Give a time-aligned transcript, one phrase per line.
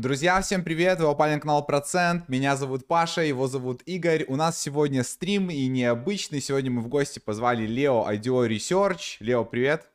[0.00, 4.24] Друзья, всем привет, вы попали на канал Процент, меня зовут Паша, его зовут Игорь.
[4.28, 9.18] У нас сегодня стрим и необычный, сегодня мы в гости позвали Лео IDO Research.
[9.20, 9.90] Лео, привет.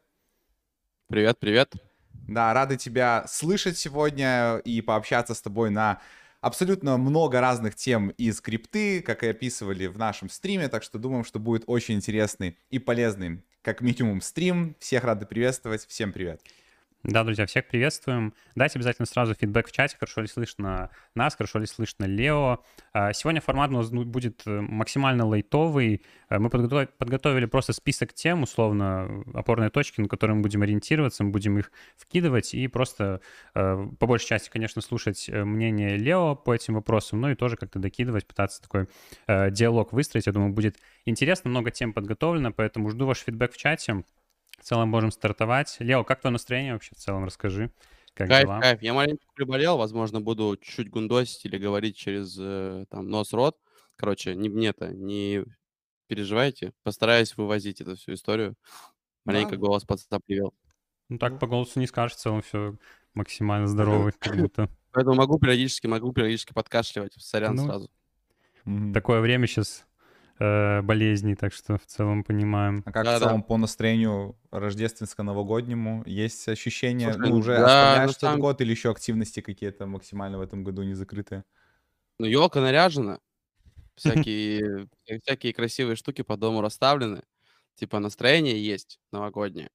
[1.07, 1.73] Привет, привет.
[2.28, 5.99] Да, рады тебя слышать сегодня и пообщаться с тобой на
[6.40, 11.26] абсолютно много разных тем из крипты, как и описывали в нашем стриме, так что думаем,
[11.26, 14.76] что будет очень интересный и полезный, как минимум, стрим.
[14.78, 16.44] Всех рады приветствовать, всем привет.
[17.08, 18.34] Да, друзья, всех приветствуем.
[18.55, 22.64] Дайте обязательно сразу фидбэк в чате, хорошо ли слышно нас, хорошо ли слышно Лео.
[22.94, 26.02] А, сегодня формат у нас будет э, максимально лайтовый.
[26.30, 31.30] Э, мы подготовили просто список тем, условно, опорные точки, на которые мы будем ориентироваться, мы
[31.30, 33.22] будем их вкидывать и просто
[33.53, 37.78] э, по большей части, конечно, слушать мнение Лео по этим вопросам, ну и тоже как-то
[37.78, 38.88] докидывать, пытаться такой
[39.28, 40.26] диалог выстроить.
[40.26, 44.03] Я думаю, будет интересно, много тем подготовлено, поэтому жду ваш фидбэк в чате.
[44.66, 45.78] В целом можем стартовать.
[45.78, 47.23] Лео, как твое настроение вообще в целом?
[47.23, 47.70] Расскажи.
[48.16, 48.60] Как кайф, дела?
[48.60, 48.82] кайф.
[48.82, 53.59] Я маленько приболел, возможно, буду чуть-чуть гундосить или говорить через э, там нос-рот.
[53.95, 55.45] Короче, не мне-то, не
[56.08, 56.73] переживайте.
[56.81, 58.56] Постараюсь вывозить эту всю историю.
[59.23, 60.56] Маленько Да, голос подстапливал.
[61.09, 62.76] Ну так по голосу не скажешь, в целом все
[63.14, 64.67] максимально здоровый, как будто.
[64.94, 67.14] Поэтому могу периодически, могу периодически подкашливать.
[67.20, 67.92] Сорян Ну, сразу.
[68.95, 69.86] Такое время сейчас
[70.39, 72.83] болезней, так что в целом понимаем.
[72.86, 73.16] А как в Да-да.
[73.16, 76.03] целом по настроению рождественско-новогоднему?
[76.05, 80.38] Есть ощущение, Слушай, ну, уже да, оставляешь этот самом год или еще активности какие-то максимально
[80.38, 81.45] в этом году не закрытые?
[82.19, 83.19] Ну, елка наряжена,
[83.95, 87.23] всякие, э, всякие красивые штуки по дому расставлены.
[87.75, 89.72] Типа настроение есть новогоднее.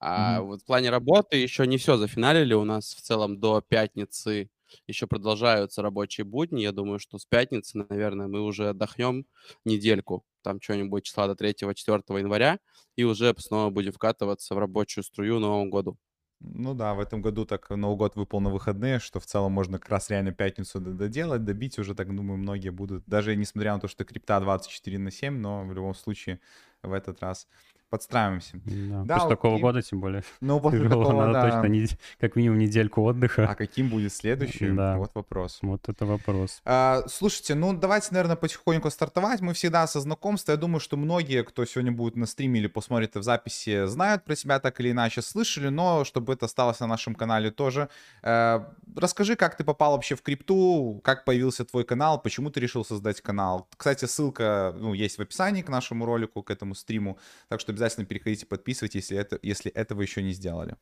[0.00, 0.42] А Мгм.
[0.42, 2.54] вот в плане работы еще не все зафиналили.
[2.54, 4.50] У нас в целом до пятницы
[4.86, 6.62] еще продолжаются рабочие будни.
[6.62, 9.26] Я думаю, что с пятницы, наверное, мы уже отдохнем
[9.64, 12.58] недельку, там что-нибудь числа до 3-4 января,
[12.96, 15.98] и уже снова будем вкатываться в рабочую струю Новому году.
[16.44, 19.78] Ну да, в этом году так Новый год выпал на выходные, что в целом можно
[19.78, 23.04] как раз реально пятницу доделать, добить уже, так думаю, многие будут.
[23.06, 26.40] Даже несмотря на то, что крипта 24 на 7, но в любом случае
[26.82, 27.46] в этот раз
[27.92, 28.58] подстраиваемся.
[28.64, 29.62] Да, Да, после такого окей.
[29.62, 31.42] года, тем более, Ну, после тяжело, такого, надо да.
[31.50, 31.86] точно не-
[32.18, 33.54] как минимум недельку А отдыха.
[33.58, 34.70] каким будет следующий?
[34.70, 35.58] Да, Вот вопрос.
[35.62, 36.62] вот это вопрос.
[36.64, 39.40] А, слушайте, ну давайте, наверное, потихоньку стартовать.
[39.42, 40.52] Мы всегда со знакомства.
[40.52, 44.34] Я думаю, что многие, кто сегодня будет на стриме или посмотрит в записи, знают про
[44.34, 47.88] тебя так или иначе, слышали, но чтобы это осталось на нашем канале тоже.
[48.22, 48.60] Э,
[48.96, 53.20] расскажи, как ты попал вообще в крипту, как появился твой канал, почему ты решил создать
[53.20, 53.68] канал.
[53.76, 57.81] Кстати, ссылка ну, есть в описании к нашему ролику, к этому стриму, так что обязательно
[57.90, 60.76] переходите, подписывайтесь, если, это, если этого еще не сделали.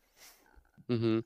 [0.89, 1.25] Мгм.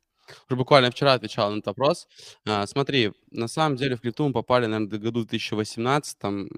[0.49, 2.09] Уже буквально вчера отвечал на этот вопрос.
[2.47, 6.19] А, смотри, на самом деле в крипту мы попали, наверное, в году 2018.
[6.19, 6.49] Там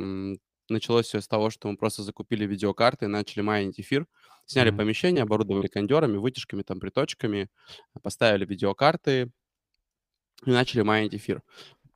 [0.68, 4.06] началось все с того, что мы просто закупили видеокарты, начали майнить эфир,
[4.46, 4.76] сняли Мгм.
[4.76, 7.48] помещение, оборудовали кондерами, вытяжками, там, приточками,
[8.02, 9.30] поставили видеокарты
[10.44, 11.42] и начали майнить эфир.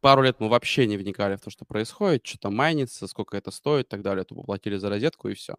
[0.00, 3.50] Пару лет мы вообще не вникали в то, что происходит, что там майнится, сколько это
[3.50, 4.24] стоит и так далее.
[4.24, 5.56] Тупо платили за розетку и все.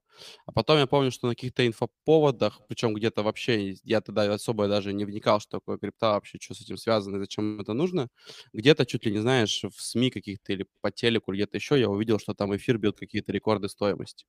[0.48, 4.94] А потом я помню, что на каких-то инфоповодах, причем где-то вообще, я тогда особо даже
[4.94, 8.10] не вникал, что такое крипта вообще, что с этим связано и зачем это нужно.
[8.52, 12.18] Где-то чуть ли не знаешь, в СМИ каких-то или по телеку, где-то еще я увидел,
[12.18, 14.26] что там эфир бьет какие-то рекорды стоимости.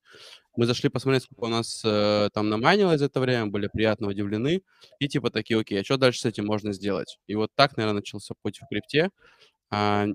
[0.56, 4.62] Мы зашли посмотреть, сколько у нас э, там намайнилось за это время, были приятно удивлены.
[4.98, 7.18] И типа такие, окей, а что дальше с этим можно сделать?
[7.26, 9.10] И вот так, наверное, начался путь в крипте.
[9.72, 10.06] А,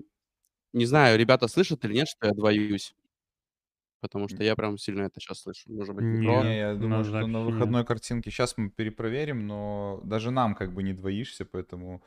[0.72, 2.94] не знаю, ребята слышат или нет, что я двоюсь,
[4.00, 5.70] потому что я прям сильно это сейчас слышу.
[5.72, 6.44] Может быть, не про.
[6.44, 10.82] Не, я думаю, что на выходной картинке сейчас мы перепроверим, но даже нам как бы
[10.82, 12.02] не двоишься, поэтому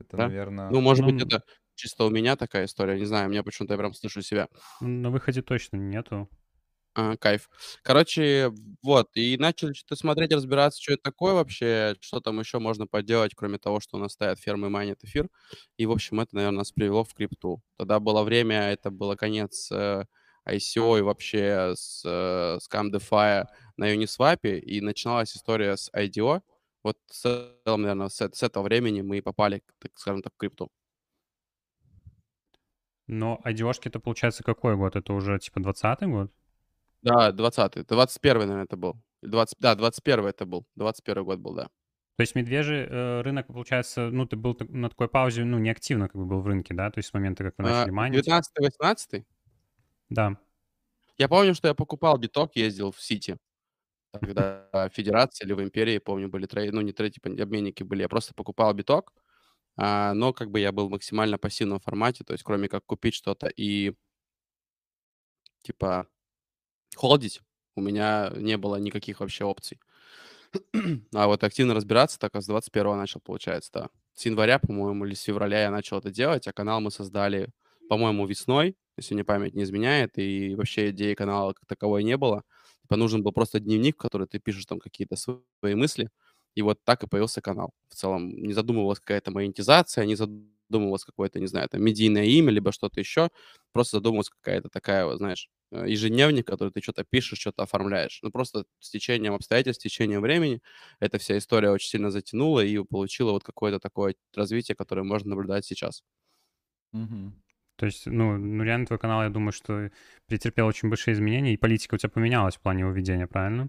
[0.00, 0.24] это, Да?
[0.26, 0.70] наверное...
[0.70, 1.42] Ну, может быть, Ну, это
[1.74, 4.48] чисто у меня такая история, не знаю, меня почему-то я прям слышу себя.
[4.80, 6.28] на выходе точно нету.
[6.96, 7.48] А, кайф.
[7.82, 12.86] Короче, вот, и начали что-то смотреть, разбираться, что это такое вообще, что там еще можно
[12.86, 15.28] поделать, кроме того, что у нас стоят фермы и майнят эфир.
[15.76, 17.62] И, в общем, это, наверное, нас привело в крипту.
[17.78, 20.04] Тогда было время, это было конец э,
[20.48, 23.46] ICO и вообще с, э, с CamDeFi
[23.76, 26.42] на Uniswap, и начиналась история с IDO.
[26.84, 30.36] Вот, в целом, наверное, с, э- с этого времени мы попали, так скажем так, в
[30.36, 30.70] крипту.
[33.06, 34.94] Но IDO-шки это получается какой год?
[34.96, 36.30] Это уже типа 20 год?
[37.04, 38.96] Да, 20-й, 21 наверное, это был.
[39.22, 40.66] 20, да, 21 это был.
[40.76, 41.64] 21 год был, да.
[42.16, 46.16] То есть медвежий э, рынок, получается, ну, ты был на такой паузе, ну, неактивно как
[46.16, 46.90] бы был в рынке, да?
[46.90, 48.20] То есть с момента, как вы А, начали майнить.
[48.26, 49.24] 19-18?
[50.10, 50.36] Да.
[51.18, 53.38] Я помню, что я покупал биток, ездил в Сити.
[54.12, 58.02] Тогда в Федерации или в Империи, помню, были trade, ну не trade, типа обменники были.
[58.02, 59.12] Я просто покупал биток,
[59.76, 63.14] а, но как бы я был в максимально пассивном формате, то есть кроме как купить
[63.14, 63.94] что-то и
[65.62, 66.06] типа
[66.96, 67.40] холдить,
[67.76, 69.80] у меня не было никаких вообще опций.
[71.14, 73.88] А вот активно разбираться так а с 21 начал, получается, да.
[74.14, 77.48] с января, по-моему, или с февраля я начал это делать, а канал мы создали,
[77.88, 82.42] по-моему, весной, если мне память не изменяет, и вообще идеи канала как таковой не было.
[82.82, 86.10] Типа нужен был просто дневник, в который ты пишешь там какие-то свои мысли,
[86.54, 87.72] и вот так и появился канал.
[87.88, 92.72] В целом не задумывалась какая-то монетизация, не задумывалась какое-то, не знаю, там, медийное имя, либо
[92.72, 93.30] что-то еще.
[93.72, 95.48] Просто задумывалась какая-то такая, вот, знаешь,
[95.86, 98.20] ежедневник, который ты что-то пишешь, что-то оформляешь.
[98.22, 100.60] Ну, просто с течением обстоятельств, с течением времени
[101.00, 105.64] эта вся история очень сильно затянула и получила вот какое-то такое развитие, которое можно наблюдать
[105.66, 106.02] сейчас.
[106.92, 107.42] Мгм.
[107.76, 109.90] То есть, ну, ну, реально твой канал, я думаю, что
[110.26, 113.68] претерпел очень большие изменения, и политика у тебя поменялась в плане его ведения, правильно?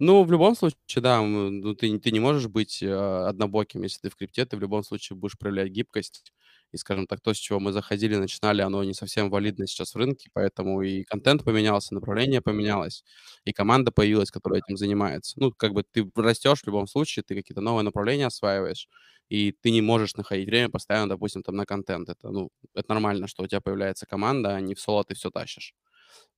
[0.00, 4.10] Ну, в любом случае, да, ну, ты, ты не можешь быть э, однобоким, если ты
[4.10, 6.32] в крипте, ты в любом случае будешь проявлять гибкость.
[6.72, 9.96] И, скажем так, то, с чего мы заходили, начинали, оно не совсем валидно сейчас в
[9.96, 13.04] рынке, поэтому и контент поменялся, направление поменялось,
[13.44, 15.34] и команда появилась, которая этим занимается.
[15.40, 18.88] Ну, как бы ты растешь в любом случае, ты какие-то новые направления осваиваешь,
[19.30, 22.08] и ты не можешь находить время постоянно, допустим, там на контент.
[22.08, 25.30] Это, ну, это нормально, что у тебя появляется команда, а не в соло ты все
[25.30, 25.74] тащишь.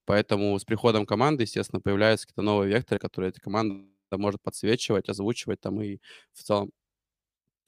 [0.07, 5.61] Поэтому с приходом команды, естественно, появляются какие-то новые векторы, которые эта команда может подсвечивать, озвучивать
[5.61, 5.99] там и
[6.33, 6.71] в целом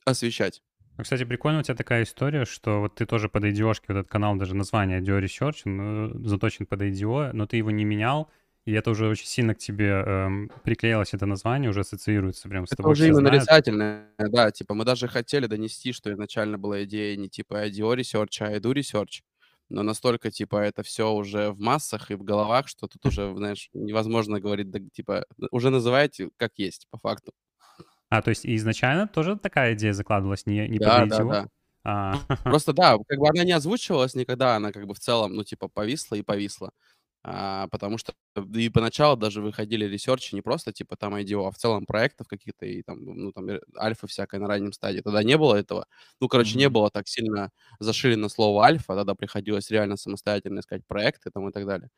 [0.04, 0.62] освещать.
[0.98, 4.08] Ну, кстати, прикольно у тебя такая история, что вот ты тоже под IDO, вот этот
[4.08, 8.30] канал, даже название IDO Research, он заточен под IDO, но ты его не менял,
[8.66, 12.70] и это уже очень сильно к тебе эм, приклеилось, это название уже ассоциируется прям с
[12.70, 12.92] Это тобой.
[12.92, 13.48] уже все именно знают.
[13.50, 18.38] нарицательное, да, типа мы даже хотели донести, что изначально была идея не типа IDO Research,
[18.40, 19.20] а IDO Research,
[19.68, 23.70] но настолько, типа, это все уже в массах и в головах, что тут уже, знаешь,
[23.72, 27.32] невозможно говорить, да, типа, уже называйте как есть, по факту.
[28.12, 31.48] А, то есть изначально тоже такая идея закладывалась, не, не Да, да, да.
[31.84, 35.44] А, Просто да, как бы она не озвучивалась никогда, она как бы в целом, ну,
[35.44, 36.72] типа, повисла и повисла.
[37.24, 38.14] А, потому что
[38.56, 42.66] и поначалу даже выходили ресерчи не просто типа там IDO, а в целом проектов каких-то
[42.66, 43.48] и там, ну, там
[43.78, 45.00] альфа всякой на раннем стадии.
[45.02, 45.86] Тогда не было этого.
[46.20, 46.70] Ну, короче, не Мгм.
[46.70, 47.50] было так сильно
[47.80, 51.90] зашилено слово альфа, тогда приходилось реально самостоятельно искать проекты там и так далее.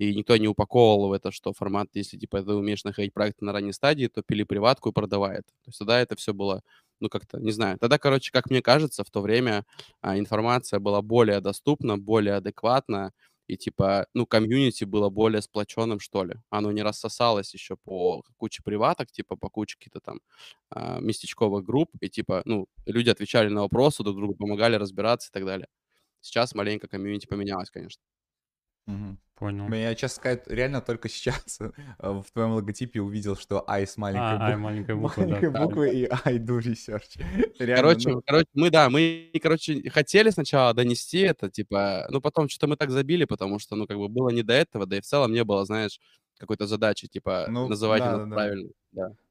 [0.00, 3.52] И никто не упаковывал в это, что формат, если типа ты умеешь находить проекты на
[3.52, 5.48] ранней стадии, то пили приватку и продавай это.
[5.62, 6.62] То есть тогда это все было,
[7.00, 7.78] ну, как-то, не знаю.
[7.78, 9.66] Тогда, короче, как мне кажется, в то время
[10.00, 13.12] а, информация была более доступна, более адекватна,
[13.46, 16.36] и типа, ну, комьюнити было более сплоченным, что ли.
[16.48, 20.20] Оно не рассосалось еще по куче приваток, типа по куче каких-то там
[20.70, 25.32] а, местечковых групп, и типа, ну, люди отвечали на вопросы, друг другу помогали разбираться и
[25.32, 25.68] так далее.
[26.22, 28.02] Сейчас маленько комьюнити поменялось, конечно.
[28.90, 29.18] Мгм.
[29.34, 29.66] понял.
[29.68, 33.96] Блин, Я, честно сказать, реально только сейчас э, в твоем логотипе увидел, что I с
[33.96, 35.28] маленькой, А, ай, бу- маленькая буква, да.
[35.28, 37.18] маленькой Да, буквы и I do research.
[37.58, 42.48] Реально, Короче, ну, короче, мы, да, мы, короче, хотели сначала донести это, типа, ну, потом
[42.48, 45.00] что-то мы так забили, потому что, ну, как бы было не до этого, да и
[45.00, 45.98] в целом не было, знаешь,
[46.38, 48.34] какой-то задачи, типа, ну, называйте да, нас да, да.
[48.34, 48.74] правильно, да.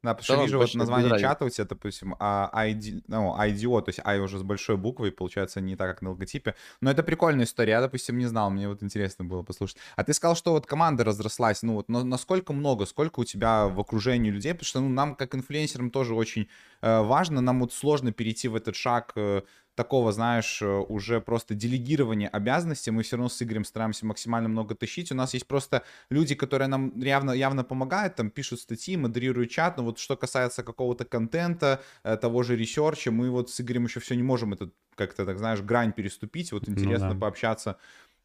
[0.01, 3.89] Да, потому что вижу вот название чата у тебя, допустим, а, ID, ну, IDO, то
[3.89, 6.55] есть I уже с большой буквой, получается, не так, как на логотипе.
[6.79, 9.77] Но это прикольная история, я, допустим, не знал, мне вот интересно было послушать.
[9.97, 13.67] А ты сказал, что вот команда разрослась, ну вот на- насколько много, сколько у тебя
[13.67, 16.47] в окружении людей, потому что ну, нам, как инфлюенсерам, тоже очень
[16.81, 19.41] э, важно, нам вот сложно перейти в этот шаг э,
[19.79, 22.91] такого, знаешь, э, уже просто делегирования обязанностей.
[22.91, 25.09] Мы все равно с Игорем стараемся максимально много тащить.
[25.09, 29.77] У нас есть просто люди, которые нам явно, явно помогают, там пишут статьи, модерируют чат,
[29.77, 33.85] но вот что касается какого-то контента, э, того же research а, мы вот с Игорем
[33.85, 36.51] еще все не можем это как-то, так знаешь, грань переступить.
[36.51, 37.15] Вот Ну интересно да.
[37.15, 37.77] пообщаться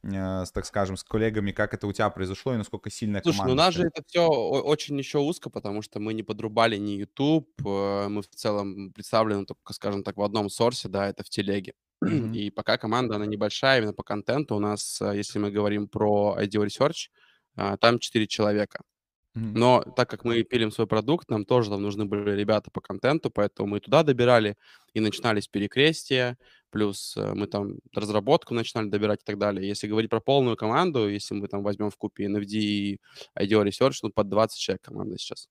[0.04, 3.47] э, с, так скажем, с коллегами, как это у тебя произошло и насколько сильная Слушай,
[3.47, 3.64] ну у команда.
[3.64, 8.09] нас же это все очень еще узко, потому что мы не подрубали ни YouTube, э,
[8.09, 11.73] мы в целом представлены только, скажем так, в одном source е, да, это в телеге.
[12.33, 16.66] И пока команда, она небольшая, именно по контенту у нас, если мы говорим про IDO
[16.66, 17.09] Research,
[17.81, 18.81] там 4 человека.
[19.35, 19.59] Мгм.
[19.59, 23.31] Но так как мы пилим свой продукт, нам тоже там нужны были ребята по контенту,
[23.31, 24.57] поэтому мы туда добирали,
[24.95, 26.38] и начинались перекрестия,
[26.71, 29.69] плюс э, мы там разработку начинали добирать и так далее.
[29.69, 32.99] Если говорить про полную команду, если мы там возьмем в купе NFD и
[33.38, 35.49] IDEO Research, ну, под 20 человек команда сейчас.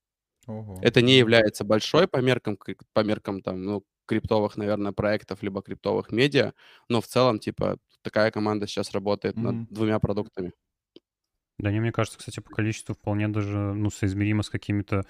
[0.48, 0.80] Ого.
[0.82, 2.58] Это не является большой по меркам,
[2.94, 6.54] по меркам там, ну, криптовых, наверное, проектов, либо криптовых медиа,
[6.90, 9.68] но в целом, типа, такая команда сейчас работает над Мгм.
[9.70, 10.54] двумя продуктами.
[11.64, 15.06] Да не, мне кажется, кстати, по количеству вполне даже, ну, соизмеримо с какими-то,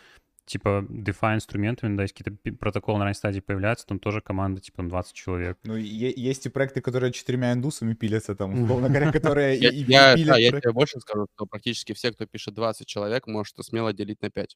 [0.45, 4.77] типа, DeFi инструментами, да, если какие-то протоколы на ранней стадии появляются, там тоже команда, типа,
[4.77, 5.57] там 20 человек.
[5.63, 9.85] Ну, есть и проекты, которые четырьмя индусами пилятся, там, условно говоря, которые Я, и, я-
[9.87, 13.91] да, пилят я тебе больше скажу, что практически все, кто пишет 20 человек, может смело
[13.91, 14.55] делить на 5.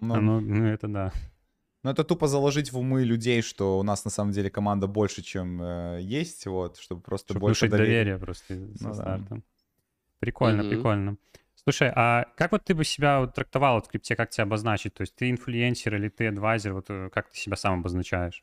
[0.00, 1.12] А, Ну, ну, ну, это да.
[1.82, 5.20] Ну, это тупо заложить в умы людей, что у нас на самом деле команда больше,
[5.22, 7.92] чем э, есть, вот, чтобы просто Чтобы больше доверия.
[7.92, 9.42] доверие просто со Ну да.
[10.24, 10.70] Прикольно, Мгм.
[10.70, 11.16] прикольно.
[11.64, 14.94] Слушай, а как вот ты бы себя вот трактовал вот в крипте, как тебя обозначить?
[14.94, 18.42] То есть ты инфлюенсер или ты адвайзер, вот э, как ты себя сам обозначаешь?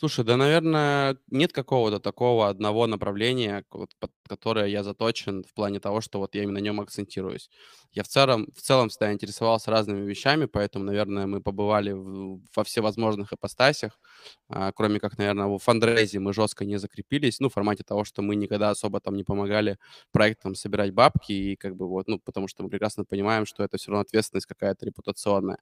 [0.00, 3.90] Слушай, да, наверное, нет какого-то такого одного направления, под
[4.28, 7.50] которое я заточен в плане того, что вот я именно на нем акцентируюсь.
[7.92, 12.62] Я в целом в целом всегда интересовался разными вещами, поэтому, наверное, мы побывали в во
[12.62, 13.98] всевозможных ипостасях.
[14.48, 18.22] А, кроме как, наверное, в фандрейзе мы жестко не закрепились, ну, в формате того, что
[18.22, 19.78] мы никогда особо там не помогали
[20.12, 23.78] проектам собирать бабки и как бы вот, ну, потому что мы прекрасно понимаем, что это
[23.78, 25.58] все равно ответственность какая-то репутационная.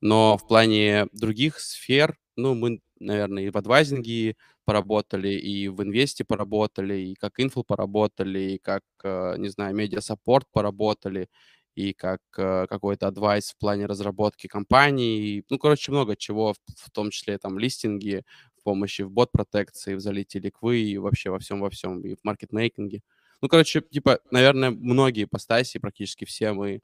[0.00, 5.82] Но в плане других сфер, ну, мы, наверное, и в advising е поработали, и в
[5.82, 11.28] инвесте поработали, и как infl поработали, и как, э, не знаю, media support поработали,
[11.74, 15.44] и как э, какой-то advice в плане разработки компаний.
[15.50, 18.22] Ну, короче, много чего, в, том числе там листинги,
[18.64, 22.14] помощи в bot protection ии, в залите ликвы и вообще во всем, во всем, и
[22.14, 23.00] в маркетмейкинге.
[23.42, 26.82] Ну, короче, типа, наверное, многие ипостаси, практически все мы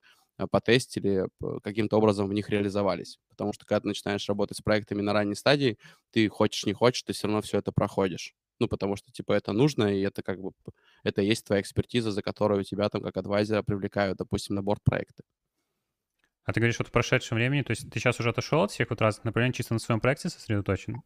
[0.51, 1.27] потестили,
[1.63, 3.19] каким-то образом в них реализовались.
[3.29, 5.79] Потому что когда ты начинаешь работать с проектами на ранней стадии,
[6.11, 8.35] ты хочешь, не хочешь, ты все равно все это проходишь.
[8.59, 10.53] Ну, потому что, типа, это нужно, и это как бы,
[11.03, 15.25] это есть твоя экспертиза, за которую тебя там как адвайзера привлекают, допустим, на борт проекты.
[16.45, 18.91] А ты говоришь, вот в прошедшем времени, то есть ты сейчас уже отошел от всех
[18.91, 21.03] вот разных направлений, чисто на своем проекте сосредоточен?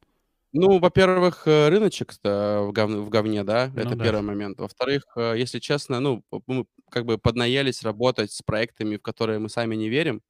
[0.52, 2.90] Ну, во-первых, э, рыночек в, гов...
[2.90, 4.04] в говне, да, Ну это да.
[4.04, 4.58] первый момент.
[4.58, 9.48] Во-вторых, э, если честно, ну, мы как бы поднаелись работать с проектами, в которые мы
[9.48, 10.22] сами не верим.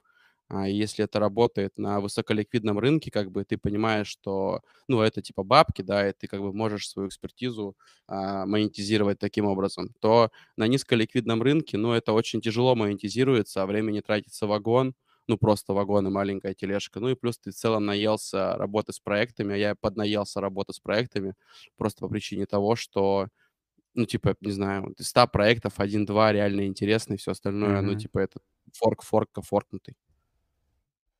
[0.49, 5.43] А если это работает на высоколиквидном рынке, как бы ты понимаешь, что, ну, это типа
[5.43, 7.75] бабки, да, и ты как бы можешь свою экспертизу
[8.07, 14.01] а, монетизировать таким образом, то на низколиквидном рынке, ну, это очень тяжело монетизируется, а времени
[14.01, 14.93] тратится вагон,
[15.31, 16.99] ну, просто вагон и маленькая тележка.
[16.99, 20.79] Ну и плюс ты в целом наелся работы с проектами, а я поднаелся работы с
[20.79, 21.35] проектами
[21.77, 23.27] просто по причине того, что,
[23.95, 27.99] ну, типа, не знаю, из 100 проектов один-два реально интересный, все остальное, ну, Мгм.
[27.99, 28.39] типа, это
[28.73, 29.95] форк, форка, форкнутый.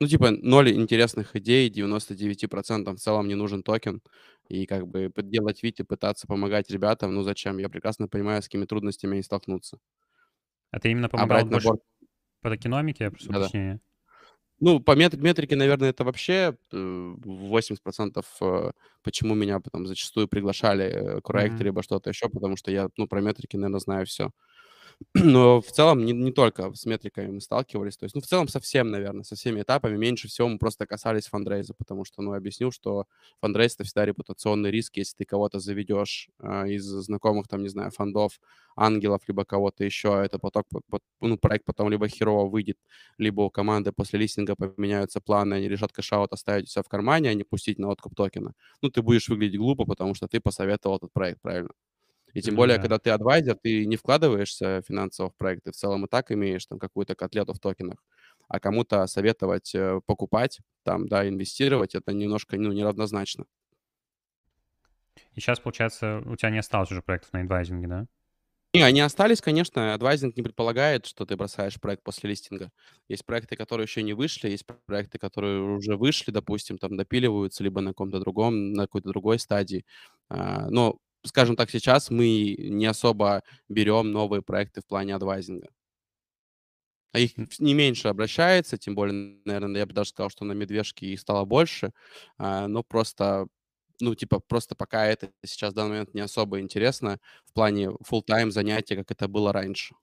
[0.02, 4.02] Ну, типа, ноль интересных идей, 99% в целом не нужен токен.
[4.50, 7.60] И как бы делать вид и пытаться помогать ребятам, ну зачем?
[7.60, 9.78] Я прекрасно понимаю, с какими трудностями они столкнутся.
[10.72, 11.82] А ты именно А помогал на больше борт...
[12.42, 13.40] по токеномике, я прошу Да-да.
[13.42, 13.80] уточнения?
[14.64, 18.72] Ну, по мет- метрике, наверное, это вообще э, 80% э,
[19.04, 21.64] почему меня потом зачастую приглашали э, к проекту, Мгм.
[21.64, 24.30] либо что-то еще, потому что я, ну, про метрики, наверное, знаю все.
[25.14, 28.48] Но в целом не, не только с метриками мы сталкивались, то есть, ну, в целом
[28.48, 29.98] со всем, наверное, со всеми этапами.
[29.98, 33.06] Меньше всего мы просто касались фандрейза, потому что, ну, объяснил, что
[33.42, 37.92] фандрейз— это всегда репутационный риск, если ты кого-то заведешь а, из знакомых, там, не знаю,
[37.92, 38.40] фондов,
[38.76, 42.78] ангелов, либо кого-то еще, это поток, по- по- ну, проект потом либо херово выйдет,
[43.18, 47.30] либо у команды после листинга поменяются планы, они решат cash out оставить у в кармане,
[47.30, 48.54] а не пустить на откуп токена.
[48.82, 51.72] Ну, ты будешь выглядеть глупо, потому что ты посоветовал этот проект, правильно?
[52.34, 52.82] И тем более, да.
[52.82, 56.66] когда ты adviser, ты не вкладываешься финансово в проект, ты в целом и так имеешь
[56.66, 58.04] там какую-то котлету в токенах.
[58.48, 63.46] А кому-то советовать э, покупать, там, да, инвестировать, это немножко, ну, неравнозначно.
[65.34, 68.08] И сейчас, получается, у тебя не осталось уже проектов на адвайзинге, да?
[68.74, 69.94] Не, они остались, конечно.
[69.94, 72.72] Адвайзинг не предполагает, что ты бросаешь проект после листинга.
[73.10, 77.82] Есть проекты, которые еще не вышли, есть проекты, которые уже вышли, допустим, там допиливаются либо
[77.82, 79.86] на каком-то другом, на какой-то другой стадии.
[80.30, 85.70] А, Но, скажем так, сейчас мы не особо берем новые проекты в плане адвайзинга.
[87.14, 91.08] А их не меньше обращается, тем более, наверное, я бы даже сказал, что на медвежке
[91.08, 91.92] их стало больше,
[92.38, 93.48] а, но просто,
[94.00, 98.52] ну, типа, просто пока это сейчас в данный момент не особо интересно в плане full-time
[98.52, 99.96] занятия, как это было раньше.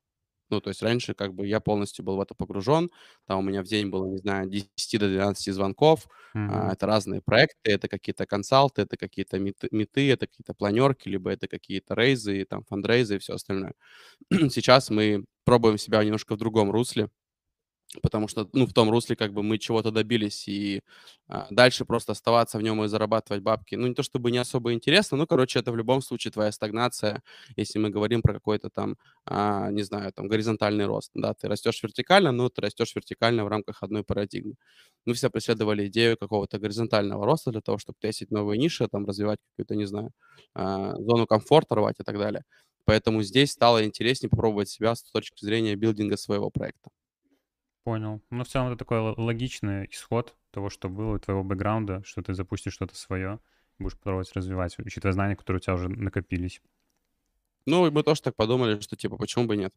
[0.50, 2.90] Ну, то есть раньше как бы я полностью был в это погружен,
[3.26, 6.08] там у меня в день было, не знаю, 10 до 12 звонков,
[6.46, 6.74] а, Мгм.
[6.74, 11.48] это разные проекты, это какие-то консалты, это какие-то миты, миты, это какие-то планерки, либо это
[11.48, 13.74] какие-то рейзы, там, фандрейзы и все остальное.
[14.50, 17.10] Сейчас мы пробуем себя немножко в другом русле,
[18.02, 20.82] потому что, ну, в том русле как бы мы чего-то добились, и
[21.28, 24.72] а, дальше просто оставаться в нем и зарабатывать бабки, ну, не то чтобы не особо
[24.74, 27.22] интересно, ну, короче, это в любом случае твоя стагнация,
[27.56, 31.82] если мы говорим про какой-то там, а, не знаю, там, горизонтальный рост, да, ты растешь
[31.82, 34.54] вертикально, но ты растешь вертикально в рамках одной парадигмы.
[35.06, 39.38] Мы все преследовали идею какого-то горизонтального роста для того, чтобы тестить новые ниши, там, развивать
[39.52, 40.10] какую-то, не знаю,
[40.54, 42.44] а, зону комфорта рвать и так далее.
[42.84, 46.90] Поэтому здесь стало интереснее попробовать себя с точки зрения билдинга своего проекта.
[47.88, 48.20] Понял.
[48.28, 52.74] Ну, в целом, это такой логичный исход того, что было, твоего бэкграунда, что ты запустишь
[52.74, 53.38] что-то свое,
[53.78, 56.60] будешь пробовать развивать, учитывая знания, которые у тебя уже накопились.
[57.64, 59.72] Ну, и мы тоже так подумали, что типа, почему бы нет?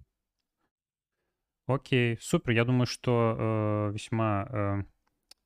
[1.67, 2.51] Окей, супер.
[2.51, 4.83] Я думаю, что э, весьма э,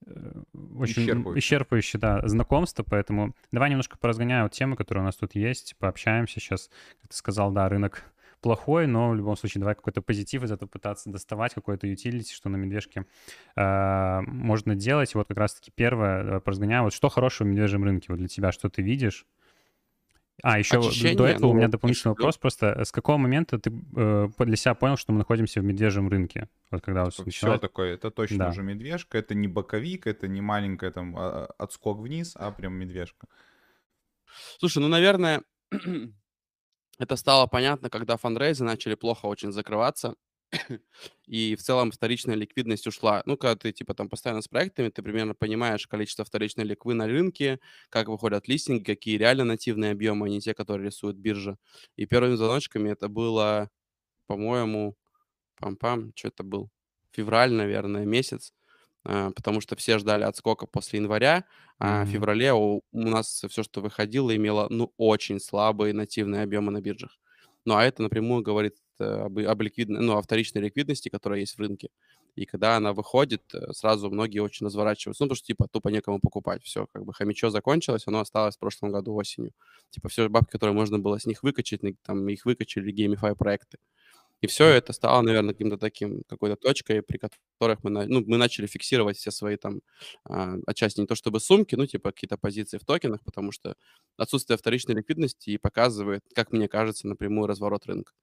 [0.08, 0.44] э,
[0.80, 1.38] очень м, Исчерпывающе.
[1.38, 6.40] исчерпывающе, да, знакомство, поэтому давай немножко поразгоняю вот темы, которые у нас тут есть, пообщаемся
[6.40, 6.72] сейчас.
[7.02, 8.04] Как ты сказал, да, рынок
[8.46, 12.48] плохой, но в любом случае давай какой-то позитив из этого пытаться доставать, какой-то utility, что
[12.50, 13.06] на медвежке
[13.56, 15.16] э, можно делать.
[15.16, 18.28] И вот как раз-таки первое, давай поразгоняю, вот что хорошего в медвежьем рынке вот для
[18.28, 19.26] тебя, что ты видишь?
[20.44, 22.84] А, еще Очищение, до этого у ну, меня дополнительный ещё- вопрос просто.
[22.84, 26.50] С какого момента ты э, для себя понял, что мы находимся в медвежьем рынке?
[26.70, 28.50] Вот когда вот Все началось- такое, это точно Да.
[28.50, 32.74] уже медвежка, это не боковик, это не маленькая там а, а, отскок вниз, а прям
[32.76, 33.26] медвежка.
[34.60, 35.42] Слушай, ну, наверное,
[37.00, 40.16] это стало понятно, когда фандрейзы начали плохо очень закрываться,
[41.28, 43.24] и в целом вторичная ликвидность ушла.
[43.26, 47.08] Ну, когда ты, типа, там постоянно с проектами, ты примерно понимаешь количество вторичной ликвы на
[47.08, 47.60] рынке,
[47.90, 51.58] как выходят листинги, какие реально нативные объемы, а не те, которые рисует биржа.
[51.96, 53.70] И первыми звоночками это было,
[54.28, 54.98] по-моему,
[55.62, 56.70] пам-пам, что это был?
[57.12, 58.54] Февраль, наверное, месяц,
[59.06, 61.46] потому что все ждали отскока после января,
[61.80, 62.12] а в Мгм.
[62.14, 67.18] феврале у, у нас все, что выходило, имело, ну, очень слабые нативные объемы на биржах.
[67.66, 71.56] Ну, а это напрямую говорит э, об, об ликвидной, ну, о вторичной ликвидности, которая есть
[71.56, 71.90] в рынке.
[72.36, 75.24] И когда она выходит, э, сразу многие очень разворачиваются.
[75.24, 76.64] Ну, потому что, типа, тупо некому покупать.
[76.64, 79.52] Все, как бы хомячо закончилось, оно осталось в прошлом году осенью.
[79.90, 83.78] Типа, все бабки, которые можно было с них выкачать, там, их выкачали геймифай проекты.
[84.46, 88.68] И все это стало, наверное, каким-то таким, какой-то точкой, при которых мы, ну, мы начали
[88.68, 89.82] фиксировать все свои там,
[90.24, 93.76] а, отчасти не то чтобы сумки, ну, типа какие-то позиции в токенах, потому что
[94.18, 98.14] отсутствие вторичной ликвидности и показывает, как мне кажется, напрямую разворот рынка.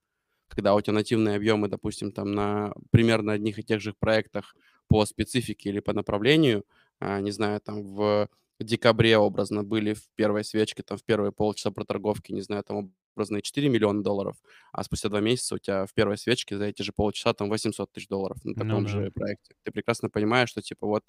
[0.49, 4.55] Когда у тебя нативные объемы, допустим, там на примерно одних и тех же проектах
[4.89, 6.65] по специфике или по направлению,
[7.01, 8.29] а, не знаю, там в
[8.61, 13.43] декабре образно были в первой свечке, там в первые полчаса проторговки, не знаю, там образно
[13.43, 14.37] 4 миллиона долларов,
[14.73, 17.93] а спустя два месяца у тебя в первой свечке за эти же полчаса там 800
[17.93, 18.89] тысяч долларов на Ну таком да.
[18.91, 19.55] же проекте.
[19.65, 21.05] Ты прекрасно понимаешь, что типа вот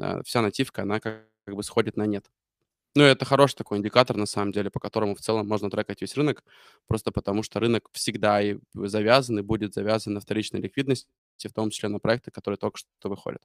[0.00, 2.30] а, вся нативка, она как, как бы сходит на нет.
[2.94, 6.14] Ну, это хороший такой индикатор, на самом деле, по которому в целом можно трекать весь
[6.16, 6.44] рынок,
[6.86, 11.08] просто потому что рынок всегда и завязан, и будет завязан на вторичной ликвидности,
[11.42, 13.42] в том числе на проекты, которые только что выходят.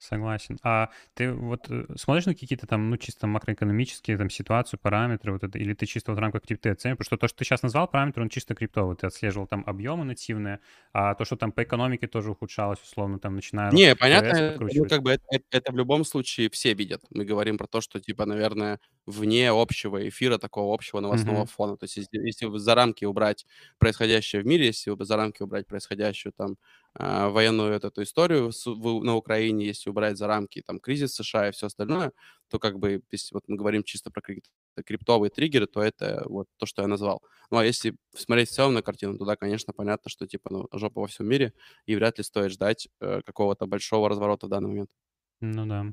[0.00, 0.58] Согласен.
[0.62, 5.42] А ты вот э, смотришь на какие-то там, ну, чисто макроэкономические там ситуацию, параметры, вот
[5.42, 6.98] это, или ты чисто вот в рамках крипты оцениваешь?
[6.98, 8.96] Потому что то, что ты сейчас назвал параметр, он чисто криптовый.
[8.96, 10.60] Ты отслеживал там объемы нативные,
[10.92, 15.02] а то, что там по экономике тоже ухудшалось, условно, там, начиная Не, понятно, ну, как
[15.02, 17.02] бы это, это- это в любом случае все видят.
[17.10, 21.48] Мы говорим про то, что, типа, наверное, вне общего эфира, такого общего новостного Мгм.
[21.50, 21.76] фона.
[21.76, 23.46] То есть, если, за рамки убрать
[23.78, 26.56] происходящее в мире, если за рамки убрать происходящую там
[26.94, 28.50] военную вот эту историю
[29.04, 32.12] на Украине, если убрать за рамки там кризис США и все остальное,
[32.48, 34.50] то как бы, если вот мы говорим чисто про крипт-
[34.84, 37.22] криптовые триггеры, то это вот то, что я назвал.
[37.50, 40.68] Ну, а если смотреть в целом на картину, то да, конечно, понятно, что типа ну,
[40.72, 41.52] жопа во всем мире,
[41.86, 44.90] и вряд ли стоит ждать э, какого-то большого разворота в данный момент.
[45.40, 45.92] Ну да.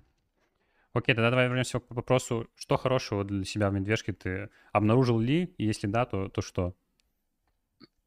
[0.94, 5.54] Окей, тогда давай вернемся к вопросу, что хорошего для себя в медвежке ты обнаружил ли?
[5.58, 6.74] И если да, то, то что?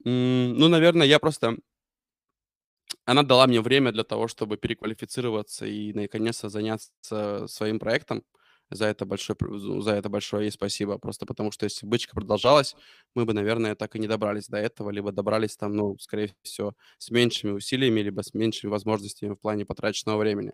[0.04, 1.58] Ну, наверное, я просто...
[3.08, 8.22] Она дала мне время для того, чтобы переквалифицироваться и наконец-то заняться своим проектом.
[8.70, 9.34] За это большое,
[9.80, 10.98] за это большое ей спасибо.
[10.98, 12.76] Просто потому что если бычка продолжалась,
[13.14, 16.74] мы бы, наверное, так и не добрались до этого, либо добрались там, ну, скорее всего,
[16.98, 20.52] с меньшими усилиями, либо с меньшими возможностями в плане потраченного времени.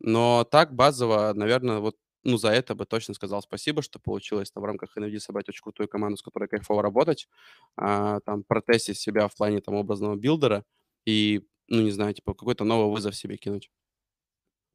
[0.00, 4.62] Но так базово, наверное, вот ну, за это бы точно сказал спасибо, что получилось там
[4.62, 7.28] в рамках NFD собрать очень крутую команду, с которой кайфово работать,
[7.76, 10.64] а, там протестить себя в плане там образного билдера
[11.06, 13.70] и, ну, не знаю, типа какой-то новый вызов себе кинуть.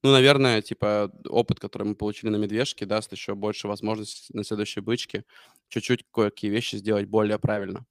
[0.03, 4.79] Ну, наверное, типа опыт, который мы получили на медвежке, даст еще больше возможностей на следующей
[4.81, 5.25] бычке
[5.67, 7.85] чуть-чуть кое-какие вещи сделать более правильно.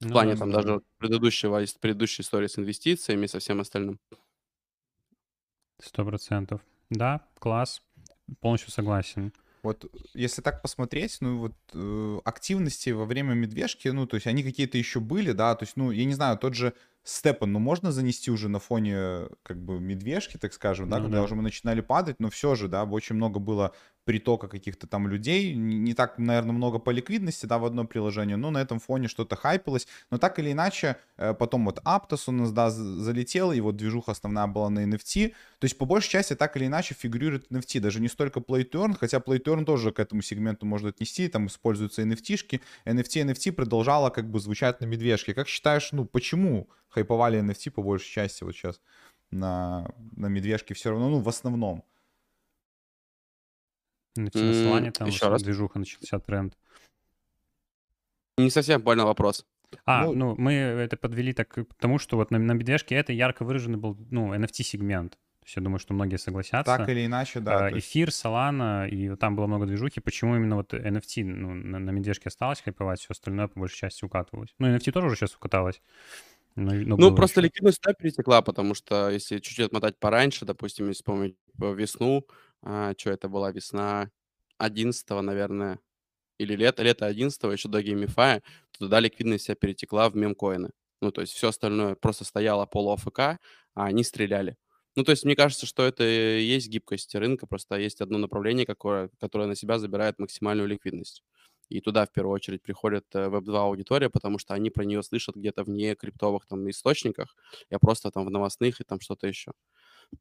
[0.00, 0.52] В Ну плане да, там здорово.
[0.52, 3.98] даже предыдущего, предыдущей истории с инвестициями и со всем остальным.
[5.80, 6.60] Сто процентов.
[6.90, 7.82] Да, класс.
[8.40, 9.32] Полностью согласен.
[9.62, 14.42] Вот если так посмотреть, ну вот э, активности во время медвежки, ну то есть они
[14.42, 17.92] какие-то еще были, да, то есть, ну я не знаю, тот же Степан, ну можно
[17.92, 21.24] занести уже на фоне как бы медвежки, так скажем, да, Ну когда да.
[21.24, 23.74] уже мы начинали падать, но все же, да, очень много было
[24.10, 28.50] притока каких-то там людей, не, так, наверное, много по ликвидности, да, в одно приложение, но
[28.50, 32.50] на этом фоне что-то хайпилось, но так или иначе, э, потом вот Aptos у нас,
[32.50, 35.28] да, з- залетел, и вот движуха основная была на NFT,
[35.60, 38.84] то есть по большей части так или иначе фигурирует NFT, даже не столько Play to
[38.84, 43.30] Earn, хотя Play to Earn тоже к этому сегменту можно отнести, там используются NFT-шки, NFT,
[43.30, 45.34] NFT продолжала как бы звучать на медвежке.
[45.34, 48.80] Как считаешь, ну почему хайповали NFT по большей части вот сейчас
[49.30, 51.84] на, на медвежке все равно, ну в основном?
[54.16, 55.42] На Солане М, там еще раз.
[55.42, 56.56] движуха начался тренд.
[58.38, 59.46] Не совсем понял вопрос.
[59.84, 63.12] А, Ну- ну, мы это подвели так к тому, что вот на, на медвежке это
[63.12, 65.12] ярко выраженный был, ну, NFT-сегмент.
[65.12, 66.84] То есть я думаю, что многие Так согласятся.
[66.88, 67.66] или иначе, да.
[67.66, 70.00] А, то есть Эфир, Solana, и вот там было много движухи.
[70.00, 74.04] Почему именно вот NFT ну, на, на медвежке осталось хайповать, все остальное по большей части
[74.04, 74.52] укатывалось?
[74.58, 75.80] Ну, NFT тоже уже сейчас укаталось.
[76.56, 77.46] Но, но Ну, просто еще.
[77.46, 81.72] ликвидность туда перетекла, потому что если чуть-чуть отмотать пораньше, допустим, если вспомнить э,
[82.62, 84.10] весну, что это была весна
[84.58, 85.80] 11 наверное,
[86.38, 88.42] или лето, лето 11 еще до геймифая,
[88.78, 90.70] туда ликвидность вся перетекла в мемкоины.
[91.00, 93.38] Ну, то есть все остальное просто стояло полу АФК, а
[93.74, 94.56] они стреляли.
[94.96, 98.66] Ну, то есть мне кажется, что это и есть гибкость рынка, просто есть одно направление,
[98.66, 101.22] какое, которое на себя забирает максимальную ликвидность.
[101.68, 105.36] И туда в первую очередь приходит э, Web2 аудитория, потому что они про нее слышат
[105.36, 107.36] где-то вне криптовых там источниках,
[107.70, 109.52] я просто там в новостных и там что-то еще.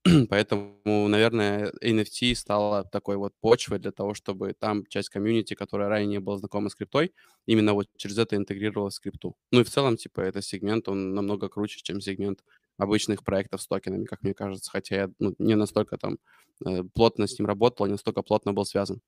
[0.30, 6.08] Поэтому, наверное, NFT стала такой вот почвой для того, чтобы там часть комьюнити, которая ранее
[6.08, 7.12] не была знакома с криптой,
[7.48, 9.36] именно вот через это интегрировалась в крипту.
[9.52, 12.44] Ну и в целом, типа, этот сегмент, он намного круче, чем сегмент
[12.78, 16.18] обычных проектов с токенами, как мне кажется, хотя я ну, не настолько там
[16.66, 19.02] э, плотно с ним работал, не настолько плотно был связан.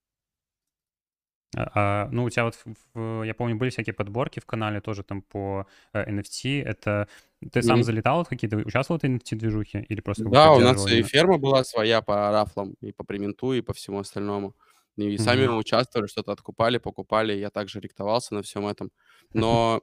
[1.55, 2.57] А, а, ну, у тебя вот,
[2.93, 6.61] в- я помню, были всякие подборки в канале тоже там по э, NFT.
[6.61, 7.07] Это
[7.51, 7.83] ты сам Мгм.
[7.83, 12.01] залетал в какие-то, участвовал в NFT-движухе или просто Да, у нас и ферма была своя
[12.01, 14.55] по рафлам, и по применту, и по всему остальному.
[14.97, 15.47] И сами Мгм.
[15.47, 17.33] мы участвовали, что-то откупали, покупали.
[17.33, 18.91] Я также ректовался на всем этом.
[19.33, 19.81] Но,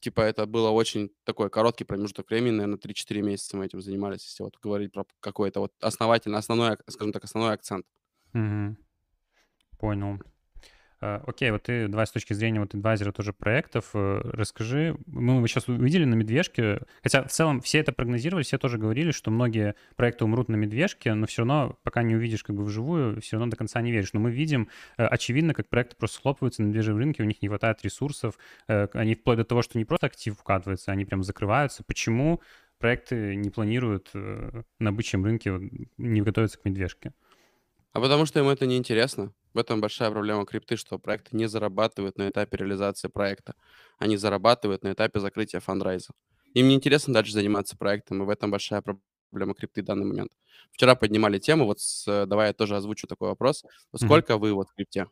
[0.00, 4.44] типа, это было очень такой короткий промежуток времени, наверное, 3-4 месяца мы этим занимались, если
[4.44, 7.86] вот говорить про какой-то вот основательный, основной, скажем так, основной акцент.
[9.78, 10.20] Понял.
[11.00, 15.46] Э, Окей, вот ты, давай с точки зрения вот адвайзера тоже проектов, э, расскажи, мы
[15.48, 19.74] сейчас увидели на медвежке, хотя в целом все это прогнозировали, все тоже говорили, что многие
[19.96, 23.50] проекты умрут на медвежке, но все равно, пока не увидишь как бы вживую, все равно
[23.50, 24.12] до конца не веришь.
[24.12, 27.48] Но мы видим, э, очевидно, как проекты просто схлопываются на медвежьем рынке, у них не
[27.48, 31.82] хватает ресурсов, они вплоть до того, что не просто актив укатывается, они прям закрываются.
[31.82, 32.40] Почему
[32.78, 34.10] проекты не планируют
[34.78, 35.58] на бычьем рынке,
[35.98, 37.12] не готовятся к медвежке?
[37.92, 39.32] А потому что им это не интересно.
[39.54, 43.54] В этом большая проблема крипты, что проекты не зарабатывают на этапе реализации проекта.
[43.98, 46.12] Они зарабатывают на этапе закрытия фандрайза.
[46.54, 50.32] Им не интересно дальше заниматься проектом, и в этом большая проблема крипты в данный момент.
[50.72, 53.64] Вчера поднимали тему, вот с, э, давай я тоже озвучу такой вопрос.
[53.94, 55.06] Сколько вы вот в крипте?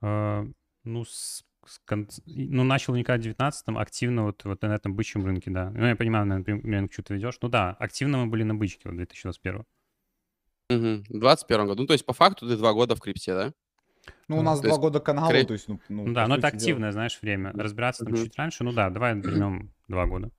[0.00, 0.44] А,
[0.84, 1.80] ну, с, с
[2.26, 5.70] и- ну, начал вникать в 19-м, активно вот, вот на этом бычьем рынке, да.
[5.70, 7.38] Ну, я понимаю, наверное, примерно, к чему ты ведешь.
[7.42, 9.64] Ну да, активно мы были на бычке вот 2021
[10.70, 11.02] Мгм.
[11.08, 11.82] В 2021 году.
[11.82, 13.52] Ну, то есть по факту ты два года в крипте, да?
[14.28, 16.26] Ну, у нас то два есть года канала, скорее- то есть, ну, ну, Ну да,
[16.28, 16.62] но это сути дела.
[16.62, 17.52] активное, знаешь, время.
[17.52, 18.22] Разбираться там Мгм.
[18.24, 20.30] чуть раньше, ну да, давай возьмем два года.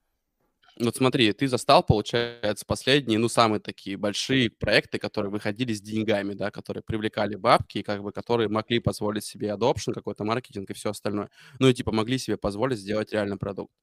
[0.80, 6.34] Вот смотри, ты застал, получается, последние, ну, самые такие большие проекты, которые выходили с деньгами,
[6.34, 10.74] да, которые привлекали бабки, и как бы которые могли позволить себе adoption, какой-то маркетинг и
[10.74, 11.30] все остальное.
[11.60, 13.74] Ну, и типа могли себе позволить сделать реальный продукт.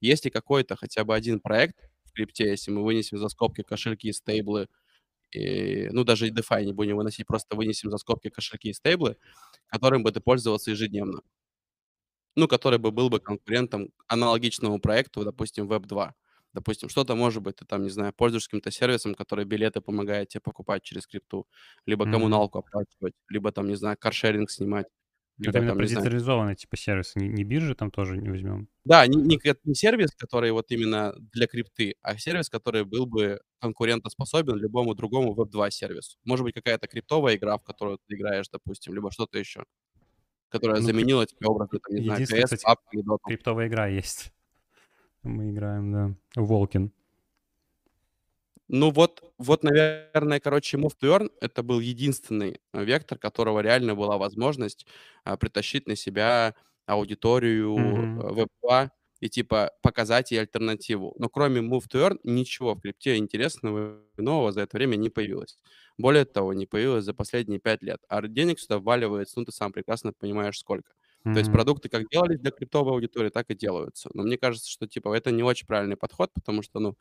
[0.00, 4.10] Есть ли какой-то хотя бы один проект в крипте, если мы вынесем за скобки кошельки,
[4.12, 4.68] стейблы,
[5.32, 9.16] и, ну, даже и DeFi не будем выносить, просто вынесем за скобки кошельки и стейблы,
[9.68, 11.22] которым бы ты пользовался ежедневно?
[12.36, 16.12] Ну, который бы был бы конкурентом аналогичному проекту, допустим, Web2.
[16.52, 20.40] Допустим, что-то может быть, ты там, не знаю, пользуешься каким-то сервисом, который билеты помогает тебе
[20.40, 21.46] покупать через крипту,
[21.86, 24.86] либо коммуналку оплачивать, либо там, не знаю, каршеринг снимать,
[25.40, 26.04] Это либо именно там, про не знаю.
[26.04, 28.68] децентрализованные типа сервисы, не, не биржи там тоже не возьмем.
[28.84, 33.40] Да, не, не не сервис, который вот именно для крипты, а сервис, который был бы
[33.60, 36.18] конкурентоспособен любому другому Web2 сервису.
[36.24, 39.64] Может быть, какая-то криптовая игра, в которую ты играешь, допустим, либо что-то еще,
[40.48, 43.18] которая Ну, заменила тебе образно, там, не знаю, CS, кстати, PUBG или Dota.
[43.26, 44.32] криптовая игра есть.
[45.22, 46.14] Мы играем, да.
[46.34, 46.92] Волкин.
[48.72, 53.96] Ну вот, вот, наверное, короче, Move to Earn это был единственный э, вектор, которого реально
[53.96, 54.86] была возможность
[55.24, 56.54] а, притащить на себя
[56.86, 57.74] аудиторию
[58.16, 61.14] Web2 и типа показать ей альтернативу.
[61.18, 65.10] Но кроме Move to Earn ничего в крипте интересного и нового за это время не
[65.10, 65.58] появилось.
[65.98, 68.00] Более того, не появилось за последние пять лет.
[68.08, 70.92] А денег сюда вваливается, ну ты сам прекрасно понимаешь, сколько.
[71.32, 74.10] То есть продукты как делались для криптовой аудитории, так и делаются.
[74.14, 76.96] Но мне кажется, что типа это не очень правильный подход, потому что, ну,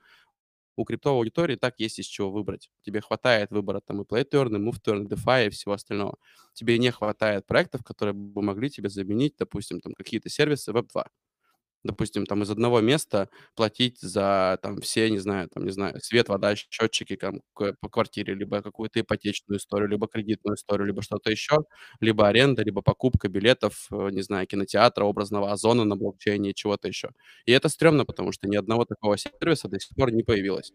[0.79, 2.69] у криптовой аудитории так есть из чего выбрать.
[2.83, 5.49] Тебе хватает выбора там и Play to Earn, и Move to Earn, и DeFi и
[5.49, 6.17] всего остального.
[6.53, 11.07] Тебе не хватает проектов, которые бы могли тебе заменить, допустим, там какие-то сервисы Web2.
[11.83, 16.27] Допустим, там из одного места платить за там все, не знаю, там, не знаю, свет,
[16.27, 21.59] вода, счетчики там, по квартире, либо какую-то ипотечную историю, либо кредитную историю, либо что-то еще,
[22.01, 27.11] либо аренда, либо покупка билетов, э, не знаю, кинотеатра, образного озона на блокчейне чего-то еще.
[27.45, 30.73] И это стрёмно, потому что ни одного такого сервиса до сих пор не появилось.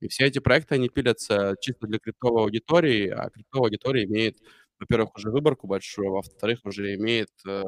[0.00, 4.38] И все эти проекты, они пилятся чисто для криптовой аудитории, а криптовая аудитория имеет,
[4.80, 7.62] во-первых, уже выборку большую, а во-вторых, уже имеет э,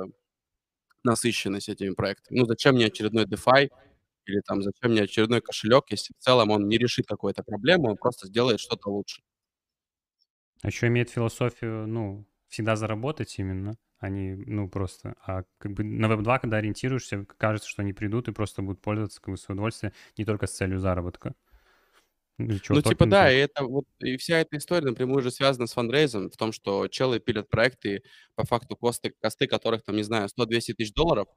[1.04, 2.38] насыщенность этими проектами.
[2.40, 3.70] Ну, зачем мне очередной DeFi,
[4.26, 7.96] Или там зачем мне очередной кошелек, если в целом он не решит какую-то проблему, он
[7.98, 9.22] просто сделает что-то лучше.
[10.62, 15.14] А еще имеет философию, ну, всегда заработать именно, а не, ну, просто.
[15.26, 19.20] А как бы на Web2, когда ориентируешься, кажется, что они придут и просто будут пользоваться
[19.20, 21.34] как бы в свое удовольствие не только с целью заработка.
[22.38, 25.72] Чего ну, типа, да, и это вот, и вся эта история напрямую же связана с
[25.74, 28.02] фандрейзом, в том, что челы пилят проекты,
[28.34, 31.28] по факту косты, косты которых, там, не знаю, 100-200 тысяч долларов,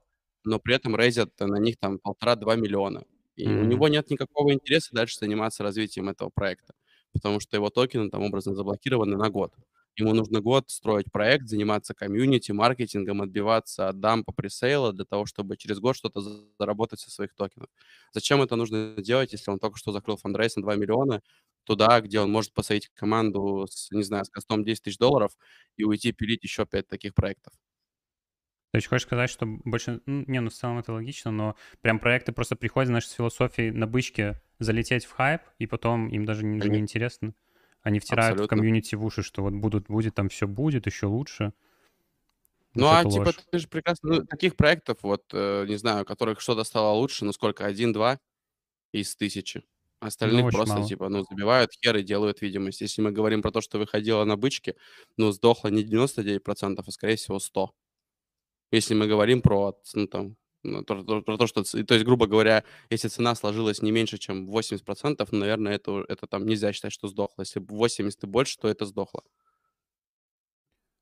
[0.44, 3.04] но при этом рейзят на них там полтора-два миллиона.
[3.36, 3.60] И mm-hmm.
[3.60, 6.74] у него нет никакого интереса дальше заниматься развитием этого проекта,
[7.12, 9.52] потому что его токены там образно заблокированы на год.
[9.96, 15.56] Ему нужно год строить проект, заниматься комьюнити, маркетингом, отбиваться от дампа пресейла для того, чтобы
[15.56, 16.20] через год что-то
[16.58, 17.68] заработать со своих токенов.
[18.12, 21.22] Зачем это нужно делать, если он только что закрыл фандрейс на 2 миллиона,
[21.64, 25.32] туда, где он может посадить команду с, не знаю, с костом 10 тысяч долларов
[25.76, 27.54] и уйти пилить еще 5 таких проектов?
[28.72, 30.02] То есть хочешь сказать, что больше...
[30.04, 33.70] Ну, не, ну в целом это логично, но прям проекты просто приходят, знаешь, с философией
[33.70, 37.32] на бычке залететь в хайп, и потом им даже не, не интересно.
[37.86, 38.56] Они втирают Абсолютно.
[38.56, 41.52] в комьюнити в уши, что вот будут, будет, там все будет, еще лучше.
[42.74, 44.08] Ну, а типа, ты же прекрасно...
[44.08, 47.64] Ну, таких проектов, вот, э, не знаю, у которых что-то стало лучше, ну, сколько?
[47.64, 48.18] Один-два
[48.90, 49.62] из тысячи.
[50.00, 50.88] Остальных ну, просто, мало.
[50.88, 52.80] типа, ну, забивают хер и делают видимость.
[52.80, 54.74] Если мы говорим про то, что выходило на бычке,
[55.16, 57.68] ну, сдохло не 99%, а, скорее всего, 100%.
[58.72, 62.26] Если мы говорим про, ну, там, ну, про, про, про то, что, то есть, грубо
[62.26, 66.92] говоря, если цена сложилась не меньше, чем 80%, ну, наверное, это, это там нельзя считать,
[66.92, 67.42] что сдохло.
[67.42, 69.22] Если 80 и больше, то это сдохло.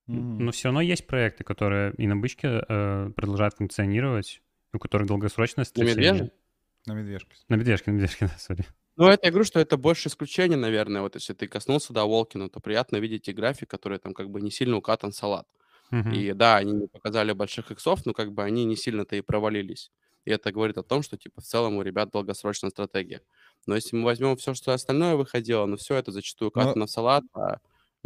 [0.07, 4.43] Но все равно есть проекты, которые и на бычке э, продолжают функционировать,
[4.75, 5.95] у которых долгосрочная стратегия.
[5.95, 6.33] На медвежье?
[6.87, 7.37] На медвежке.
[7.49, 8.65] На медвежке, на медвежке, да, сори.
[8.97, 11.01] Ну, это я говорю, что это больше исключение, наверное.
[11.01, 14.41] Вот если ты коснулся, да, Волкина, то приятно видеть и график, который там как бы
[14.41, 15.49] не сильно укатан салат.
[16.09, 19.91] И да, они не показали больших иксов, но как бы они не сильно-то и провалились.
[20.25, 23.23] И это говорит о том, что типа в целом у ребят долгосрочная стратегия.
[23.67, 26.91] Но если мы возьмем все, что остальное выходило, ну все это зачастую Но катано в
[26.91, 27.59] салат, а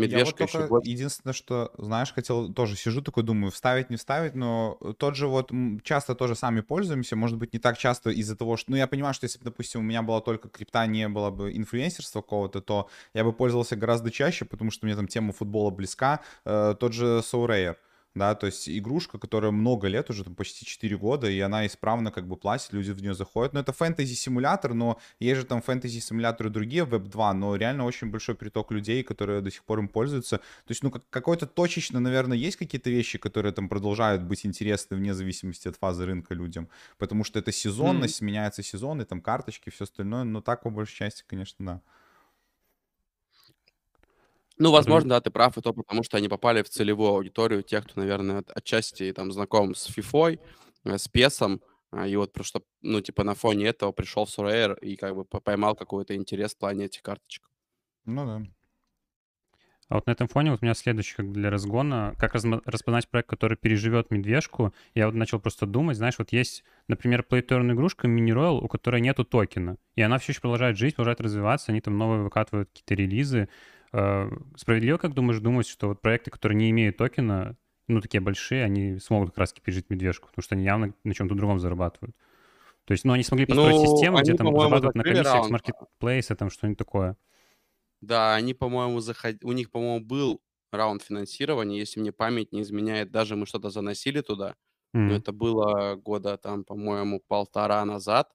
[0.07, 4.35] я вот еще только единственное, что, знаешь, хотел тоже сижу такой, думаю, вставить, не вставить,
[4.35, 5.51] но тот же вот
[5.83, 9.15] часто тоже сами пользуемся, может быть, не так часто из-за того, что, ну, я понимаю,
[9.15, 12.89] что если бы, допустим, у меня была только крипта, не было бы инфлюенсерства какого-то, то
[13.15, 17.19] я бы пользовался гораздо чаще, потому что мне там тема футбола близка, э, тот же
[17.19, 17.77] SoRare
[18.15, 22.11] да, то есть игрушка, которая много лет, уже там почти 4 года, и она исправно
[22.11, 23.53] как бы платит, люди в нее заходят.
[23.53, 28.71] Но это фэнтези-симулятор, но есть же там фэнтези-симуляторы другие, Web2, но реально очень большой приток
[28.73, 30.39] людей, которые до сих пор им пользуются.
[30.39, 34.97] То есть, ну, как, какой-то точечно, наверное, есть какие-то вещи, которые там продолжают быть интересны
[34.97, 36.69] вне зависимости от фазы рынка людям,
[36.99, 38.25] потому что это сезонность, mm-hmm.
[38.25, 41.83] меняются сезоны, там карточки, все остальное, но так по большей части, конечно, да.
[44.59, 47.85] Ну, возможно, да, ты прав, и то потому, что они попали в целевую аудиторию тех,
[47.85, 50.41] кто, наверное, от- отчасти там знаком с фифой,
[50.85, 54.75] э, с песом, а, и вот просто, ну, типа на фоне этого пришел в Сурейр
[54.75, 57.49] и как бы поймал какой-то интерес в плане этих карточек.
[58.07, 58.43] Ну да.
[59.89, 63.31] А вот на этом фоне вот у меня следующий как для разгона, как распознать проект,
[63.31, 64.75] который переживет медвежку.
[64.95, 69.01] Я вот начал просто думать, знаешь, вот есть, например, плейтерн игрушка Mini Royal, у которой
[69.01, 72.95] нету токена, и она все еще продолжает жить, продолжает развиваться, они там новые выкатывают какие-то
[72.95, 73.49] релизы,
[73.91, 78.99] справедливо, как думаешь, думать, что вот проекты, которые не имеют токена, ну, такие большие, они
[78.99, 82.15] смогут как раз-таки пережить медвежку, потому что они явно на чем-то другом зарабатывают.
[82.85, 86.37] То есть, ну, они смогли построить ну, систему, где там зарабатывают на комиссиях с маркетплейса,
[86.37, 87.17] там что-нибудь такое.
[88.01, 89.37] Да, они, по-моему, заход...
[89.43, 94.21] у них, по-моему, был раунд финансирования, если мне память не изменяет, даже мы что-то заносили
[94.21, 94.55] туда,
[94.95, 95.01] Мм.
[95.01, 98.31] но это было года там, по-моему, полтора назад,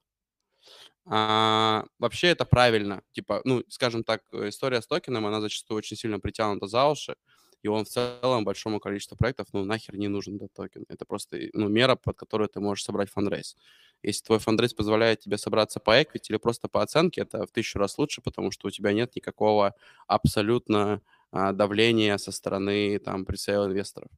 [1.06, 3.02] а, вообще это правильно.
[3.12, 7.16] Типа, ну, скажем так, э, история с токеном, она зачастую очень сильно притянута за уши,
[7.62, 10.84] и он в целом большому количеству проектов, ну, нахер не нужен этот токен.
[10.88, 13.56] Это просто, ну, мера, под которую ты можешь собрать fundraise.
[14.02, 17.78] Если твой fundraise позволяет тебе собраться по equity или просто по оценке, это в тысячу
[17.78, 19.74] раз лучше, потому что у тебя нет никакого
[20.06, 21.00] абсолютно
[21.32, 24.10] а, давления со стороны, там, presale инвесторов.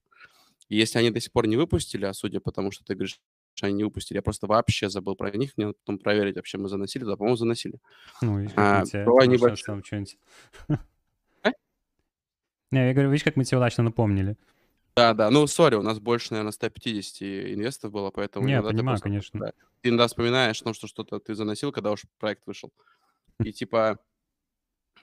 [0.69, 3.21] И если они до сих пор не выпустили, а судя по тому, что ты говоришь,
[3.57, 4.19] что они не выпустили.
[4.19, 5.53] Я просто вообще забыл про них.
[5.57, 7.05] Мне надо потом проверить, вообще мы заносили.
[7.05, 7.81] Да, по-моему, заносили.
[8.21, 9.63] Ну, видишь, а, тебе небольш...
[9.63, 10.19] там что-нибудь...
[10.69, 10.77] А?
[12.71, 14.37] Не, я говорю, видишь, как мы тебе удачно напомнили.
[14.95, 15.31] Да, да.
[15.31, 18.47] Ну, сори, у нас больше, наверное, 150 инвесторов было, поэтому...
[18.47, 19.41] Не, понимаю, просто, конечно.
[19.41, 22.73] Да, ты иногда вспоминаешь, ну, что что-то ты заносил, когда уж проект вышел.
[23.43, 23.99] И типа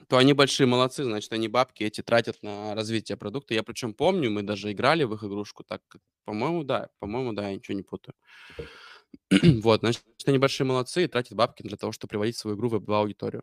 [0.08, 3.54] то они большие молодцы, значит, они бабки эти тратят на развитие продукта.
[3.54, 5.82] Я причем помню, мы даже играли в их игрушку, так,
[6.24, 8.14] по-моему, да, по-моему, да, я ничего не путаю.
[9.62, 12.92] вот, значит, они большие молодцы и тратят бабки для того, чтобы приводить свою игру в
[12.92, 13.42] аудиторию.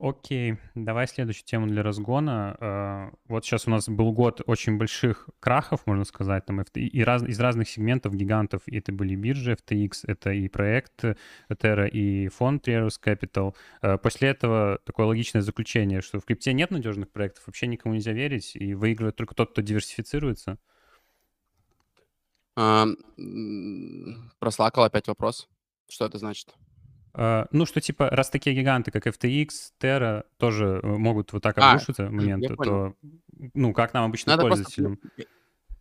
[0.00, 2.56] Окей, давай следующую тему для разгона.
[2.58, 7.22] Э, вот сейчас у нас был год очень больших крахов, можно сказать, там и раз,
[7.22, 8.62] из разных сегментов гигантов.
[8.64, 11.04] И это были биржи FTX, это и проект
[11.50, 13.54] Terra, и фонд Trierus Capital.
[13.82, 18.12] Э, после этого такое логичное заключение, что в крипте нет надежных проектов, вообще никому нельзя
[18.12, 20.56] верить, и выигрывает только тот, кто диверсифицируется.
[22.56, 22.86] А,
[24.38, 25.46] прослакал опять вопрос.
[25.90, 26.54] Что это значит?
[27.12, 29.48] Uh, ну, что типа, раз такие гиганты, как FTX,
[29.80, 32.94] Terra, тоже э, могут вот так а, обрушиться в момент, то,
[33.54, 34.96] ну, как нам, обычным Надо пользователям?
[34.96, 35.28] Просто...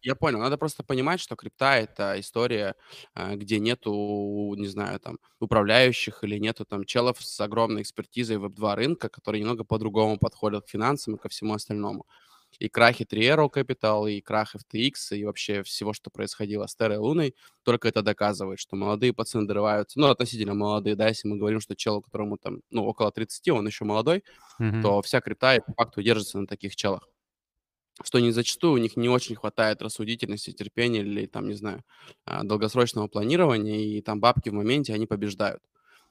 [0.02, 0.40] Я понял.
[0.40, 2.76] Надо просто понимать, что крипта— это история,
[3.14, 8.76] а, где нету, не знаю, там, управляющих или нету там челов с огромной экспертизой веб-2
[8.76, 12.06] рынка, которые немного по-другому подходят к финансам и ко всему остальному
[12.58, 17.36] и крахи Triero Capital, и крах FTX, и вообще всего, что происходило с и Луной,
[17.64, 21.76] только это доказывает, что молодые пацаны дорываются, ну, относительно молодые, да, если мы говорим, что
[21.76, 24.24] челу, которому там, ну, около 30, он еще молодой,
[24.60, 24.82] mm-hmm.
[24.82, 27.08] то вся крипта по факту держится на таких челах.
[28.02, 31.84] Что не зачастую у них не очень хватает рассудительности, терпения или, там, не знаю,
[32.26, 35.62] а, долгосрочного планирования, и там бабки в моменте, они побеждают.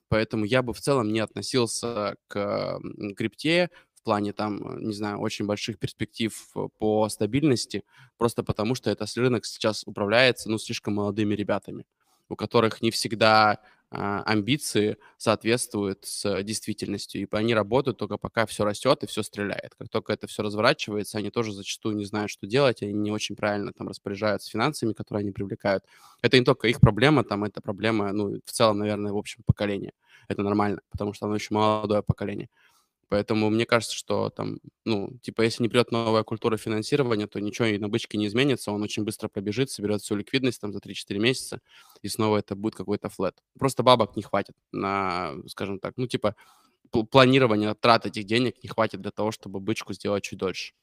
[0.08, 2.80] Поэтому я бы в целом не относился к
[3.16, 3.70] крипте
[4.02, 7.84] плане там, не знаю, очень больших перспектив э, по стабильности,
[8.16, 11.86] просто потому что этот рынок сейчас управляется, ну, слишком молодыми ребятами,
[12.28, 18.64] у которых не всегда а, амбиции соответствуют с действительностью, и они работают только пока все
[18.64, 19.74] растет и все стреляет.
[19.78, 23.34] Как только это все разворачивается, они тоже зачастую не знают, что делать, они не очень
[23.34, 25.84] правильно там распоряжаются финансами, которые они привлекают.
[26.20, 29.92] Это не только их проблема, там это проблема, ну, в целом, наверное, в общем поколения.
[30.28, 32.50] Это нормально, потому что оно еще молодое поколение.
[33.08, 37.68] Поэтому мне кажется, что там, ну, типа, если не придет новая культура финансирования, то ничего
[37.68, 41.18] и на бычке не изменится, он очень быстро пробежит, соберет всю ликвидность там за 3-4
[41.18, 41.60] месяца,
[42.02, 43.42] и снова это будет какой-то флет.
[43.58, 46.36] Просто бабок не хватит на, скажем так, ну, типа,
[47.10, 50.74] планирование трат этих денег не хватит для того, чтобы бычку сделать чуть дольше.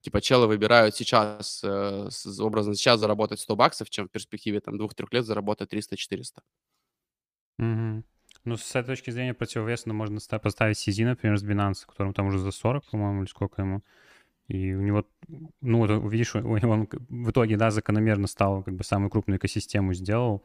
[0.00, 2.08] Типа, челы выбирают сейчас, э,
[2.40, 6.42] образно, сейчас заработать 100 баксов, чем в перспективе там 2-3 лет заработать 300-400.
[7.58, 8.04] Угу.
[8.44, 12.38] Ну, с этой точки зрения противовесно можно поставить CZ, например, с Binance, которому там уже
[12.38, 13.82] за 40, по-моему, или сколько ему.
[14.48, 15.06] И у него,
[15.60, 20.42] ну, вот видишь, он в итоге, да, закономерно стал, как бы, самую крупную экосистему сделал.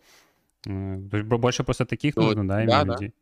[0.65, 3.13] Э, то есть больше просто таких ну, нужно, да, именно да, людей.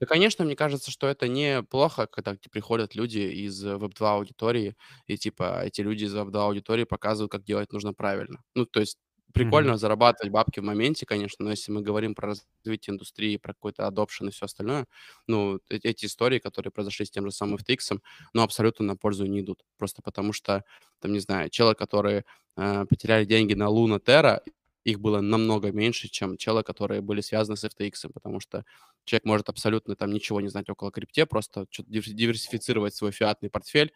[0.00, 5.62] Да, конечно, мне кажется, что это неплохо, когда приходят люди из Web2 аудитории, и типа
[5.64, 8.42] эти люди из Web2 аудитории показывают, как делать нужно правильно.
[8.54, 8.98] Ну, то есть
[9.32, 9.78] Прикольно mm-hmm.
[9.78, 14.28] зарабатывать бабки в моменте, конечно, но если мы говорим про развитие индустрии, про какой-то adoption
[14.28, 14.86] и все остальное,
[15.26, 17.98] ну, эти истории, которые произошли с тем же самым FTX,
[18.32, 19.64] ну, абсолютно на пользу не идут.
[19.76, 20.64] Просто потому что,
[21.00, 22.24] там, не знаю, челы, которые
[22.56, 24.40] э, потеряли деньги на Luna Terra,
[24.84, 28.64] их было намного меньше, чем челы, которые были связаны с FTX, потому что
[29.04, 33.92] человек может абсолютно там ничего не знать около крипте, просто диверсифицировать свой фиатный портфель,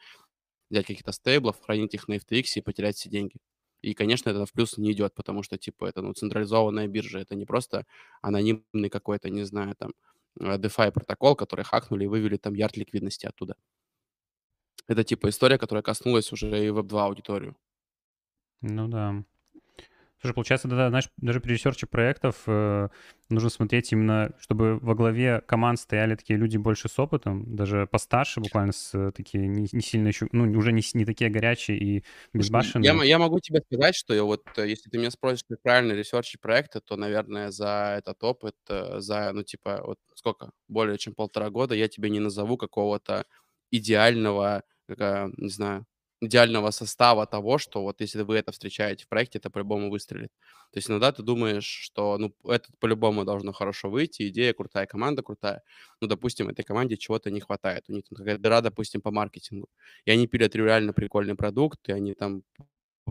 [0.71, 3.37] взять каких-то стейблов, хранить их на FTX и потерять все деньги.
[3.83, 7.35] И, конечно, это в плюс не идет, потому что, типа, это, ну, централизованная биржа, это
[7.37, 7.87] не просто
[8.23, 9.93] анонимный какой-то, не знаю, там,
[10.41, 13.57] э, DeFi протокол, который хакнули и вывели там ярд ликвидности оттуда.
[14.89, 17.57] Это, типа, история, которая коснулась уже и Web2 аудиторию.
[18.63, 19.25] Ну да.
[20.21, 22.89] Слушай, получается, да, знаешь, даже при research е проектов э,
[23.29, 28.41] нужно смотреть именно, чтобы во главе команд стояли такие люди больше с опытом, даже постарше,
[28.41, 32.05] буквально с э, такие не, не сильно еще, ну, уже не, не такие горячие и
[32.33, 32.97] безбашенные.
[32.97, 35.93] Я, я могу тебе сказать, что я вот, э, если ты меня спросишь, как правильно
[35.93, 41.15] ресерчить проекты, то, наверное, за этот опыт, э, за, ну, типа, вот сколько, более чем
[41.15, 43.25] полтора года, я тебе не назову какого-то
[43.71, 45.87] идеального, не знаю,
[46.21, 50.31] идеального состава того, что вот если вы это встречаете в проекте, это по-любому выстрелит.
[50.73, 55.23] То есть иногда ты думаешь, что ну, это по-любому должно хорошо выйти, идея крутая, команда
[55.23, 55.63] крутая.
[56.01, 57.85] Ну, допустим, этой команде чего-то не хватает.
[57.89, 59.69] У них там какая-то дыра, допустим, по маркетингу.
[60.05, 62.43] И они пилят реально прикольный продукт, и они там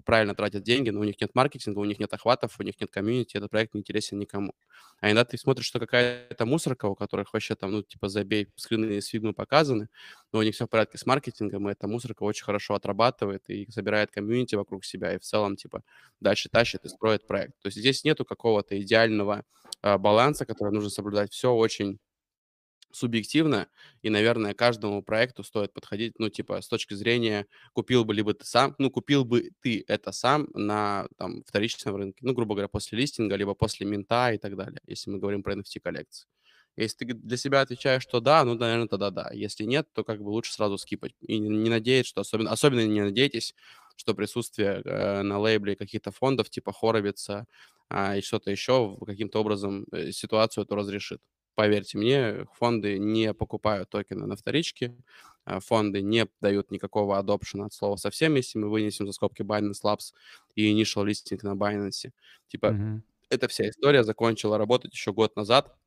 [0.05, 2.91] правильно тратят деньги, но у них нет маркетинга, у них нет охватов, у них нет
[2.91, 4.53] комьюнити, этот проект не интересен никому.
[4.99, 8.97] А иногда ты смотришь, что какая-то мусорка, у которых вообще там, ну, типа, забей, скрины
[8.97, 9.89] из фигмы показаны,
[10.31, 13.69] но у них все в порядке с маркетингом, и эта мусорка очень хорошо отрабатывает и
[13.71, 15.83] собирает комьюнити вокруг себя, и в целом, типа,
[16.19, 17.53] дальше тащит и строит проект.
[17.61, 19.43] То есть здесь нету какого-то идеального
[19.83, 21.31] э, баланса, который нужно соблюдать.
[21.31, 21.99] Все очень
[22.91, 23.67] субъективно,
[24.01, 28.45] и, наверное, каждому проекту стоит подходить, ну, типа, с точки зрения, купил бы либо ты
[28.45, 32.97] сам, ну, купил бы ты это сам на, там, вторичном рынке, ну, грубо говоря, после
[32.99, 36.27] листинга, либо после минта и так далее, если мы говорим про NFT-коллекции.
[36.77, 39.31] Если ты для себя отвечаешь, что да, ну, наверное, тогда да.
[39.33, 41.13] Если нет, то как бы лучше сразу скипать.
[41.21, 43.55] И не надеяться, что особенно, особенно не надейтесь,
[43.95, 47.47] что присутствие э, на лейбле каких-то фондов типа Хоровица
[47.89, 51.19] э, и что-то еще каким-то образом э, ситуацию эту разрешит.
[51.57, 54.95] Поверьте мне, фонды не покупают токены на вторичке,
[55.47, 59.83] э, фонды не дают никакого adoption от слова совсем, если мы вынесем за скобки Binance
[59.85, 60.13] Labs
[60.55, 62.11] и initial listing на Binance.
[62.47, 63.03] Типа, Мгм.
[63.31, 65.77] эта вся история закончила работать еще год назад.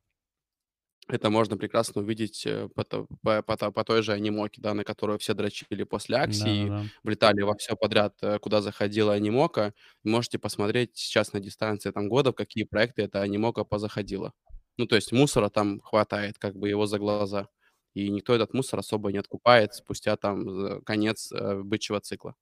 [1.08, 5.18] Это можно прекрасно увидеть э, по, по, по по той же анимоке, да, на которую
[5.18, 6.90] все дрочили после акции, Да-да-да.
[7.02, 9.74] влетали во все подряд, э, куда заходила анимока.
[10.04, 14.32] Можете посмотреть сейчас на дистанции там года, в какие проекты эта анимока позаходила.
[14.80, 17.48] Ну, то есть мусора там хватает, как бы его за глаза.
[17.94, 22.34] И никто этот мусор особо не откупает спустя там конец э, бычьего цикла.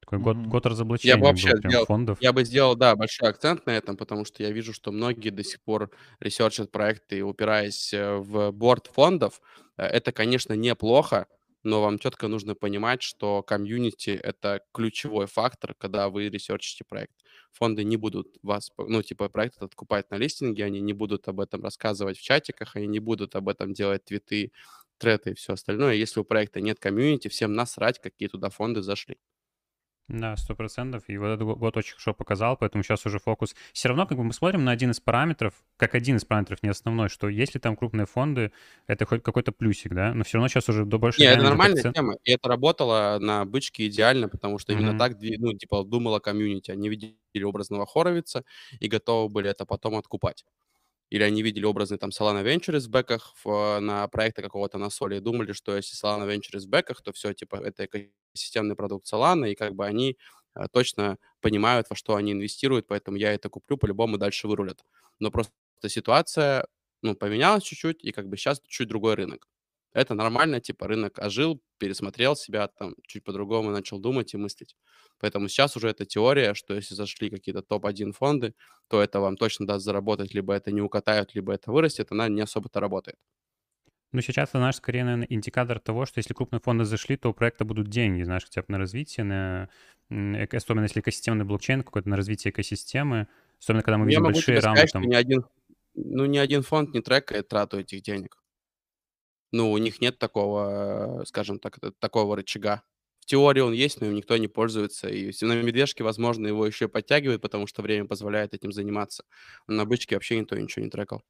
[0.00, 0.48] Такой год, Мгм.
[0.48, 0.64] год
[1.02, 2.20] Я бы разоблачения вообще был прям сделал, фондов.
[2.20, 5.44] я бы сделал, да, большой акцент на этом, потому что я вижу, что многие до
[5.44, 5.90] сих пор
[6.20, 9.40] research ат проекты, упираясь э, в board фондов.
[9.76, 11.26] Э, Это, конечно, неплохо,
[11.66, 17.14] но вам четко нужно понимать, что комьюнити— это ключевой фактор, когда вы research ите проект.
[17.52, 21.62] Фонды не будут вас, ну, типа, проект откупать на листинге, они не будут об этом
[21.62, 24.52] рассказывать в чатиках, они не будут об этом делать твиты,
[24.98, 25.94] треты и все остальное.
[25.94, 29.16] Если у проекта нет комьюнити, всем насрать, какие туда фонды зашли.
[30.08, 31.04] Да, сто процентов.
[31.08, 33.56] И вот этот го- год очень хорошо показал, поэтому сейчас уже фокус.
[33.72, 36.68] Все равно, как бы мы смотрим на один из параметров, как один из параметров, не
[36.68, 38.52] основной, что если там крупные фонды,
[38.86, 41.84] это хоть какой-то плюсик, да, но все равно сейчас уже до больше Не, это нормальная
[41.84, 41.94] акцент.
[41.94, 42.16] тема.
[42.24, 44.94] И это работало на бычке идеально, потому что именно Мгм.
[44.94, 46.70] так, ну, типа, думала комьюнити.
[46.70, 48.44] Они видели образного Хоровица
[48.80, 50.44] и готовы были это потом откупать.
[51.10, 55.16] Или они видели образный там Solana Ventures в бэках в, на проекты какого-то на соли
[55.16, 59.50] и думали, что если Solana Ventures в бэках, то все, типа, это экосистемный продукт Solana,
[59.50, 60.16] и как бы они
[60.56, 64.84] э, точно понимают, во что они инвестируют, поэтому я это куплю, по-любому дальше вырулят.
[65.20, 65.52] Но просто
[65.86, 66.66] ситуация,
[67.02, 69.46] ну, поменялась чуть-чуть, и как бы сейчас чуть другой рынок.
[69.96, 74.76] Это нормально, типа рынок ожил, пересмотрел себя, там чуть по-другому начал думать и мыслить.
[75.18, 78.54] Поэтому сейчас уже эта теория, что если зашли какие-то топ-1 фонды,
[78.88, 82.42] то это вам точно даст заработать, либо это не укатают, либо это вырастет, она не
[82.42, 83.16] особо-то работает.
[84.12, 87.34] Ну, сейчас это, знаешь, скорее, наверное, индикатор того, что если крупные фонды зашли, то у
[87.34, 89.68] проекта будут деньги, знаешь, хотя бы на развитие, на,
[90.52, 93.28] особенно если экосистемный блокчейн какой-то, на развитие экосистемы,
[93.60, 95.08] особенно когда мы Ну, Я видим могу большие тебе рамы сказать, там.
[95.08, 95.44] ни один,
[95.94, 98.38] ну, ни один фонд не трекает трату этих денег.
[99.52, 102.82] Ну, у них нет такого, э, скажем так, такого рычага.
[103.20, 105.08] В теории он есть, но им никто не пользуется.
[105.08, 109.24] И на медвежке, возможно, его еще подтягивают, потому что время позволяет этим заниматься.
[109.66, 111.22] На бычке вообще никто ничего не трекал.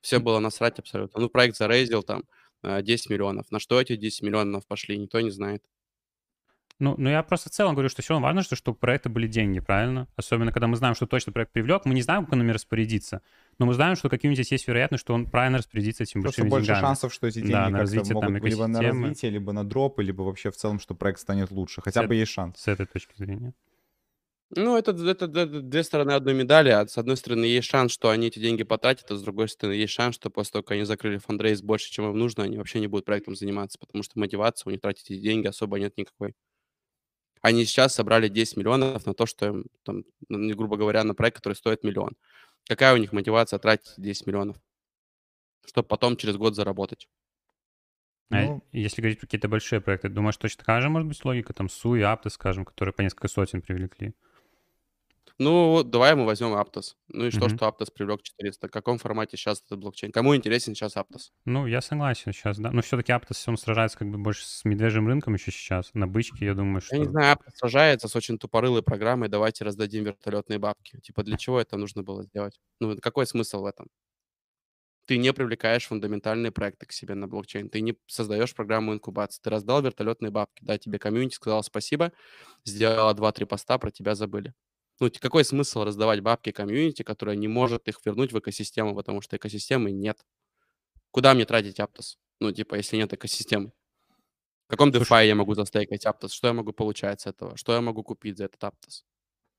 [0.00, 1.20] Все было насрать абсолютно.
[1.20, 2.24] Ну, проект зарейзил там
[2.62, 3.50] э, 10 миллионов.
[3.50, 5.62] На что эти 10 миллионов пошли, никто не знает.
[6.80, 9.08] Ну, ну, я просто в целом говорю, что все равно важно, что, чтобы у проекта
[9.08, 10.06] были деньги, правильно?
[10.14, 13.20] Особенно, когда мы знаем, что точно проект привлек, мы не знаем, как он ими распорядится,
[13.58, 16.50] но мы знаем, что каким-нибудь здесь есть вероятность, что он правильно распорядится этими Просто большими
[16.50, 16.80] больше деньгами.
[16.82, 19.64] шансов, что эти деньги Да, на как-то развитие там могут либо на развитие, либо на
[19.68, 21.80] дропы, либо вообще в целом, что проект станет лучше.
[21.80, 22.58] Хотя С бы есть шанс.
[22.58, 23.54] С этой точки зрения.
[24.50, 26.70] Ну, это, это, это две стороны одной медали.
[26.86, 29.92] С одной стороны, есть шанс, что они эти деньги потратят, а с другой стороны, есть
[29.92, 32.86] шанс, что после того, как они закрыли фандрейз больше, чем им нужно, они вообще не
[32.86, 36.34] будут проектом заниматься, потому что мотивации у них тратить эти деньги особо нет никакой.
[37.42, 41.54] Они сейчас собрали 10 миллионов на то, что им, там, грубо говоря, на проект, который
[41.54, 42.16] стоит миллион.
[42.66, 44.56] Какая у них мотивация тратить 10 миллионов?
[45.66, 47.08] Чтобы потом через год заработать.
[48.30, 51.54] А Ну, если говорить про какие-то большие проекты, думаешь, точно такая же может быть логика?
[51.54, 54.14] Там Су и Апты, скажем, которые по несколько сотен привлекли.
[55.40, 56.94] Ну, вот давай мы возьмем Aptos.
[57.08, 57.48] Ну и что, Мгм.
[57.48, 58.66] что Aptos привлек 400?
[58.68, 60.10] В каком формате сейчас этот блокчейн?
[60.12, 61.30] Кому интересен сейчас Aptos?
[61.46, 62.70] Ну, я согласен сейчас, да.
[62.70, 65.90] Но все-таки Аптос, он сражается как бы больше с медвежьим рынком еще сейчас.
[65.94, 67.08] На бычке, я думаю, Я не что...
[67.08, 70.98] знаю, Aptos сражается с очень тупорылой программой «давайте раздадим вертолетные бабки».
[71.00, 72.58] Типа для чего это нужно было сделать?
[72.80, 73.88] Ну, какой смысл в этом?
[75.06, 79.48] Ты не привлекаешь фундаментальные проекты к себе на блокчейн, ты не создаешь программу инкубации, ты
[79.48, 82.12] раздал вертолетные бабки, да, тебе комьюнити сказал спасибо,
[82.64, 84.52] сделала 2-3 поста, про тебя забыли.
[85.00, 89.36] Ну, какой смысл раздавать бабки комьюнити, которая не может их вернуть в экосистему, потому что
[89.36, 90.18] экосистемы нет.
[91.10, 92.16] Куда мне тратить Aptos?
[92.40, 93.72] Ну, типа, если нет экосистемы.
[94.66, 96.30] В каком DeFi я могу застейкать Aptos?
[96.30, 97.56] Что я могу получать с этого?
[97.56, 99.04] Что я могу купить за этот Aptos?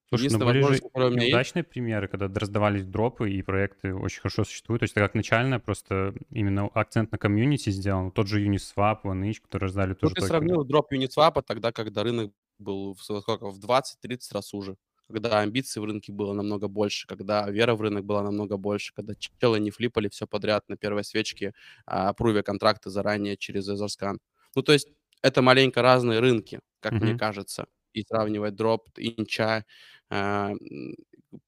[0.10, 4.80] Слушай, ну были же есть, примеры, когда раздавались дропы, и проекты очень хорошо существуют.
[4.80, 8.12] То есть как начально просто именно акцент на комьюнити сделан.
[8.12, 10.28] Тот же Uniswap, OneInch, которые раздали ну, тоже ты токены.
[10.28, 14.78] сравнил дроп Uniswap тогда, когда рынок был в, сколько, в 20-30 раз уже.
[15.12, 19.14] Когда амбиций в рынке было намного больше, когда вера в рынок была намного больше, когда
[19.16, 21.54] челы не флипали все подряд на первой свечке,
[21.86, 24.20] а прувя контракты заранее через Эзерскан.
[24.56, 24.88] Ну, то есть
[25.24, 27.20] это маленько разные рынки, как мне Мгм.
[27.20, 27.66] кажется.
[27.94, 29.66] И сравнивать дроп, инча
[30.12, 30.60] м,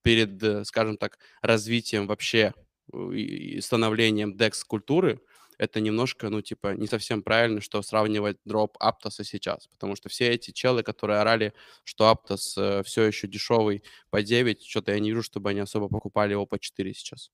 [0.01, 2.53] перед, э, скажем так, развитием вообще
[2.93, 5.21] э, и и становлением DEX-культуры,
[5.61, 10.29] это немножко, ну, типа, не совсем правильно, что сравнивать дроп Аптоса сейчас, потому что все
[10.29, 11.53] эти челы, которые орали,
[11.83, 15.87] что Аптос э, все еще дешевый по 9, что-то я не вижу, чтобы они особо
[15.89, 17.31] покупали его по 4 сейчас.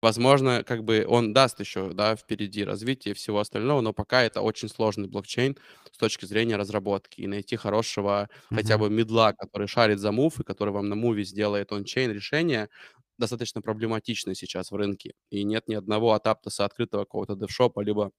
[0.00, 4.68] Возможно, как бы он даст еще, да, впереди развитие всего остального, но пока это очень
[4.68, 5.56] сложный блокчейн
[5.90, 7.20] с точки зрения разработки.
[7.20, 8.84] И найти хорошего хотя Мгм.
[8.84, 12.68] бы медла, который шарит за мув и который вам на муве сделает ончейн решение,
[13.18, 15.14] достаточно проблематично сейчас в рынке.
[15.30, 18.12] И нет ни одного Aptos открытого какого-то девшопа, либо,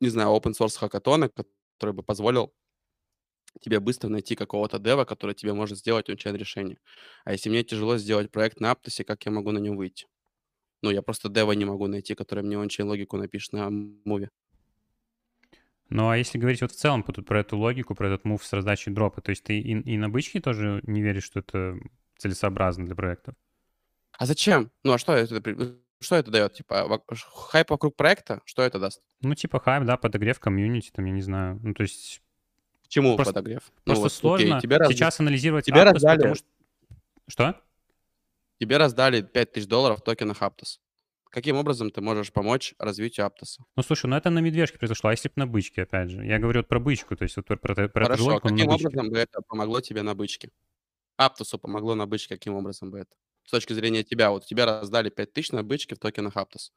[0.00, 2.52] не знаю, open source хакатона, который бы позволил
[3.60, 6.78] тебе быстро найти какого-то дева, который тебе может сделать ончейн решение.
[7.24, 10.06] А если мне тяжело сделать проект на Aptos, как я могу на нем выйти?
[10.82, 14.30] Ну, я просто дева не могу найти, который мне ончейн логику напишет на муве.
[15.90, 18.52] Ну, а если говорить вот в целом тут про эту логику, про этот мув с
[18.52, 21.78] раздачей дропа, то есть ты и, и на бычке тоже не веришь, что это
[22.16, 23.34] целесообразно для проектов?
[24.20, 24.70] А зачем?
[24.84, 25.56] Ну, а что это, при-
[26.00, 26.52] что это дает?
[26.52, 28.42] Типа, хайп вокруг проекта?
[28.44, 29.00] Что это даст?
[29.22, 31.58] Ну, типа хайп, да, подогрев комьюнити, там, я не знаю.
[31.62, 32.20] Ну, то есть
[32.84, 33.62] К чему Просто- подогрев?
[33.86, 36.46] Ну, просто вот, окей, сложно тебе, разда- сейчас анализировать тебе Aptos, раздали- потому что...
[37.28, 37.60] Что?
[38.58, 40.80] тебе раздали 5000 долларов в токенах Aptos.
[41.30, 43.56] Каким образом ты можешь помочь развитию Aptos?
[43.74, 46.26] Ну, слушай, ну это на медвежке произошло, а если бы на бычке, опять же?
[46.26, 49.16] Я говорю вот про бычку, то есть вот про, про, про Хорошо, каким образом бы
[49.16, 50.50] это помогло тебе на бычке?
[51.16, 53.16] Аптосу помогло на бычке, каким образом бы это?
[53.50, 56.70] С точки зрения тебя, вот тебе раздали 5000 на бычке в токенах Aptos.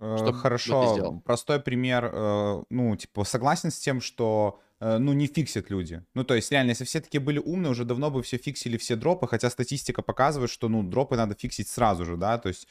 [0.00, 1.20] Э, Что Хорошо, сделал?
[1.20, 2.10] простой пример.
[2.10, 6.02] э, Ну, типа, согласен с тем, что э, ну, не фиксят люди.
[6.14, 8.96] Ну, то есть, реально, если все такие были умные, уже давно бы все фиксили все
[8.96, 12.68] дропы, хотя статистика показывает, что, ну, дропы надо фиксить сразу же, да, то есть,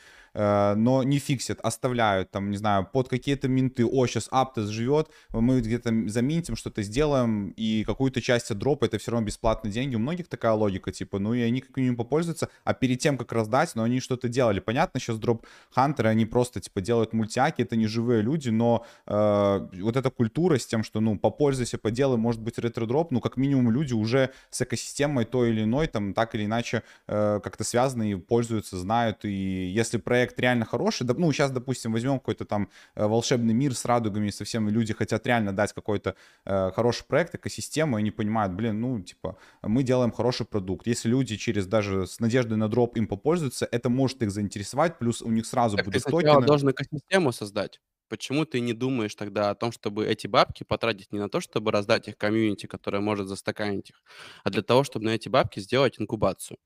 [0.76, 5.62] но не фиксят, оставляют, там, не знаю, под какие-то минты, о, сейчас Аптос живет, мы
[5.62, 10.28] где-то заминтим, что-то сделаем, и какую-то часть дропа, это все равно бесплатные деньги, у многих
[10.28, 13.84] такая логика, типа, ну, и они как ним попользуются, а перед тем, как раздать, но
[13.84, 18.50] они что-то делали, понятно, сейчас дроп-хантеры, они просто, типа, делают мультяки, это не живые люди,
[18.50, 23.22] но э, вот эта культура с тем, что, ну, попользуйся, поделай, может быть, ретро-дроп, ну,
[23.22, 27.64] как минимум люди уже с экосистемой той или иной, там, так или иначе, э, как-то
[27.64, 32.70] связаны и пользуются, знают, и если проект реально хороший, ну, сейчас, допустим, возьмем какой-то там
[32.96, 36.16] э, волшебный мир с радугами, совсем люди хотят реально дать какой-то
[36.46, 40.88] э, хороший проект, экосистему, и они понимают, блин, ну, типа, мы делаем хороший продукт.
[40.88, 45.22] Если люди через даже с надеждой на дроп им попользуются, это может их заинтересовать, плюс
[45.22, 46.46] у них сразу Так ты будут сначала токены.
[46.46, 47.80] должен экосистему создать.
[48.10, 51.72] Почему ты не думаешь тогда о том, чтобы эти бабки потратить не на то, чтобы
[51.72, 54.02] раздать их комьюнити, которое может застаканить их,
[54.44, 56.58] а для того, чтобы на эти бабки сделать инкубацию?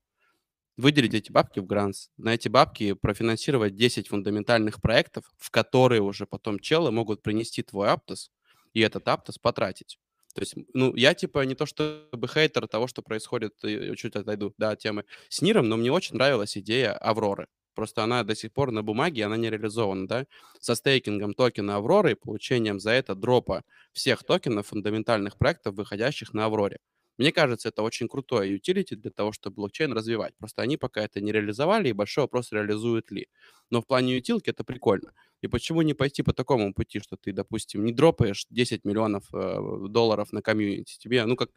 [0.78, 6.26] Выделить эти бабки в грантс, на эти бабки профинансировать 10 фундаментальных проектов, в которые уже
[6.26, 8.30] потом челы могут принести твой Аптос
[8.72, 9.98] и этот Аптос потратить.
[10.34, 14.54] То есть, ну, я типа не то чтобы хейтер того, что происходит, и чуть отойду,
[14.56, 17.48] да, темы с Ниром, но мне очень нравилась идея Авроры.
[17.74, 20.26] Просто она до сих пор на бумаге, она не реализована, да,
[20.58, 23.62] со стейкингом токена Авроры и получением за это дропа
[23.92, 26.78] всех токенов фундаментальных проектов, выходящих на Авроре.
[27.18, 30.34] Мне кажется, это очень крутое utility для того, чтобы блокчейн развивать.
[30.38, 33.28] Просто они пока это не реализовали, и большой вопрос, реализуют ли.
[33.70, 35.12] Но в плане ютилки это прикольно.
[35.42, 39.86] И почему не пойти по такому пути, что ты, допустим, не дропаешь 10 миллионов э,
[39.88, 40.98] долларов на комьюнити?
[40.98, 41.50] Тебе, ну, как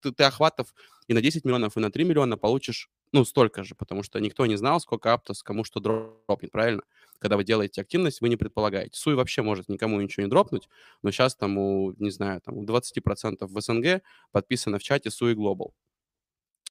[0.00, 0.74] ты, ты охватов
[1.08, 4.46] и на 10 миллионов, и на 3 миллиона получишь, ну, столько же, потому что никто
[4.46, 6.82] не знал, сколько Аптос кому что дропнет, правильно?
[7.20, 8.98] Когда вы делаете активность, вы не предполагаете.
[8.98, 10.68] Суй вообще может никому ничего не дропнуть,
[11.02, 14.02] но сейчас там у, не знаю, там у 20% в СНГ
[14.32, 15.70] подписано в чате Суи Global.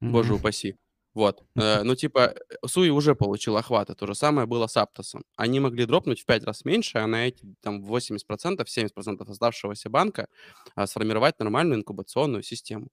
[0.01, 0.75] Боже упаси.
[1.13, 1.43] Вот.
[1.55, 3.95] Э, ну, типа, э, Суи уже получил охваты.
[3.95, 5.23] То же самое было с Аптосом.
[5.35, 8.17] Они могли дропнуть в 5 раз меньше, а на эти там 80%,
[8.65, 10.27] 70% оставшегося банка
[10.75, 12.87] а, сформировать нормальную инкубационную систему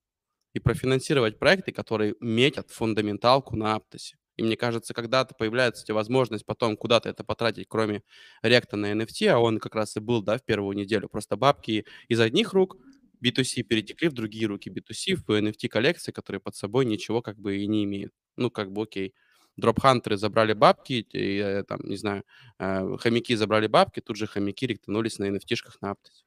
[0.55, 4.17] и профинансировать проекты, которые метят фундаменталку на Aptos е.
[4.37, 8.03] И мне кажется, когда-то появляется тебя возможность потом куда-то это потратить, кроме
[8.43, 11.09] ректа на NFT, а он как раз и был, да, в первую неделю.
[11.09, 12.77] Просто бабки из одних рук
[13.25, 17.57] B2C перетекли в другие руки B2C, в NFT коллекции, которые под собой ничего как бы
[17.59, 18.13] и не имеют.
[18.37, 19.15] Ну, как бы окей.
[19.57, 22.25] Дроп-хантеры забрали бабки, и, э, там, не знаю,
[22.59, 26.25] э, хомяки забрали бабки, тут же хомяки ректанулись на NFT-шках на Aptos е.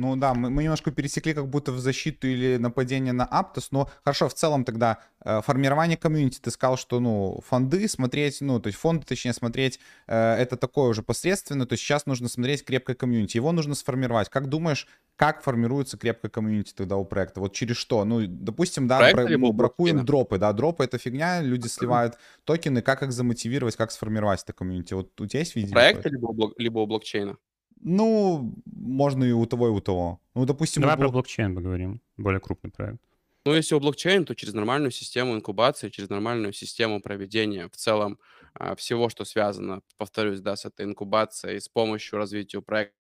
[0.00, 3.90] Ну да, мы, мы немножко пересекли как будто в защиту или нападение на Aptos, но
[4.02, 8.68] хорошо, в целом тогда э, формирование комьюнити, ты сказал, что, ну, фонды смотреть, ну, то
[8.68, 12.96] есть фонды, точнее, смотреть, э, это такое уже посредственно, то есть сейчас нужно смотреть крепкое
[12.96, 14.30] комьюнити, его нужно сформировать.
[14.30, 17.40] Как думаешь, как формируется крепкое комьюнити тогда у проекта?
[17.40, 18.02] Вот через что?
[18.06, 20.06] Ну, допустим, да, Проекта бра- либо ну, бракуем блокчейна?
[20.06, 24.94] дропы, да, дропы это фигня, люди сливают токены, как их замотивировать, как сформировать это комьюнити?
[24.94, 25.72] Вот у тебя есть видео?
[25.72, 27.36] Проекты либо либо у блокчейна?
[27.80, 30.20] Ну, можно и у того, и у того.
[30.34, 33.00] Ну, допустим, у Давай про блок- блокчейн поговорим, более крупный проект.
[33.46, 38.18] Ну, если у блокчейна, то через нормальную систему инкубации, через нормальную систему проведения в целом
[38.52, 42.94] а, всего, что связано, повторюсь, да, с этой инкубацией, с помощью развития проекта,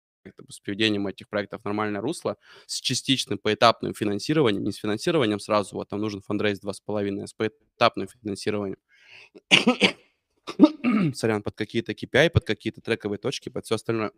[0.50, 5.76] с приведением этих проектов в нормальное русло, с частичным поэтапным финансированием, не с финансированием сразу,
[5.76, 8.78] вот там нужен фандрейз 2,5, а с поэтапным финансированием.
[11.16, 14.12] сорян, под какие-то KPI, под какие-то трековые точки, под все остальное.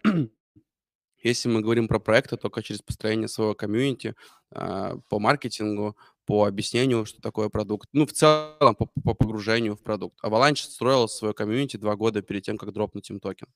[1.23, 4.15] Если мы говорим про проекты, только через построение своего комьюнити,
[4.51, 5.95] а, по маркетингу,
[6.25, 10.17] по объяснению, что такое продукт, ну, в целом по, по погружению в продукт.
[10.23, 13.47] Avalanche строил свое комьюнити два года перед тем, как дропнуть им токен.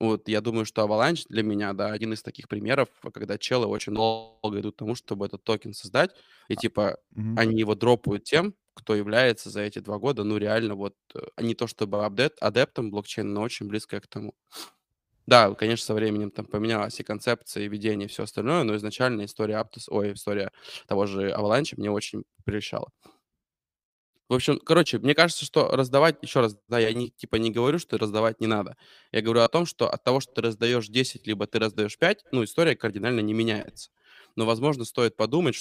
[0.00, 3.94] Вот я думаю, что Avalanche для меня, да, один из таких примеров, когда челы очень
[3.94, 6.10] долго идут к тому, чтобы этот токен создать,
[6.48, 7.34] и типа Мгм.
[7.34, 11.54] они его дропают тем, кто является за эти два года, ну, реально вот, э, не
[11.56, 14.34] то чтобы адептом блокчейна, но очень близко к тому.
[15.28, 19.26] Да, конечно, со временем там поменялась и концепция, и видение, и все остальное, но изначально
[19.26, 20.50] история Aptos, ой, история
[20.86, 22.90] того же Avalanche мне очень прельщала.
[24.28, 27.78] В общем, короче, мне кажется, что раздавать, еще раз, да, я не, типа не говорю,
[27.78, 28.76] что раздавать не надо.
[29.10, 32.24] Я говорю о том, что от того, что ты раздаешь 10, либо ты раздаешь 5,
[32.30, 33.90] ну, история кардинально не меняется.
[34.36, 35.54] Но, возможно, стоит подумать,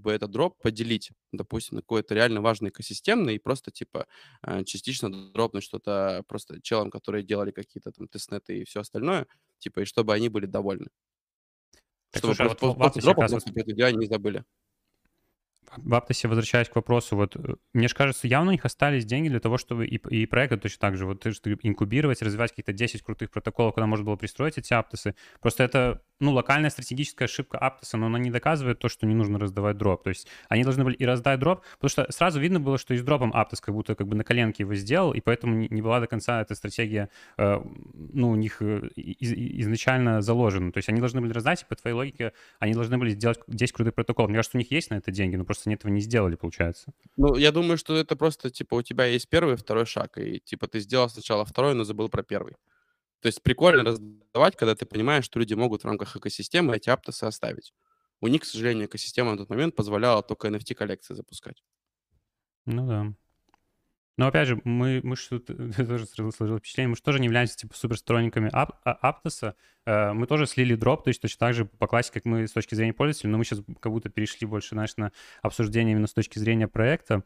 [0.00, 4.06] чтобы этот дроп поделить, допустим, на какой-то реально важный экосистемный и просто, типа,
[4.42, 9.26] э, частично дропнуть что-то просто челам, которые делали какие-то там тестнеты и все остальное,
[9.58, 10.88] типа, и чтобы они были довольны.
[12.10, 14.44] Так, Чтобы слушай, а просто вот после дропа раз просто не забыли.
[15.76, 19.28] В Аптосе, возвращаясь к вопросу, вот э, мне же кажется, явно у них остались деньги
[19.28, 22.72] для того, чтобы и, и проекты точно так же, вот ты же инкубировать, развивать какие-то
[22.72, 25.14] 10 крутых протоколов, куда можно было пристроить эти Аптосы.
[25.40, 29.38] Просто это, ну, локальная стратегическая ошибка Аптоса, но она не доказывает то, что не нужно
[29.38, 30.04] раздавать дроп.
[30.04, 32.98] То есть они должны были и раздать дроп, потому что сразу видно было, что и
[32.98, 36.00] с дропом Аптос как будто как бы на коленке его сделал, и поэтому не, была
[36.00, 37.08] до конца эта стратегия,
[37.38, 37.56] э,
[37.94, 40.72] ну, у них э, из, изначально заложена.
[40.72, 43.72] То есть они должны были раздать, и по твоей логике они должны были сделать 10
[43.72, 44.28] крутых протоколов.
[44.28, 46.92] Мне кажется, у них есть на это деньги, но просто они этого не сделали, получается.
[47.16, 50.40] Ну, я думаю, что это просто, типа, у тебя есть первый и второй шаг, и,
[50.40, 52.56] типа, ты сделал сначала второй, но забыл про первый.
[53.20, 57.24] То есть прикольно раздавать, когда ты понимаешь, что люди могут в рамках экосистемы эти аптосы
[57.24, 57.74] оставить.
[58.20, 61.62] У них, к сожалению, экосистема на тот момент позволяла только NFT-коллекции запускать.
[62.66, 63.14] Ну да.
[64.20, 65.46] Но опять же, мы, мы тут
[65.76, 69.54] тоже сложилось впечатление, мы же тоже не являемся типа суперсторонниками ап, а, Аптоса.
[69.86, 72.52] Э, мы тоже слили дроп, то есть точно так же по классике, как мы с
[72.52, 76.12] точки зрения пользователя, но мы сейчас как будто перешли больше, знаешь, на обсуждение именно с
[76.12, 77.24] точки зрения проекта.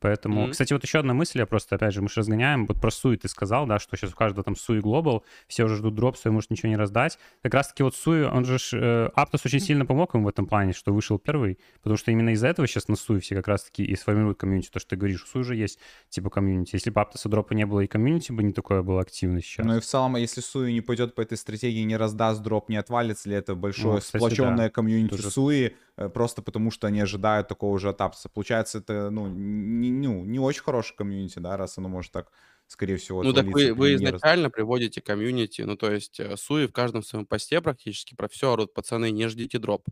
[0.00, 0.50] Поэтому, Мгм.
[0.52, 3.16] кстати, вот еще одна мысль, я просто, опять же, мы же разгоняем, вот про Суи
[3.16, 6.30] ты сказал, да, что сейчас у каждого там Суи Global, все уже ждут дроп, Sui
[6.30, 7.18] может ничего не раздать.
[7.42, 10.72] Как раз-таки вот Sui, он же, э, Aptos очень сильно помог им в этом плане,
[10.72, 13.96] что вышел первый, потому что именно из-за этого сейчас на Sui все как раз-таки и
[13.96, 15.78] сформируют комьюнити, то, что ты говоришь, у Sui уже есть
[16.10, 16.74] типа комьюнити.
[16.74, 19.64] Если бы Aptos а дропа не было и комьюнити бы не такое было активно сейчас.
[19.66, 22.76] Ну и в целом, если Sui не пойдет по этой стратегии, не раздаст дроп, не
[22.76, 24.70] отвалится ли это большое Ну, кстати, сплоченное да.
[24.70, 28.28] комьюнити Тоже- Sui, э, просто потому что они ожидают такого же от Aptos а.
[28.28, 32.32] Получается, это, ну, не, ну, не очень хороший комьюнити, да, раз оно может так,
[32.66, 36.36] скорее всего, Ну, так вы, вы не раз- изначально приводите комьюнити, ну, то есть э,
[36.36, 39.86] Суи в каждом своем посте практически про все орут, пацаны, не ждите дроп.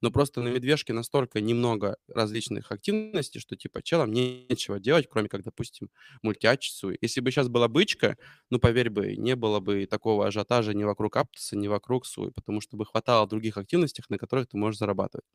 [0.00, 5.42] Но просто на медвежке настолько немного различных активностей, что, типа, челам нечего делать, кроме как,
[5.42, 5.90] допустим,
[6.22, 6.96] мультиач Суи.
[7.00, 8.16] Если бы сейчас была бычка,
[8.50, 12.60] ну, поверь бы, не было бы такого ажиотажа ни вокруг Аптоса, ни вокруг Суи, потому
[12.60, 15.26] что бы хватало других активностей, на которых ты можешь зарабатывать.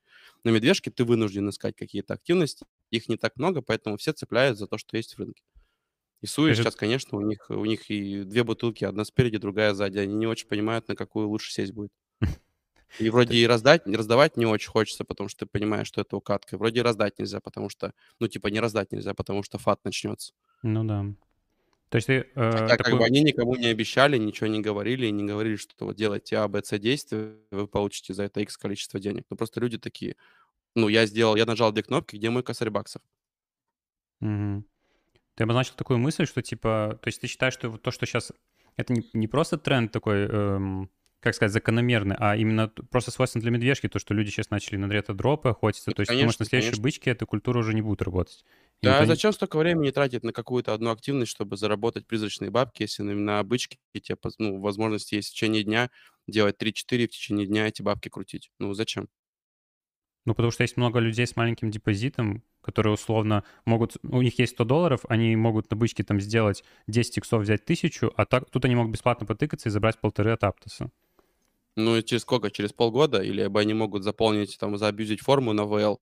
[0.44, 4.68] На медвежке ты вынужден искать какие-то активности, их не так много, поэтому все цепляют за
[4.68, 5.44] то, что есть в рынке.
[6.22, 9.74] И Суи Скажи- сейчас, конечно, у них, у них и две бутылки, одна спереди, другая
[9.74, 10.00] сзади.
[10.00, 11.92] Они не очень понимают, на какую лучше сесть будет.
[13.00, 16.58] И вроде и раздать, раздавать не очень хочется, потому что ты понимаешь, что это укатка.
[16.58, 20.34] Вроде и раздать нельзя, потому что, ну, типа, не раздать нельзя, потому что фат начнется.
[20.64, 21.06] Ну да.
[21.90, 25.06] То есть ты э, Хотя, как такую- бы, они никому не обещали, ничего не говорили,
[25.08, 28.58] и не говорили, что вот делайте А, Б, С действия, вы получите за это X
[28.58, 29.26] количество денег.
[29.30, 30.16] Ну, просто люди такие,
[30.76, 33.02] ну, я сделал, я нажал две кнопки, где мой косарь баксов?
[34.20, 34.66] Мгм.
[35.36, 38.32] Ты обозначил такую мысль, что типа, то есть ты считаешь, что вот то, что сейчас
[38.78, 40.90] это не, не просто тренд такой, эм,
[41.26, 44.88] как сказать, закономерный, а именно просто свойственно для медвежки, то, что люди сейчас начали на
[44.88, 46.82] ретро-дропы охотиться, Ну, то есть ты думаешь, на конечно, следующей конечно.
[46.82, 48.46] бычке эта культура уже не будет работать.
[48.82, 52.84] И Да, никто зачем столько времени тратить на какую-то одну активность, чтобы заработать призрачные бабки,
[52.84, 55.90] если на, на обычке тебе ну, возможности есть в течение дня
[56.28, 58.52] делать 3-4 в течение дня эти бабки крутить?
[58.60, 59.08] Ну, зачем?
[60.26, 64.54] Ну, потому что есть много людей с маленьким депозитом, которые условно могут, у них есть
[64.54, 68.66] 100 долларов, они могут на бычке там сделать 10 иксов, взять 1000, а так, тут
[68.66, 70.90] они могут бесплатно потыкаться и забрать полторы от Аптоса.
[71.76, 72.50] Ну, и через сколько?
[72.52, 73.22] Через полгода?
[73.22, 76.00] Или они могут заполнить, там, заабьюзить форму на ВЛ?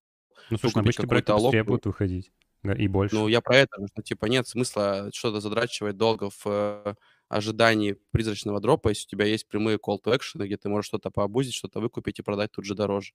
[0.50, 2.32] Ну, слушай, проекты какую-то быстрее будут выходить.
[2.78, 3.16] И больше.
[3.16, 6.96] Ну, я про это, что, типа, нет смысла что-то задрачивать долго в э,
[7.28, 11.12] ожидании призрачного дропа, если у тебя есть прямые call to action, где ты можешь что-то
[11.12, 13.12] пообузить, что-то выкупить и продать тут же дороже.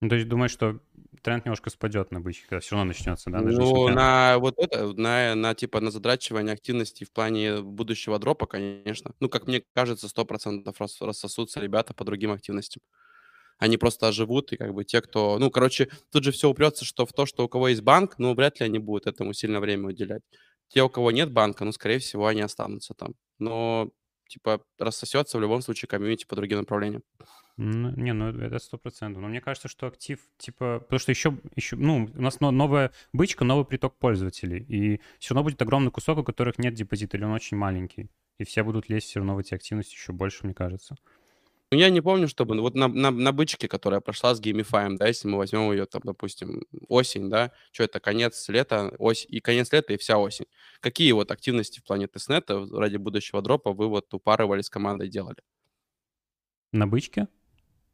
[0.00, 0.80] Ну, то есть думаешь, что
[1.22, 3.40] тренд немножко спадет на бычке, когда все равно начнется, да?
[3.42, 8.46] даже Ну, на вот это, на, на типа на задрачивание активности в плане будущего дропа,
[8.46, 9.14] конечно.
[9.20, 12.82] Ну, как мне кажется, 100% рас, рассосутся ребята по другим активностям.
[13.58, 15.38] Они просто оживут, и как бы те, кто...
[15.38, 18.34] Ну, короче, тут же все упрется, что в то, что у кого есть банк, ну,
[18.34, 20.22] вряд ли они будут этому сильно время уделять.
[20.68, 23.14] Те, у кого нет банка, ну, скорее всего, они останутся там.
[23.38, 23.90] Но,
[24.30, 27.02] типа, рассосется в любом случае комьюнити по другим направлениям.
[27.56, 29.20] Ну, не, ну это сто процентов.
[29.20, 33.44] Но мне кажется, что актив, типа, потому что еще, еще, ну, у нас новая бычка,
[33.44, 37.32] новый приток пользователей, и все равно будет огромный кусок, у которых нет депозита, или он
[37.32, 38.08] очень маленький,
[38.38, 40.96] и все будут лезть все равно в эти активности еще больше, мне кажется.
[41.72, 42.56] Ну, я не помню, чтобы...
[42.56, 45.86] ну, Вот на, на, на бычке, которая прошла с геймифаем, да, если мы возьмем ее,
[45.86, 50.46] там, допустим, осень, да, что это, конец лета, ось, и конец лета, и вся осень.
[50.80, 55.38] Какие вот активности в плане тестнета ради будущего дропа вы вот упарывали с командой делали?
[56.72, 57.28] На бычке?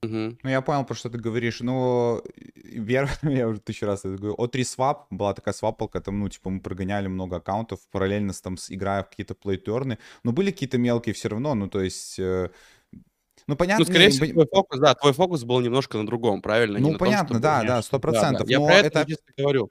[0.02, 0.38] Мгм.
[0.42, 1.60] Ну, я понял, про что ты говоришь.
[1.60, 2.22] Ну,
[2.54, 3.10] вер...
[3.22, 4.36] я уже тысячу раз это говорю.
[4.36, 8.56] О3 Swap была такая свапалка, там, ну, типа, мы прогоняли много аккаунтов, параллельно с, там,
[8.56, 9.98] с, играя в какие-то плейтерны.
[10.22, 12.18] Но были какие-то мелкие все равно, ну, то есть...
[12.18, 12.50] э,
[13.48, 13.84] Ну, понятно...
[13.84, 16.78] Ну, скорее всего, твой фокус, да, твой фокус был немножко на другом, правильно?
[16.78, 18.12] Не Ну, том, понятно, чтобы да, да, сто Да, да.
[18.12, 18.48] процентов.
[18.48, 19.70] Я про это это говорю.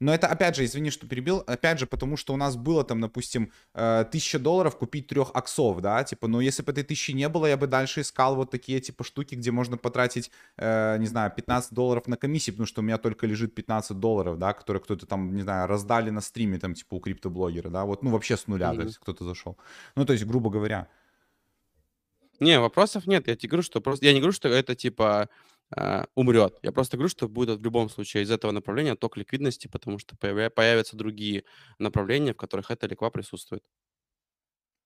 [0.00, 3.00] Но это, опять же, извини, что перебил, опять же, потому что у нас было там,
[3.00, 7.28] допустим, э, тысяча долларов купить трех аксов, да, типа, но если бы этой тысячи не
[7.28, 11.32] было, я бы дальше искал вот такие, типа, штуки, где можно потратить, э, не знаю,
[11.34, 15.04] 15 долларов на комиссии, потому что у меня только лежит 15 долларов, да, которые кто-то
[15.06, 18.46] там, не знаю, раздали на стриме, там, типа, у криптоблогера, да, вот, ну, вообще с
[18.46, 18.86] нуля, то Мгм.
[18.86, 19.58] есть кто-то зашел.
[19.96, 20.86] Ну, то есть, грубо говоря.
[22.40, 23.26] Не, вопросов нет.
[23.28, 24.06] Я тебе говорю, что просто...
[24.06, 25.28] Я не говорю, что это, типа,
[25.76, 26.58] а, умрет.
[26.62, 30.16] Я просто говорю, что будет в любом случае из этого направления ток ликвидности, потому что
[30.16, 31.44] появя- появятся другие
[31.78, 33.62] направления, в которых эта ликва присутствует.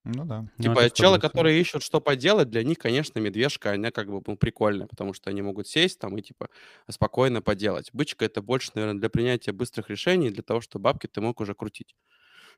[0.05, 0.45] Ну да.
[0.57, 1.19] Ну, Типа это челы, 100%.
[1.19, 5.29] которые ищут, что поделать, для них, конечно, медвежка, она как бы ну, прикольная, потому что
[5.29, 6.49] они могут сесть там и типа
[6.89, 7.89] спокойно поделать.
[7.93, 11.53] Бычка это больше, наверное, для принятия быстрых решений, для того, чтобы бабки ты мог уже
[11.55, 11.95] крутить.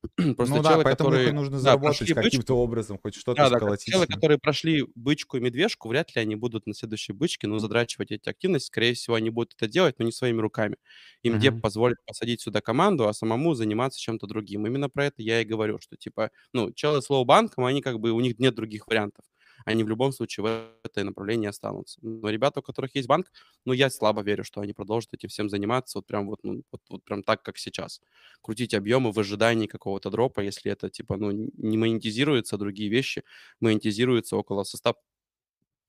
[0.35, 3.45] Просто ну да, челы, поэтому их которые нужно да, заработать бычку, каким-то образом, хоть что-то
[3.45, 3.95] да, да, сколотить.
[3.95, 4.07] челы, себе.
[4.07, 8.29] которые прошли бычку и медвежку, вряд ли они будут на следующей бычке, ну, задрачивать эти
[8.29, 8.67] активности.
[8.67, 10.77] Скорее всего, они будут это делать, но не своими руками.
[11.23, 11.61] Им деп Мгм.
[11.61, 14.65] позволит посадить сюда команду, а самому заниматься чем-то другим.
[14.67, 18.11] Именно про это я и говорю, что, типа, ну, челы с лоу-банком, они как бы,
[18.11, 19.25] у них нет других вариантов.
[19.65, 21.99] Они в любом случае в это направлении останутся.
[22.01, 23.31] Но ребята, у которых есть банк,
[23.65, 26.81] ну, я слабо верю, что они продолжат этим всем заниматься вот прям вот, ну, вот,
[26.89, 28.01] вот прям так, как сейчас.
[28.41, 33.23] Крутить объемы в ожидании какого-то дропа, если это, типа, ну, не монетизируется, другие вещи
[33.59, 34.77] монетизируются около со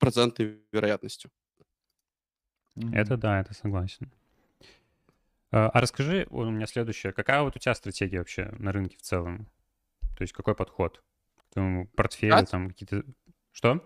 [0.03, 1.31] 100% вероятностью.
[2.93, 4.11] Это да, это согласен.
[5.51, 9.03] А а расскажи, у меня следующее, какая вот у тебя стратегия вообще на рынке в
[9.03, 9.47] целом?
[10.17, 11.03] То есть какой подход?
[11.37, 13.05] К твоему портфелю, там какие-то...
[13.57, 13.81] Что?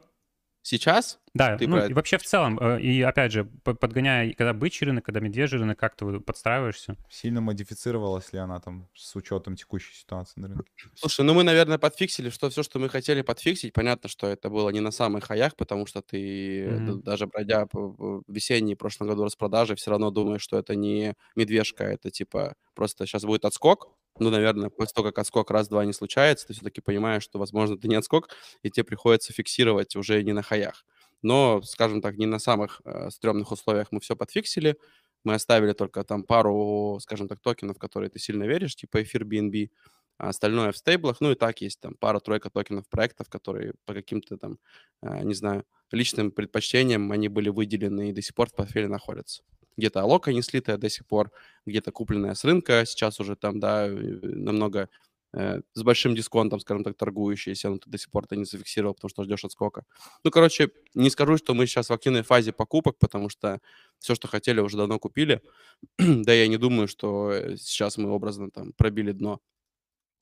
[0.62, 1.20] Сейчас?
[1.32, 4.52] Да, Ты ну про и вообще в целом, э, и опять же, по- подгоняя, когда
[4.52, 6.96] бычий рынок, когда медвежий рынок, как ты подстраиваешься?
[7.08, 10.70] Сильно модифицировалась ли она там с учетом текущей ситуации на рынке?
[10.96, 14.70] Слушай, ну мы, наверное, подфиксили, что все, что мы хотели подфиксить, понятно, что это было
[14.70, 17.02] не на самых хаях, потому что ты, Мгм.
[17.02, 21.14] даже пройдя по- по весенние в прошлом году распродажи, все равно думаешь, что это не
[21.36, 23.88] медвежка, это типа просто сейчас будет отскок.
[24.18, 27.88] Ну, наверное, после того, как отскок раз-два не случается, ты все-таки понимаешь, что, возможно, это
[27.88, 28.28] не отскок,
[28.62, 30.84] и тебе приходится фиксировать уже не на хаях.
[31.22, 34.76] Но, скажем так, не на самых э, стрёмных условиях мы все подфиксили.
[35.24, 39.70] Мы оставили только там пару, скажем так, токенов, которые ты сильно веришь, типа эфир BNB,
[40.18, 41.20] а остальное в стейблах.
[41.20, 44.58] Ну и так есть там пара-тройка токенов проектов, которые по каким-то там,
[45.02, 49.42] э, не знаю, личным предпочтениям они были выделены и до сих пор в портфеле находятся.
[49.76, 51.30] Где-то алока не слитая до сих пор,
[51.66, 54.88] где-то купленная с рынка, сейчас уже там, да, намного
[55.32, 58.94] э, с большим дисконтом, скажем так, торгующиеся, но ты до сих пор это не зафиксировал,
[58.94, 59.84] потому что ждешь отскока.
[60.24, 63.60] Ну, короче, не скажу, что мы сейчас в активной фазе покупок, потому что
[63.98, 65.42] все, что хотели, уже давно купили.
[65.98, 69.40] да, я не думаю, что э, сейчас мы образно там пробили дно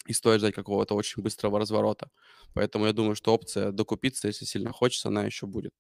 [0.09, 2.11] и стоит ждать какого-то очень быстрого разворота.
[2.55, 5.73] Поэтому я думаю, что опция докупиться, если сильно хочется, она еще будет.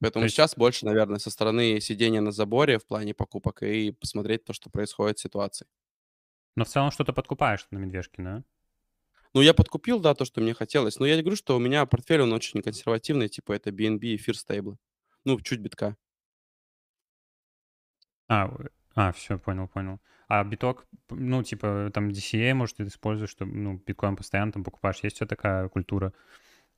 [0.00, 3.92] То Поэтому есть, сейчас больше, наверное, со стороны сидения на заборе в плане покупок и
[3.92, 5.66] посмотреть то, что происходит в ситуации.
[6.56, 8.44] но в целом что-то подкупаешь на медвежке, да?
[9.34, 10.98] Ну, я подкупил, да, то, что мне хотелось.
[10.98, 14.78] Но я говорю, что у меня портфель, он очень консервативный, типа это BNB, эфир стейблы.
[15.24, 15.96] Ну, чуть битка.
[18.28, 18.50] А,
[18.94, 20.00] а, все, понял, понял.
[20.28, 25.00] А биток, ну, типа, там DCA, может, ты используешь, что, ну, биткоин постоянно там покупаешь.
[25.02, 26.12] Есть тебя такая культура?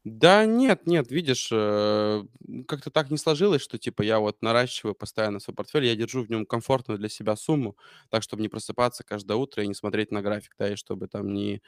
[0.05, 2.25] Да нет, нет, видишь, э,
[2.67, 6.29] как-то так не сложилось, что типа я вот наращиваю постоянно свой портфель, я держу в
[6.31, 7.77] нем комфортную для себя сумму,
[8.11, 11.33] так, чтобы не просыпаться каждое утро и не смотреть на график, да, и чтобы там
[11.33, 11.63] не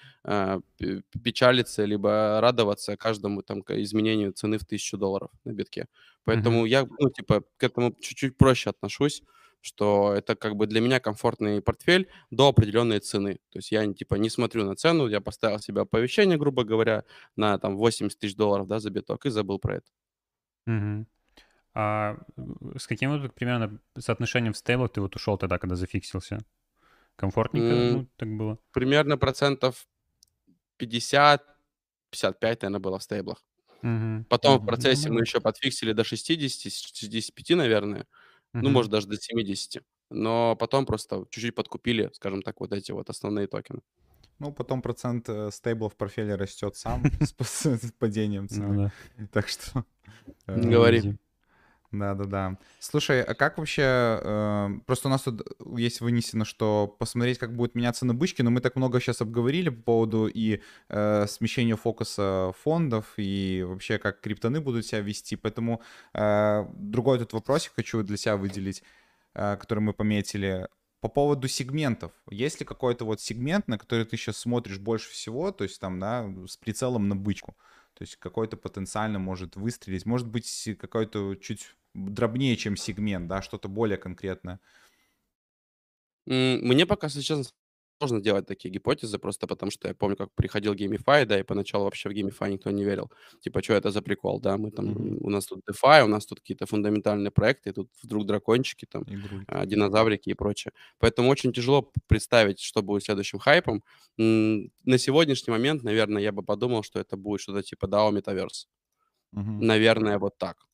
[0.78, 5.82] пе- печалиться, либо радоваться каждому там к изменению цены в тысячу долларов на битке.
[5.82, 5.88] Мгм.
[6.24, 9.22] Поэтому я, ну, типа, к этому чуть-чуть проще отношусь,
[9.64, 13.36] что это как бы для меня комфортный портфель до определенной цены.
[13.50, 17.04] То есть я, типа, не смотрю на цену, я поставил себе оповещение, грубо говоря,
[17.34, 19.86] на там 80 тысяч долларов, да, за биток и забыл про это.
[20.66, 21.06] Мгм.
[21.74, 22.18] А
[22.78, 26.40] с каким вот примерно соотношением в стейблах ты вот ушел тогда, когда зафиксился?
[27.16, 27.92] Комфортненько, М.
[27.92, 28.58] ну, так было?
[28.72, 29.86] Примерно процентов
[30.78, 31.44] 50,
[32.10, 33.44] 55, наверно, было в стейблах.
[33.82, 34.26] Мгм.
[34.28, 34.66] Потом в Мгм.
[34.66, 38.06] процессе мы еще подфиксили до 60, с 65,
[38.54, 39.82] Ну, может, даже до 70.
[40.10, 43.80] Но потом просто чуть-чуть подкупили, скажем так, вот эти вот основные токены.
[44.38, 48.92] Ну, потом процент, э, стейбла в портфеле растет сам с падением Ну цены.
[49.32, 49.84] Так что,
[50.46, 51.18] э, Не говори.
[51.98, 52.58] Да-да-да.
[52.80, 53.82] Слушай, а как вообще,
[54.20, 55.42] э, просто у нас тут
[55.76, 59.68] есть вынесено, что посмотреть, как будет меняться на бычке, но мы так много сейчас обговорили
[59.68, 65.36] по поводу и э, смещения фокуса фондов, и вообще, как криптоны будут себя вести.
[65.36, 65.82] Поэтому
[66.14, 68.82] э, другой тут вопросик хочу для себя выделить,
[69.34, 70.68] э, который мы пометили.
[71.00, 72.12] По поводу сегментов.
[72.30, 76.00] Есть ли какой-то вот сегмент, на который ты сейчас смотришь больше всего, то есть там,
[76.00, 77.54] да, с прицелом на бычку?
[77.94, 80.04] То есть какой-то потенциально может выстрелить.
[80.04, 84.60] Может быть, какой-то чуть дробнее, чем сегмент, да, что-то более конкретное.
[86.26, 87.44] Мне пока, если честно,
[88.00, 91.84] сложно делать такие гипотезы, просто потому что я помню, как приходил GameFi, да, и поначалу
[91.84, 93.10] вообще в GameFi никто не верил.
[93.40, 95.18] Типа, что это за прикол, да, мы там, Мгм.
[95.20, 99.04] у нас тут DeFi, у нас тут какие-то фундаментальные проекты, тут вдруг дракончики там,
[99.46, 100.72] а, динозаврики и прочее.
[100.98, 103.84] Поэтому очень тяжело представить, что будет следующим хайпом.
[104.18, 108.66] На сегодняшний момент, наверное, я бы подумал, что это будет что-то типа DAO Metaverse.
[109.32, 109.60] Мгм.
[109.60, 110.66] Наверное, вот так.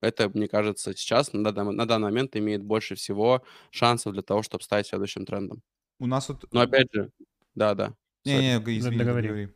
[0.00, 4.42] Это, мне кажется, сейчас на данный, на данный момент имеет больше всего шансов для того,
[4.42, 5.62] чтобы стать следующим трендом.
[5.98, 6.44] У нас вот...
[6.52, 7.10] Но опять же,
[7.54, 7.94] да-да.
[8.24, 9.28] Не-не, извини, договори.
[9.28, 9.48] договори.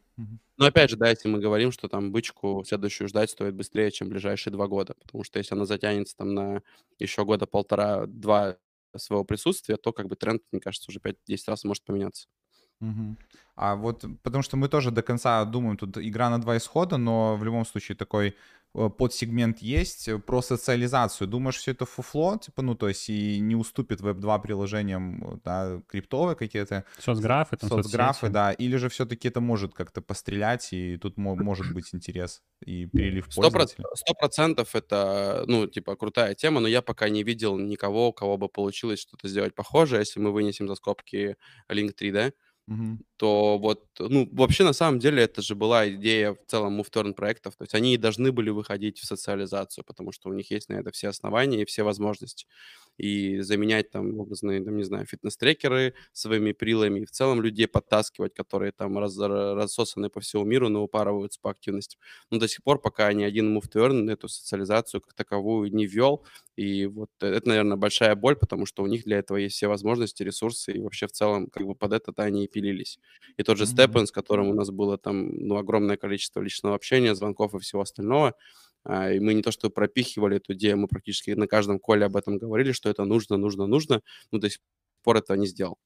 [0.57, 4.09] Но опять же, да, если мы говорим, что там бычку следующую ждать стоит быстрее, чем
[4.09, 6.63] ближайшие два года, потому что если она затянется там на
[6.99, 8.57] еще года полтора-два
[8.97, 11.17] своего присутствия, то как бы тренд, мне кажется, уже 5-10
[11.49, 12.29] раз может поменяться.
[12.81, 13.19] Мгм.
[13.57, 17.37] А вот потому что мы тоже до конца думаем, тут игра на два исхода, но
[17.37, 18.37] в любом случае такой
[18.75, 21.29] подсегмент есть э, про социализацию.
[21.29, 25.83] Думаешь, все это фуфло, типа, ну, то есть и не уступит веб-2 приложениям, э, да,
[25.89, 28.33] криптовые какие-то Соцграфы, там, соцграфы, соцсети.
[28.33, 32.87] да, или же все-таки это может как-то пострелять, и тут мо- может быть интерес и
[32.87, 33.85] проц- пользователей.
[33.95, 38.37] сто процентов это, ну, типа, крутая тема, но я пока не видел никого, у кого
[38.39, 41.37] бы получилось что-то сделать похожее, если мы вынесем за скобки
[41.69, 42.33] Link3, да,
[42.69, 43.05] Мгм.
[43.19, 47.57] то вот, ну, вообще, на самом деле, это же была идея в целом MoveTurn проектов,
[47.57, 50.91] то есть они должны были выходить в социализацию, потому что у них есть на это
[50.91, 52.47] все основания и все возможности.
[52.97, 58.35] И заменять там образные, там, не знаю, фитнес-трекеры своими прилами, и в целом людей подтаскивать,
[58.35, 61.99] которые там раз- рассосаны по всему миру, но упарываются по активности.
[62.31, 66.25] Но до сих пор, пока ни один MoveTurn эту социализацию как таковую не ввел,
[66.57, 69.67] и вот э- это, наверное, большая боль, потому что у них для этого есть все
[69.67, 72.99] возможности, ресурсы, и вообще в целом как бы под это они и пилились.
[73.37, 73.71] И тот же Мгм.
[73.73, 77.83] Степан, с которым у нас было там ну, огромное количество личного общения, звонков и всего
[77.83, 78.35] остального,
[78.87, 82.39] и мы не то что пропихивали эту идею, мы практически на каждом коле об этом
[82.39, 84.61] говорили, что это нужно, нужно, нужно, но до сих
[85.03, 85.79] пор этого не сделал.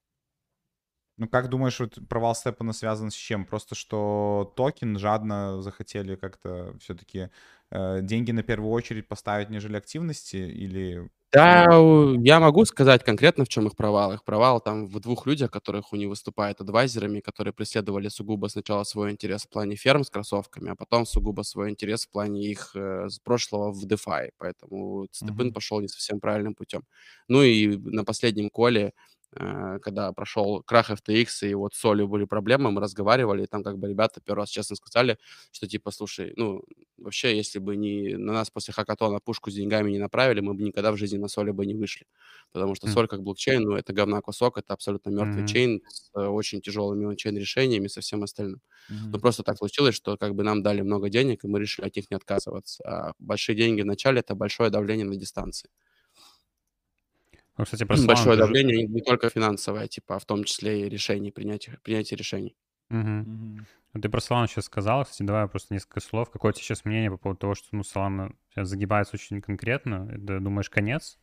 [1.18, 3.44] Ну, как думаешь, вот провал Степана связан с чем?
[3.44, 7.30] Просто что токен жадно захотели как-то все-таки
[7.72, 10.36] деньги на первую очередь поставить, нежели активности?
[10.36, 11.10] Или...
[11.32, 11.66] Да,
[12.22, 14.14] я могу сказать конкретно, в чем их провал.
[14.14, 18.82] Их провал там в двух людях, которых у них выступают адвайзерами, которые преследовали сугубо сначала
[18.84, 22.70] свой интерес в плане ферм с кроссовками, а потом сугубо свой интерес в плане их
[22.74, 24.30] э, с прошлого в DeFi.
[24.38, 25.52] Поэтому Степан Мгм.
[25.52, 26.84] пошел не совсем правильным путем.
[27.28, 28.92] Ну и на последнем коле, э,
[29.82, 33.78] когда прошел крах FTX, и вот с Солью были проблемы, мы разговаривали, и там как
[33.78, 35.18] бы ребята первый раз честно сказали,
[35.52, 36.62] что типа, слушай, ну,
[36.96, 40.62] вообще, если бы не на нас после хакатона пушку с деньгами не направили, мы бы
[40.62, 42.06] никогда в жизни на соли бы не вышли.
[42.52, 42.98] Потому что М.
[42.98, 45.44] соль как блокчейн, ну, это говна кусок, это абсолютно мертвый Мгм.
[45.44, 48.60] чейн с э, очень тяжелыми ончейн решениями, со всем остальным.
[49.12, 49.20] Ну, Мгм.
[49.20, 52.10] просто так случилось, что как бы нам дали много денег, и мы решили от них
[52.10, 52.82] не отказываться.
[52.84, 55.68] А большие деньги в начале— это большое давление на дистанции.
[57.58, 60.86] Ну, кстати, про Solana Большое тоже- давление не только финансовое, типа, а в том числе
[60.86, 62.56] и решений, принятия, принятия решений.
[62.88, 63.66] Мгм.
[63.92, 66.30] А Ты про Solana сейчас сказал, кстати, давай просто несколько слов.
[66.30, 70.08] Какое у тебя сейчас мнение по поводу того, что ну, Solana сейчас загибается очень конкретно?
[70.12, 71.18] Это, думаешь, конец?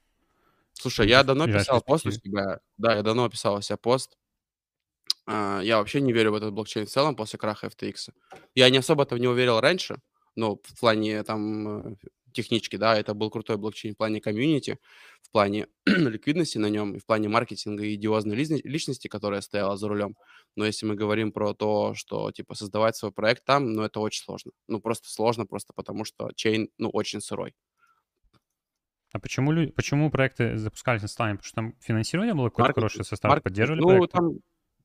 [0.73, 2.59] Слушай, я давно писал пост у себя.
[2.77, 4.17] Да, я давно писал у себя пост.
[5.25, 8.09] А, Я вообще не верю в этот блокчейн в целом после краха FTX.
[8.55, 9.97] Я не особо-то в него верил раньше,
[10.35, 11.97] но в плане там
[12.35, 14.77] технички, да, это был крутой блокчейн в плане комьюнити,
[15.23, 19.87] в плане ликвидности на нем и в плане маркетинга и идиозной личности, которая стояла за
[19.87, 20.15] рулем.
[20.55, 24.23] Но если мы говорим про то, что, типа, создавать свой проект там, ну, это очень
[24.23, 24.51] сложно.
[24.67, 27.55] Ну, просто сложно, просто потому что чейн, ну, очень сырой.
[29.13, 31.37] А почему, лю- почему проекты запускались на Solana?
[31.37, 34.17] Потому что там финансирование было какое-то хорошее со старта, поддерживали Ну, проекты?
[34.17, 34.31] там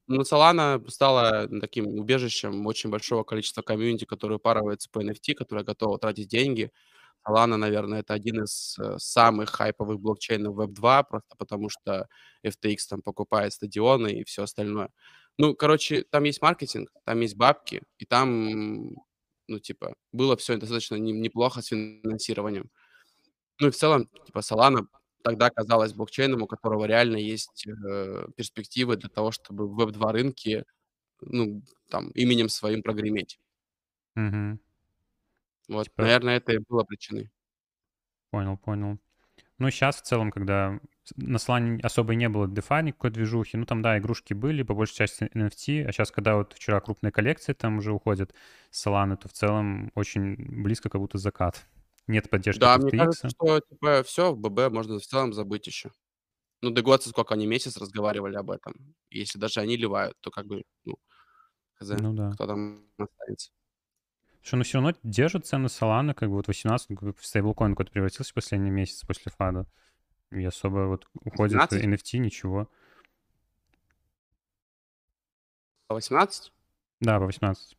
[0.06, 5.98] ну, Solana стала таким убежищем очень большого количества комьюнити, которые упарываются по NFT, которые готовы
[5.98, 6.70] тратить деньги
[7.26, 12.08] Solana, наверное, это один из э, самых хайповых блокчейнов Web2, просто потому что
[12.44, 14.90] FTX там покупает стадионы и все остальное.
[15.38, 18.94] Ну, короче, там есть маркетинг, там есть бабки, и там,
[19.48, 22.70] ну, типа, было все достаточно не- неплохо с финансированием.
[23.60, 24.86] Ну и в целом, типа, Solana
[25.22, 30.64] тогда казалась блокчейном, у которого реально есть э, перспективы для того, чтобы в Web2 рынке,
[31.20, 33.38] ну, там, именем своим прогреметь.
[34.14, 34.60] Мгм.
[35.70, 37.30] Вот, Типа, наверное, это и было причиной.
[38.30, 38.98] понял, понял.
[39.58, 40.80] Ну, сейчас в целом, когда
[41.16, 44.96] на Solana особо не было DeFi никакой движухи, ну, там, да, игрушки были, по большей
[44.96, 48.34] части NFT, а сейчас, когда вот вчера крупные коллекции там уже уходят
[48.70, 51.66] с Solana, то в целом очень близко как будто закат.
[52.08, 53.30] Нет поддержки Да, от мне кажется, FTX.
[53.30, 55.92] что, типа, все, в ББ можно в целом забыть еще.
[56.62, 58.96] Ну, Дегоцы, сколько они месяц разговаривали об этом.
[59.10, 60.96] Если даже они ливают, то как бы, ну,
[61.76, 62.30] хз, Ну да.
[62.32, 63.50] кто там останется.
[64.42, 67.72] Что, ну все равно держит цены Solana, как бы вот 18, ну, как в стейблкоин
[67.72, 69.66] какой-то превратился в последний месяц после фада.
[70.30, 71.84] И особо вот уходит 12?
[71.84, 72.70] NFT, ничего.
[75.88, 76.52] По 18?
[77.00, 77.76] Да, по 18.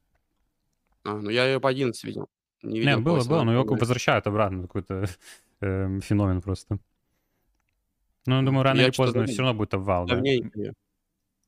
[1.04, 2.30] А, ну я ее по 11 видел.
[2.62, 3.46] Не видел по было, было, 18.
[3.46, 3.82] но его по 11.
[3.82, 5.06] возвращают обратно, какой-то
[5.62, 6.78] эм, феномен просто.
[8.28, 10.16] Ну, я думаю, рано Я или поздно давненько- все равно будет обвал, да?
[10.16, 10.74] Давненько.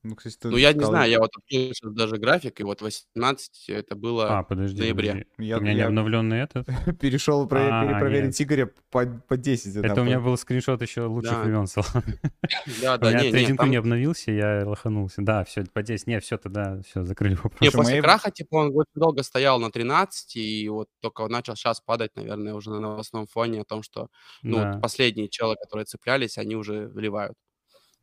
[0.06, 2.82] Ну, кстати, ты Ну, я не знаю, я вот открыл сейчас даже график, и вот
[2.82, 4.38] 18 это было...
[4.38, 5.08] А, подожди, ноябре.
[5.08, 5.26] подожди.
[5.38, 6.66] Я- У меня не я- обновленный этот.
[7.00, 9.76] перешел про- А, перепроверить Игоря по, по 10.
[9.76, 11.42] Это да, у меня был скриншот еще лучших Да.
[11.42, 12.04] времен Solana.
[12.82, 13.70] Да, У да, меня не, не, трейдинг там...
[13.70, 15.22] не обновился, я лоханулся.
[15.22, 16.06] Да, все, по 10.
[16.06, 17.60] Не, все, тогда все, закрыли вопрос.
[17.62, 21.80] Не, после краха, типа, он очень долго стоял на 13, и вот только начал сейчас
[21.80, 24.08] падать, наверное, уже на новостном фоне о том, что,
[24.42, 24.72] ну, Да.
[24.74, 27.34] вот последние челы, которые цеплялись, они уже вливают.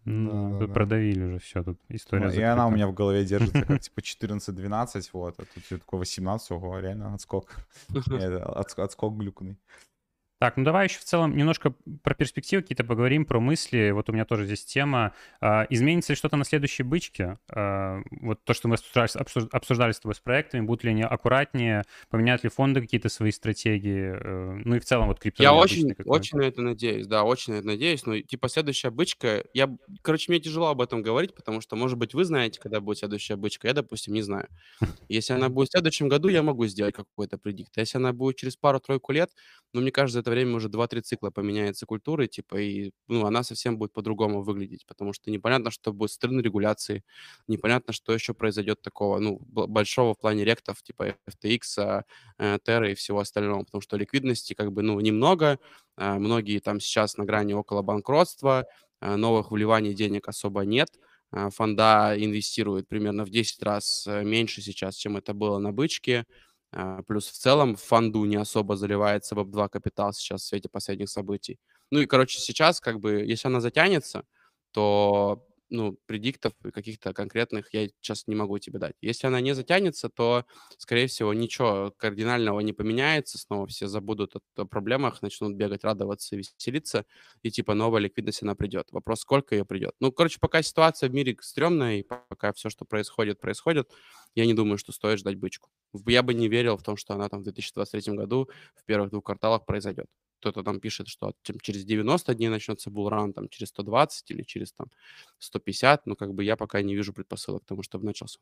[0.03, 0.73] Ну, Да, тут да, да.
[0.73, 3.99] продавили уже все, тут история Ну, и она у меня в голове держится как типа
[3.99, 7.47] 14-12, вот, а тут такой 18, ого, реально отскок.
[8.77, 9.57] Отскок глюкный.
[10.41, 13.91] Так, ну давай еще в целом немножко про перспективы какие-то поговорим, про мысли.
[13.91, 15.13] Вот у меня тоже здесь тема.
[15.39, 17.37] А, изменится ли что-то на следующей бычке?
[17.47, 21.03] А, вот то, что мы обсуждали, обсуж- обсуждали с тобой с проектами, будут ли они
[21.03, 24.13] аккуратнее, поменяют ли фонды какие-то свои стратегии?
[24.19, 27.53] Э, Ну и в целом вот крипто Я очень, очень на это надеюсь, да, очень
[27.53, 28.05] на это надеюсь.
[28.05, 32.13] Ну, типа, следующая бычка, я, короче, мне тяжело об этом говорить, потому что, может быть,
[32.13, 34.49] вы знаете, когда будет следующая бычка, я, допустим, не знаю.
[35.09, 37.77] Если она будет в следующем году, я могу сделать какой-то предикт.
[37.77, 39.31] А если она будет через пару-тройку лет,
[39.73, 43.77] ну, мне кажется, это время уже 2-3 цикла поменяется культура, типа, и, ну, она совсем
[43.77, 47.03] будет по-другому выглядеть, потому что непонятно, что будет с стороны регуляции,
[47.47, 52.03] непонятно, что еще произойдет такого, ну, большого в плане ректов, типа FTX,
[52.39, 55.59] э, Terra и всего остального, потому что ликвидности, как бы, ну, немного,
[55.97, 58.65] а, многие там сейчас на грани около банкротства,
[58.99, 60.89] а, новых вливаний денег особо нет,
[61.31, 66.19] а, фонда инвестируют примерно в 10 раз э, меньше сейчас, чем это было на бычке,
[66.19, 66.25] а,
[67.07, 71.59] плюс в целом в фонду не особо заливается Web2 капитал сейчас в свете последних событий.
[71.91, 74.23] Ну и, короче, сейчас, как бы, если она затянется,
[74.71, 78.93] то, ну, предиктов каких-то конкретных я сейчас не могу тебе дать.
[79.01, 80.45] Если она не затянется, то,
[80.77, 87.05] скорее всего, ничего кардинального не поменяется, снова все забудут о, проблемах, начнут бегать, радоваться, веселиться,
[87.41, 88.91] и типа новая ликвидность, она придет.
[88.91, 89.95] Вопрос, сколько ее придет.
[89.99, 93.89] Ну, короче, пока ситуация в мире стрёмная, и пока все, что происходит, происходит,
[94.35, 95.69] я не думаю, что стоит ждать бычку.
[96.05, 99.23] Я бы не верил в том, что она там в 2023 году в первых двух
[99.23, 100.07] кварталах произойдет.
[100.41, 104.73] Кто-то там пишет, что чем- через 90 дней начнется булран, там через 120 или через
[104.73, 104.87] там
[105.39, 108.39] 150, но как бы я пока не вижу предпосылок к тому, чтобы начался.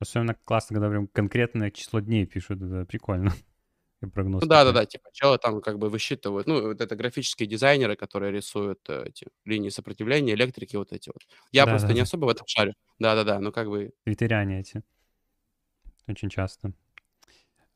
[0.00, 3.32] Особенно классно, когда прям конкретное число дней пишут, это прикольно.
[4.02, 4.64] И прогноз Ну такой.
[4.64, 9.04] да-да-да, типа челы там как бы высчитывают, ну вот это графические дизайнеры, которые рисуют э,
[9.08, 11.22] эти линии сопротивления, электрики вот эти вот.
[11.52, 12.02] Я просто не Да-да-да.
[12.04, 12.72] особо в этом шарю.
[12.98, 14.82] Да-да-да, ну как бы Твиттеряне эти.
[16.08, 16.72] Очень часто.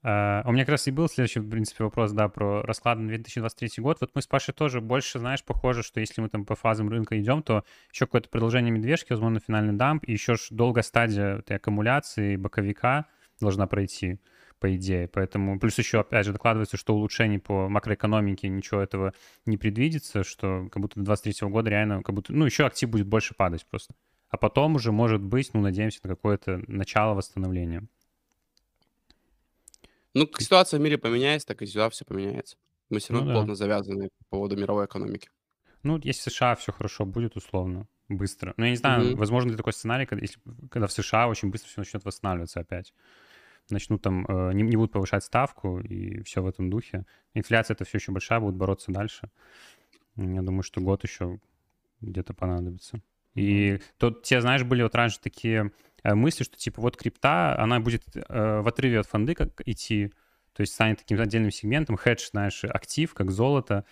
[0.09, 3.09] А, у меня как раз и был следующий, в принципе, вопрос, да, про расклад на
[3.09, 4.01] 2023 год.
[4.01, 7.21] Вот мы с Пашей тоже больше, знаешь, похоже, что если мы там по фазам рынка
[7.21, 12.37] идем, то еще какое-то продолжение медвежки, возможно, финальный дамп, и еще долгая стадия этой аккумуляции
[12.37, 13.07] боковика
[13.41, 14.21] должна пройти,
[14.61, 15.09] по идее.
[15.09, 19.13] Поэтому, плюс еще, опять же, докладывается, что улучшений по макроэкономике ничего этого
[19.45, 23.09] не предвидится, что как будто до 2023 года реально, как будто, ну, еще актив будет
[23.09, 23.93] больше падать просто.
[24.29, 27.89] А потом уже, может быть, ну, надеемся на какое-то начало восстановления.
[30.17, 32.57] Ну, как ситуация в мире поменяется, так и сюда все поменяется.
[32.89, 33.33] Мы все Ну равно да.
[33.35, 35.29] плотно завязаны по поводу мировой экономики.
[35.83, 38.55] Ну, если в США все хорошо будет, условно, быстро.
[38.57, 39.19] Но я не знаю, Мгм.
[39.19, 40.41] возможно ли такой сценарий, когда, если,
[40.71, 42.95] когда в США очень быстро все начнет восстанавливаться опять.
[43.71, 47.05] Начнут там, э, не, не будут повышать ставку и все в этом духе.
[47.35, 49.31] Инфляция это все еще большая, будут бороться дальше.
[50.17, 51.41] Я думаю, что год еще
[52.01, 53.01] где-то понадобится.
[53.35, 55.73] И тут те, знаешь, были вот раньше такие
[56.15, 60.13] мысли, что типа вот крипта, она будет э, в отрыве от фонды как идти,
[60.53, 63.85] то есть станет таким отдельным сегментом, хедж, знаешь, актив, как золото,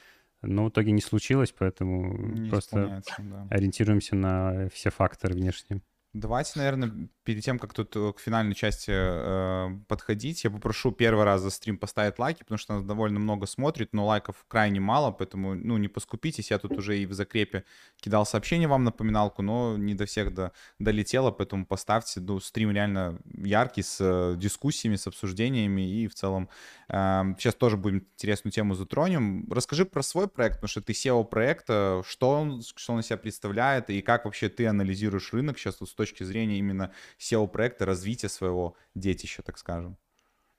[0.42, 3.46] но в итоге не случилось, поэтому Не просто да.
[3.50, 5.80] ориентируемся на все факторы внешние.
[6.14, 11.24] Давайте, наверное, перед тем, как тут э, к финальной части э, подходить, я попрошу первый
[11.24, 15.10] раз за стрим поставить лайки, потому что нас довольно много смотрит, но лайков крайне мало,
[15.10, 16.52] поэтому, ну, не поскупитесь.
[16.52, 17.64] Я тут уже и в закрепе
[17.96, 22.20] кидал сообщение вам напоминалку, но не до всех до, долетело, поэтому поставьте.
[22.20, 26.48] Ну, стрим реально яркий, с э, дискуссиями, с обсуждениями, и в целом
[26.90, 29.50] э, сейчас тоже будем интересную тему затронем.
[29.50, 33.16] Расскажи про свой проект, потому что ты SEO проекта, что он, что он из себя
[33.16, 39.42] представляет, и как вообще ты анализируешь рынок сейчас вот зрения именно SEO-проекта, развития своего детища,
[39.42, 39.98] так скажем.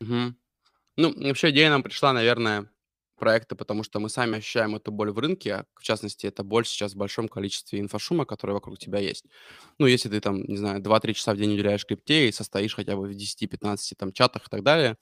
[0.01, 0.37] Мгм.
[0.97, 2.71] Ну, вообще идея нам пришла, наверное,
[3.17, 5.53] проекта, потому что мы сами ощущаем эту боль в рынке.
[5.55, 9.25] а, В частности, это боль сейчас в большом количестве инфошума, который вокруг тебя есть.
[9.79, 12.95] Ну, если ты там, не знаю, 2-3 часа в день уделяешь крипте и состоишь хотя
[12.97, 14.97] бы в 10-15 там чатах и так далее,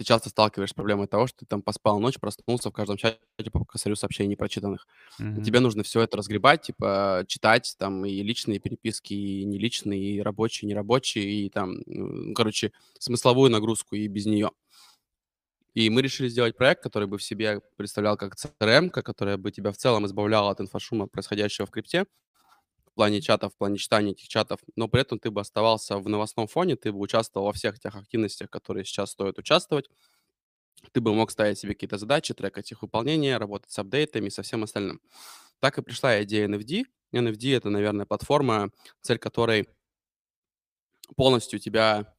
[0.00, 3.18] ты часто сталкиваешься с проблемой того, что ты там поспал ночь, проснулся в каждом чате
[3.52, 4.86] по косарю сообщений прочитанных.
[5.18, 5.42] Мгм.
[5.42, 10.22] тебе нужно все это разгребать, типа читать там и личные переписки, и не личные, и
[10.22, 14.52] рабочие, и нерабочие, и там, ну, короче, смысловую нагрузку и без нее.
[15.74, 19.70] И мы решили сделать проект, который бы в себе представлял как CRM, которая бы тебя
[19.70, 22.06] в целом избавляла от инфошума, происходящего в крипте,
[23.00, 26.46] плане чатов, в плане читания этих чатов, но при этом ты бы оставался в новостном
[26.48, 29.88] фоне, ты бы участвовал во всех тех активностях, которые сейчас стоит участвовать,
[30.92, 34.42] ты бы мог ставить себе какие-то задачи, трекать их выполнение, работать с апдейтами и со
[34.42, 35.00] всем остальным.
[35.60, 36.84] Так и пришла идея NFT.
[37.14, 38.70] NFT— это, наверное, платформа,
[39.00, 39.66] цель которой
[41.16, 42.14] полностью тебя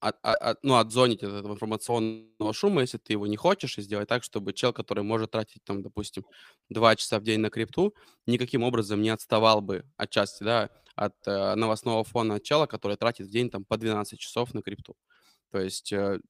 [0.00, 3.82] от, от- от- ну, отзонить от этого информационного шума, если ты его не хочешь, и
[3.82, 6.24] сделать так, чтобы чел, который может тратить, там, допустим,
[6.70, 7.94] 2 часа в день на крипту,
[8.26, 13.30] никаким образом не отставал бы отчасти, да, от э, новостного фона чела, который тратит в
[13.30, 14.94] день там по 12 часов на крипту.
[15.50, 16.20] То есть э,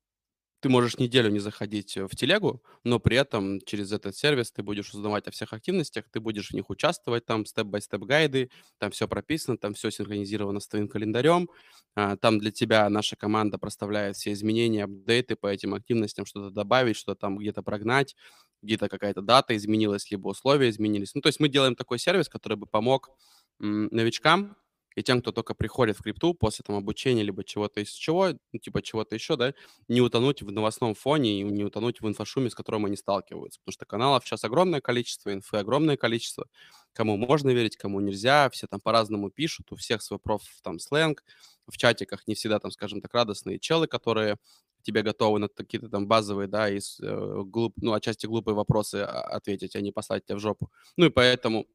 [0.65, 4.63] ты можешь неделю не заходить э, в телегу, но при этом через этот сервис ты
[4.63, 8.49] будешь узнавать о всех активностях, ты будешь в них участвовать, там степ-бай-степ гайды,
[8.79, 11.51] там все прописано, там все синхронизировано с твоим календарем,
[11.95, 16.97] а, там для тебя наша команда проставляет все изменения, апдейты по этим активностям, что-то добавить,
[16.97, 18.17] что-то там где-то прогнать,
[18.63, 21.15] где-то какая-то дата изменилась, либо условия изменились.
[21.15, 23.11] Ну, то есть мы делаем такой сервис, который бы помог
[23.59, 24.57] новичкам
[24.95, 28.59] и тем, кто только приходит в крипту после там обучения, либо чего-то из чего, ну,
[28.59, 29.55] типа чего-то еще, да,
[29.89, 33.61] не утонуть в новостном фоне и не утонуть в инфошуме, с которым они сталкиваются.
[33.61, 36.47] Потому что каналов сейчас огромное количество, инфы огромное количество.
[36.93, 38.49] Кому можно верить, кому нельзя.
[38.51, 41.25] Все там по-разному пишут, у всех свой проф там сленг.
[41.67, 44.39] В чатиках не всегда там, скажем так, радостные челы, которые
[44.83, 48.97] тебе готовы на какие-то там базовые, да, и с, э, глуп, ну, отчасти глупые вопросы
[48.97, 50.71] а, ответить, а не послать тебя в жопу.
[50.97, 51.67] Ну и поэтому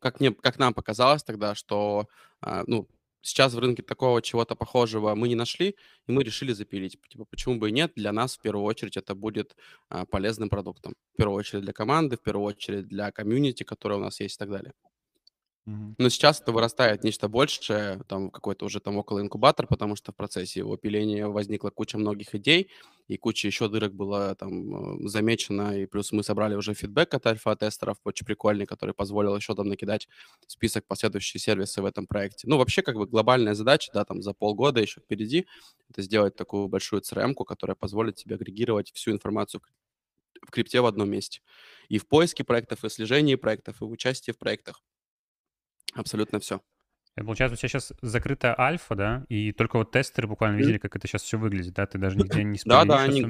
[0.00, 2.08] как, мне, как нам показалось тогда, что
[2.40, 2.88] а, ну,
[3.22, 5.76] сейчас в рынке такого чего-то похожего мы не нашли,
[6.06, 6.98] и мы решили запилить.
[7.08, 7.92] Типа, почему бы и нет?
[7.96, 9.56] Для нас в первую очередь это будет
[9.88, 10.94] а, полезным продуктом.
[11.14, 14.38] В первую очередь для команды, в первую очередь для комьюнити, которое у нас есть и
[14.38, 14.72] так далее.
[15.98, 20.14] Но сейчас это вырастает нечто большее, там какой-то уже там около инкубатор, потому что в
[20.16, 22.70] процессе его пиления возникла куча многих идей,
[23.08, 27.26] и куча еще дырок было там э, замечено, и плюс мы собрали уже фидбэк от
[27.26, 30.06] альфа-тестеров, очень прикольный, который позволил еще там накидать
[30.46, 32.46] список последующие сервисы в этом проекте.
[32.46, 35.46] Ну, вообще, как бы глобальная задача, да, там за полгода еще впереди,
[35.88, 39.62] это сделать такую большую CRM-ку, которая позволит тебе агрегировать всю информацию
[40.42, 41.40] в крипте в одном месте.
[41.88, 44.82] И в поиске проектов, и слежении проектов, и в участии в проектах.
[45.96, 46.60] Абсолютно все.
[47.14, 51.08] Получается, у тебя сейчас закрытая альфа, да, и только вот тестеры буквально видели, как это
[51.08, 53.26] сейчас все выглядит, да, ты даже нигде не Да, да, они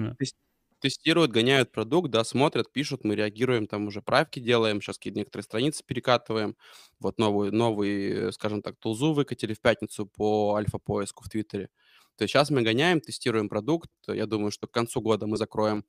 [0.81, 5.45] тестируют, гоняют продукт, да, смотрят, пишут, мы реагируем, там уже правки делаем, сейчас какие-то некоторые
[5.45, 6.57] страницы перекатываем.
[7.01, 11.71] Вот новую, новый, э, скажем так, тулзу выкатили в пятницу по альфа-поиску в Твиттере.
[12.17, 13.91] То есть сейчас мы гоняем, тестируем продукт.
[14.07, 15.85] Я думаю, что к концу года мы закроем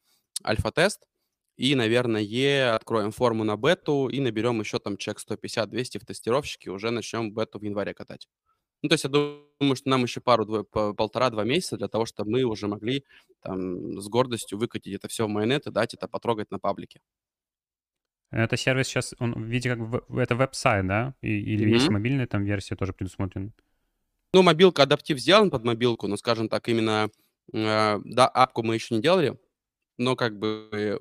[0.45, 1.05] альфа-тест
[1.57, 6.91] и, наверное, откроем форму на бету и наберем еще там чек 150-200 в тестировщике, уже
[6.91, 8.27] начнем бету в январе катать.
[8.83, 12.43] Ну, то есть я думаю, что нам еще пару, полтора-два месяца для того, чтобы мы
[12.43, 13.05] уже могли
[13.41, 17.01] там с гордостью выкатить это все в майонет и дать это потрогать на паблике.
[18.31, 21.15] Это сервис сейчас, он в виде как в- это веб-сайт, да?
[21.21, 21.93] И- или есть Мгм.
[21.93, 23.51] мобильная там версия тоже предусмотрена?
[24.33, 27.09] Ну, мобилка, адаптив сделан под мобилку, но, скажем так, именно,
[27.53, 29.39] э, да, апку мы еще не делали,
[29.97, 30.99] но как бы э,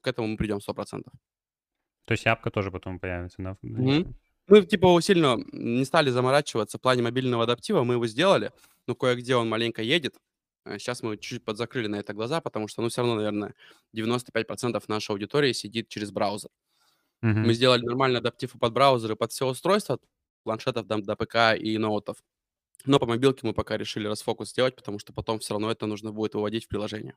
[0.00, 1.10] к этому мы придем 100%.
[2.04, 3.56] То есть апка тоже потом появится, да?
[3.62, 4.14] дальнейшем?
[4.48, 8.52] Мы, типа, сильно не стали заморачиваться в плане мобильного адаптива, мы его сделали,
[8.86, 10.14] но кое-где он маленько едет.
[10.64, 13.54] Сейчас мы чуть-чуть подзакрыли на это глаза, потому что, ну, все равно, наверное,
[13.92, 16.50] 95% нашей аудитории сидит через браузер.
[17.22, 17.52] Мы Мгм.
[17.52, 20.02] сделали нормальный адаптив под браузеры, под все устройства, от
[20.44, 22.18] планшетов до, до ПК и ноутов.
[22.84, 26.12] Но по мобилке мы пока решили расфокус сделать, потому что потом все равно это нужно
[26.12, 27.16] будет выводить в приложение.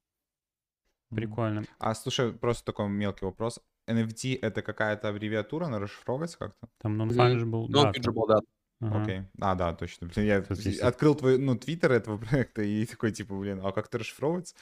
[1.10, 1.64] Прикольно.
[1.80, 3.60] А слушай, просто такой мелкий вопрос.
[3.88, 6.69] NFT это какая-то аббревиатура, она расшифровывается как-то?
[6.77, 7.94] Там non-fungible Ну, data.
[7.94, 8.40] fungible, да.
[8.81, 9.23] Окей.
[9.41, 10.07] А, да, точно.
[10.07, 12.18] Блин, я здесь- открыл твой, ну, твиттер этого
[12.48, 14.56] проекта и такой, типа, блин, а как это расшифровывается?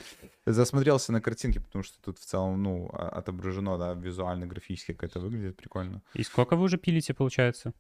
[0.46, 5.10] Засмотрелся на картинки, потому что тут в целом, ну, а- отображено, да, визуально, графически как
[5.12, 6.02] это выглядит прикольно.
[6.16, 7.74] И сколько вы уже пилите, получается?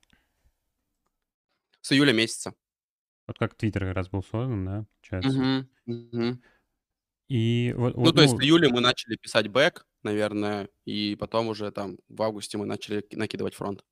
[1.81, 2.53] С июля месяца.
[3.27, 5.39] Вот как Твиттер как раз был создан, да, получается?
[5.39, 6.41] Мгм, мгм.
[7.27, 11.15] И вот, Ну, вот, то есть ну, в июле мы начали писать бэк, наверное, и
[11.19, 13.83] потом уже там в августе мы начали ки- накидывать фронт.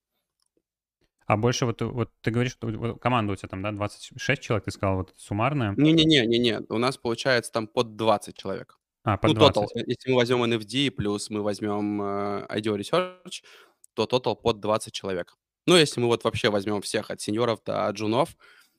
[1.27, 4.65] а больше вот, вот ты говоришь, что вот команда у тебя там, да, 26 человек,
[4.65, 5.73] ты сказал, вот суммарная?
[5.75, 8.79] Не-не-не, не-не, у нас получается там под 20 человек.
[9.03, 9.63] А, под Ну, 20.
[9.63, 9.67] total.
[9.75, 13.43] Э, Если мы возьмем NFD плюс мы возьмем э, IDEO Research,
[13.95, 15.35] то total под 20 человек.
[15.67, 18.35] Ну, если мы вот вообще возьмем всех от сеньоров до джунов,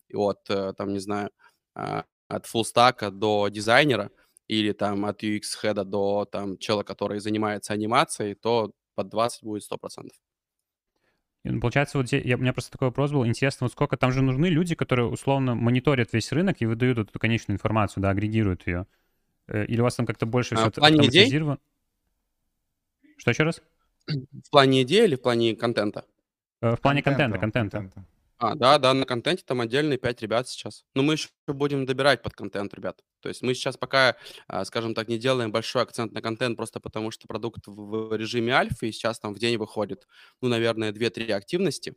[0.08, 1.30] и от, э, там, не знаю,
[1.74, 4.10] а, от фуллстака до дизайнера,
[4.48, 10.10] или там от UX-хеда до там чела, который занимается анимацией, то под 20 будет 100%.
[11.44, 13.24] И, ну, Получается, вот здесь, я, у меня просто такой вопрос был.
[13.26, 17.10] Интересно, вот сколько там же нужны люди, которые условно мониторят весь рынок и выдают вот
[17.10, 18.86] эту конечную информацию, да, агрегируют ее?
[19.46, 21.06] Э, Или у вас там как-то больше А, все в плане идей?
[21.08, 21.58] автоматизировано?
[23.18, 23.62] Что еще раз?
[24.06, 26.04] В плане идеи или в плане контента?
[26.60, 28.04] Э, В плане контента, Контента, контента.
[28.38, 30.84] А, да, да, на контенте там отдельные 5 ребят сейчас.
[30.94, 33.02] Но мы еще будем добирать под контент, ребят.
[33.26, 34.14] То есть мы сейчас пока,
[34.46, 38.54] а, скажем так, не делаем большой акцент на контент, просто потому что продукт в режиме
[38.54, 40.06] альфа, и сейчас там в день выходит,
[40.40, 41.96] ну, наверное, 2-3 активности,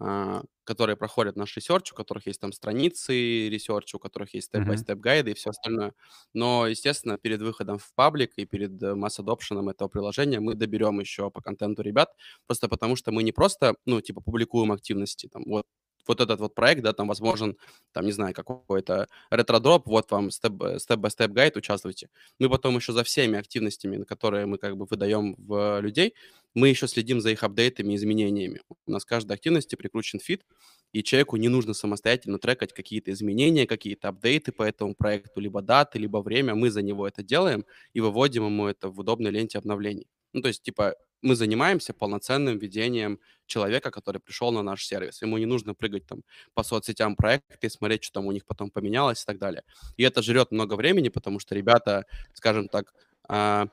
[0.00, 3.12] а, которые проходят наш ресерч, у которых есть там страницы
[3.48, 5.92] ресерч, у которых есть step-by-step гайды и все остальное.
[6.32, 10.54] Но, естественно, перед выходом в паблик и перед э, mass adoption ом этого приложения мы
[10.56, 12.10] доберем еще по контенту ребят,
[12.48, 15.66] просто потому что мы не просто, ну, типа, публикуем активности, там, вот,
[16.06, 17.56] вот этот вот проект, да, там возможен,
[17.92, 22.08] там, не знаю, какой-то ретро-дроп, вот вам step- step-by-step гайд, участвуйте.
[22.38, 26.14] Мы потом еще за всеми активностями, на которые мы как бы выдаем в людей,
[26.54, 28.60] мы еще следим за их апдейтами изменениями.
[28.86, 30.44] У нас каждой активности прикручен фид,
[30.92, 35.98] и человеку не нужно самостоятельно трекать какие-то изменения, какие-то апдейты по этому проекту, либо даты,
[35.98, 36.54] либо время.
[36.54, 40.06] Мы за него это делаем и выводим ему это в удобной ленте обновлений.
[40.32, 40.94] Ну, то есть, типа,
[41.24, 45.22] мы занимаемся полноценным ведением человека, который пришел на наш сервис.
[45.22, 46.22] Ему не нужно прыгать там
[46.54, 49.62] по соцсетям проекта и смотреть, что там у них потом поменялось и так далее.
[49.96, 52.94] И это жрет много времени, потому что ребята, скажем так,
[53.28, 53.68] а,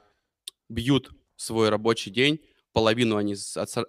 [0.69, 2.39] бьют свой рабочий день,
[2.73, 3.35] половину, они,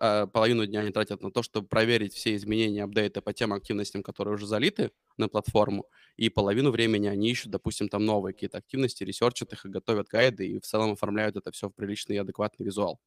[0.01, 4.03] а, половину дня они тратят на то, чтобы проверить все изменения, апдейты по тем активностям,
[4.03, 5.87] которые уже залиты на платформу,
[6.17, 10.47] и половину времени они ищут, допустим, там новые какие-то активности, ресерчат их и готовят гайды,
[10.49, 12.99] и в целом оформляют это все в приличный и адекватный визуал.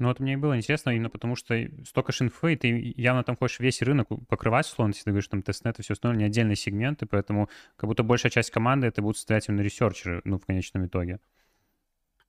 [0.00, 1.54] Ну вот мне и было интересно именно потому, что
[1.84, 5.28] столько ж инфы, и ты явно там хочешь весь рынок покрывать, условно, если ты говоришь,
[5.28, 9.02] там testnet и все остальное, не отдельные сегменты, поэтому как будто большая часть команды это
[9.02, 11.20] будут стоять именно ресерчеры, ну, в конечном итоге.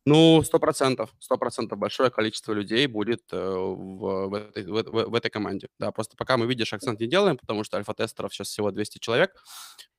[0.06, 5.14] Ну, сто процентов, сто процентов большое количество людей будет э, в, в этой, в, в-
[5.16, 5.68] этой команде.
[5.78, 9.36] Да, просто пока мы, видишь, акцент не делаем, потому что альфа-тестеров сейчас всего 200 человек,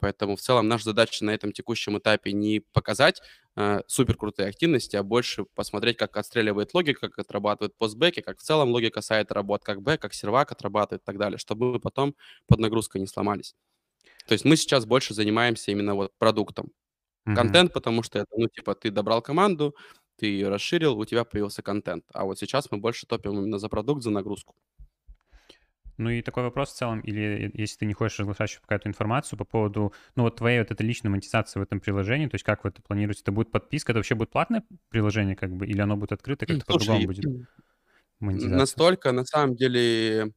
[0.01, 3.23] поэтому в целом наша задача на этом текущем этапе не показать
[3.57, 8.43] э, супер крутые активности, а больше посмотреть, как отстреливает логика, как отрабатывает постбэки, как в
[8.43, 12.17] целом логика сайта работает, как бэк, как сервак отрабатывает и так далее, чтобы мы потом
[12.49, 13.55] под нагрузкой не сломались.
[14.27, 16.73] То есть мы сейчас больше занимаемся именно вот продуктом.
[17.27, 17.37] Мгм.
[17.37, 19.77] Контент, потому что это, ну, типа, ты добрал команду,
[20.17, 22.05] ты ее расширил, у тебя появился контент.
[22.13, 24.55] А вот сейчас мы больше топим именно за продукт, за нагрузку.
[25.99, 28.89] Ну и такой вопрос в целом, или э, если ты не хочешь разглашать еще какую-то
[28.89, 32.45] информацию по поводу, ну вот твоей вот этой личной монетизации в этом приложении, то есть
[32.45, 33.23] как вы это планируете?
[33.23, 36.65] Это будет подписка, это вообще будет платное приложение как бы, или оно будет открыто, как-то
[36.67, 37.27] по-другому будет
[38.21, 38.59] монетизация?
[38.59, 40.33] настолько, на самом деле...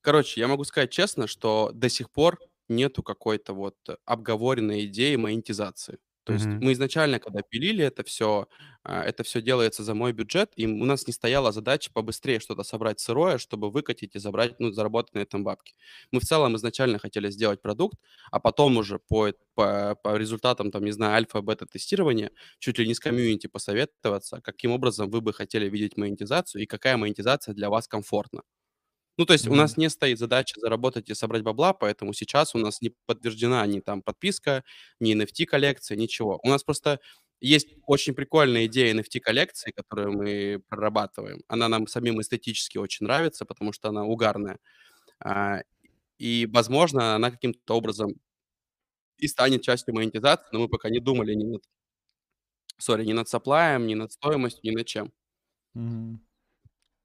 [0.00, 5.98] Короче, я могу сказать честно, что до сих пор нету какой-то вот обговоренной идеи монетизации.
[6.24, 6.60] То есть Мгм.
[6.60, 8.46] мы изначально, когда пилили это все,
[8.84, 13.00] это все делается за мой бюджет, и у нас не стояла задача побыстрее что-то собрать
[13.00, 15.74] сырое, чтобы выкатить и забрать, ну, заработать на этом бабки.
[16.12, 17.98] Мы в целом изначально хотели сделать продукт,
[18.30, 23.00] а потом уже по, по, по результатам, там, не знаю, альфа-бета-тестирования, чуть ли не с
[23.00, 28.42] комьюнити посоветоваться, каким образом вы бы хотели видеть монетизацию и какая монетизация для вас комфортна.
[29.18, 32.58] Ну, то есть у нас не стоит задача заработать и собрать бабла, поэтому сейчас у
[32.58, 34.64] нас не подтверждена ни там подписка,
[35.00, 36.40] ни NFT-коллекция, ничего.
[36.42, 36.98] У нас просто
[37.40, 41.42] есть очень прикольная идея NFT-коллекции, которую мы прорабатываем.
[41.48, 44.58] Она нам самим эстетически очень нравится, потому что она угарная.
[45.20, 45.60] А,
[46.18, 48.14] И, возможно, она каким-то образом
[49.18, 51.62] и станет частью монетизации, но мы пока не думали ни над,
[52.78, 55.12] сори, ни над сапплаем, ни над стоимостью, ни над чем.
[55.74, 56.20] Мгм.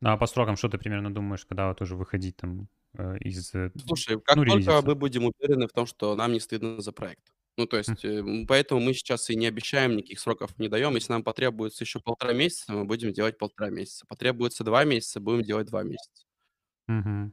[0.02, 2.68] Ну, а по срокам что ты примерно думаешь, когда вот уже выходить там
[2.98, 3.54] э, из...
[3.56, 4.86] э, Слушай, как ну, только релизиться?
[4.86, 7.34] мы будем уверены в том, что нам не стыдно за проект.
[7.58, 10.96] Ну, то есть, м, поэтому мы сейчас и не обещаем, никаких сроков не даем.
[10.96, 14.06] Если нам потребуется еще полтора месяца, мы будем делать полтора месяца.
[14.08, 16.26] Потребуется два месяца, будем делать два месяца.
[16.88, 17.32] Мгм.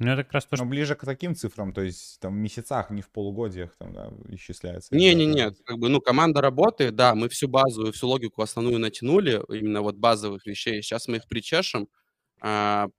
[0.00, 0.64] Ну, это как раз то, Но что...
[0.66, 4.94] ближе к таким цифрам, то есть там в месяцах, не в полугодиях там, да, исчисляется.
[4.94, 9.82] Не-не-не, как бы, ну, команда работает, да, мы всю базовую, всю логику основную натянули, именно
[9.82, 10.82] вот базовых вещей.
[10.82, 11.88] Сейчас мы их причешем,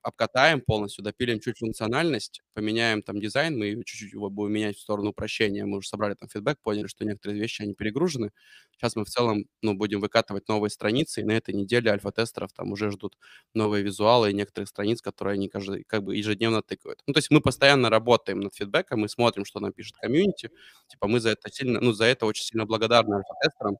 [0.01, 5.11] обкатаем полностью, допилим чуть функциональность, поменяем там дизайн, мы чуть-чуть его будем менять в сторону
[5.11, 5.65] упрощения.
[5.65, 8.31] Мы уже собрали там фидбэк, поняли, что некоторые вещи, они перегружены.
[8.71, 12.71] Сейчас мы в целом, ну, будем выкатывать новые страницы, и на этой неделе альфа-тестеров там
[12.71, 13.17] уже ждут
[13.53, 17.01] новые визуалы и некоторых страниц, которые они каждый, как бы ежедневно тыкают.
[17.07, 20.49] Ну, то есть мы постоянно работаем над фидбэком, мы смотрим, что нам пишет комьюнити,
[20.87, 23.77] типа мы за это сильно, ну, за это очень сильно благодарны альфа-тестерам,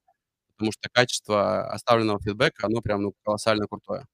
[0.58, 4.06] потому что качество оставленного фидбэка, оно прям, ну, колоссально крутое.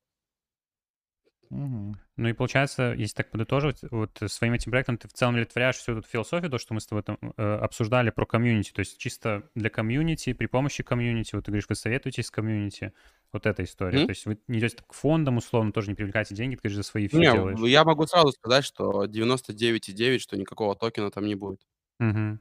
[1.52, 2.00] Мгм.
[2.16, 5.98] Ну и получается, если так подытоживать, вот своим этим проектом ты в целом олицетворяешь всю
[5.98, 9.50] эту философию, то, что мы с тобой там э, обсуждали про комьюнити, то есть чисто
[9.54, 12.94] для комьюнити, при помощи комьюнити, вот ты говоришь, вы советуетесь с комьюнити,
[13.34, 14.00] вот эта история.
[14.00, 14.06] Мгм.
[14.06, 16.84] То есть вы не идете к фондам, условно, тоже не привлекаете деньги, ты говоришь, за
[16.84, 17.70] свои фи Не, делаешь.
[17.70, 21.66] я могу сразу сказать, что 99,9, что никакого токена там не будет.
[22.00, 22.40] Мгм.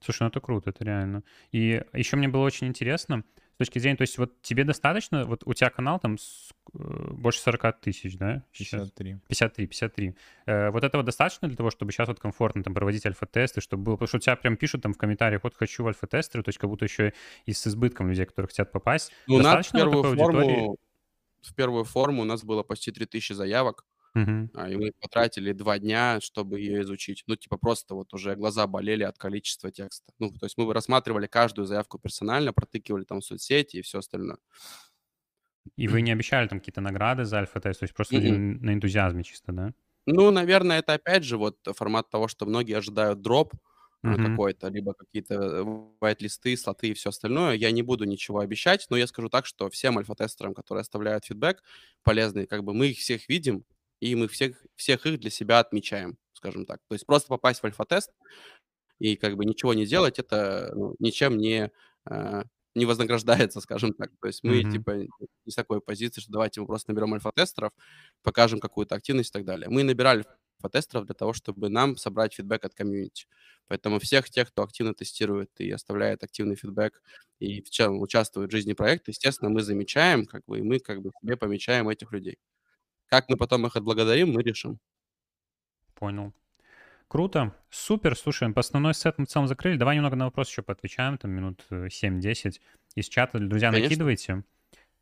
[0.00, 1.24] Слушай, ну это круто, это реально.
[1.52, 3.24] И еще мне было очень интересно,
[3.54, 6.78] с точки зрения, то есть вот тебе достаточно, вот у тебя канал там с- э,
[7.12, 8.44] больше 40 тысяч, да?
[8.52, 8.90] сейчас?
[8.90, 9.18] 53.
[9.28, 10.14] 53, 53.
[10.46, 13.94] Э, вот этого достаточно для того, чтобы сейчас вот комфортно там проводить альфа-тесты, чтобы было...
[13.96, 16.58] Потому что у тебя прям пишут там в комментариях, вот хочу в альфа-тестеры, то есть
[16.58, 17.12] как будто еще
[17.44, 19.12] и с избытком людей, которые хотят попасть.
[19.26, 20.54] Ну, у нас в Достаточно вот первую аудитории?
[20.56, 20.76] форму,
[21.42, 23.84] в первую форму у нас было почти 3000 заявок,
[24.54, 27.24] А, и мы потратили два дня, чтобы ее изучить.
[27.26, 30.12] Ну, типа просто вот уже глаза болели от количества текста.
[30.18, 34.38] Ну, то есть мы рассматривали каждую заявку персонально, протыкивали там соцсети и все остальное.
[35.76, 38.42] И вы не обещали там какие-то награды за альфа-тест, то есть просто Мгм.
[38.60, 39.74] на энтузиазме чисто, да?
[40.06, 43.54] Ну, наверное, это опять же вот формат того, что многие ожидают дроп
[44.02, 44.42] Мгм.
[44.42, 45.62] какой-то, либо какие-то э,
[46.00, 47.54] white-листы, слоты и все остальное.
[47.54, 51.62] Я не буду ничего обещать, но я скажу так, что всем альфа-тестерам, которые оставляют фидбэк
[52.02, 53.64] полезный, как бы мы их всех видим,
[54.02, 56.80] и мы всех, всех их для себя отмечаем, скажем так.
[56.88, 58.10] То есть просто попасть в альфа-тест
[58.98, 61.70] и как бы ничего не делать, это ну, ничем не,
[62.06, 64.10] а, не вознаграждается, скажем так.
[64.20, 64.64] То есть мы Мгм.
[64.64, 64.92] типа
[65.46, 67.72] не с такой позиции, что давайте мы просто наберем альфа-тестеров,
[68.22, 69.68] покажем какую-то активность и так далее.
[69.68, 70.24] Мы набирали
[70.62, 73.26] альфа-тестеров для того, чтобы нам собрать фидбэк от комьюнити.
[73.68, 77.02] Поэтому всех тех, кто активно тестирует и оставляет активный фидбэк
[77.40, 81.00] и в чем участвует в жизни проекта, естественно, мы замечаем, как бы, и мы как
[81.02, 82.38] бы себе помечаем этих людей.
[83.12, 84.78] Как мы потом их отблагодарим, мы решим.
[85.94, 86.32] Понял.
[87.08, 88.16] Круто, супер.
[88.16, 89.76] Слушай, по основной сет мы в целом закрыли.
[89.76, 92.58] Давай немного на вопрос еще поотвечаем, там минут э, 7-10.
[92.94, 93.84] Из чата, друзья, Конечно.
[93.84, 94.44] накидывайте.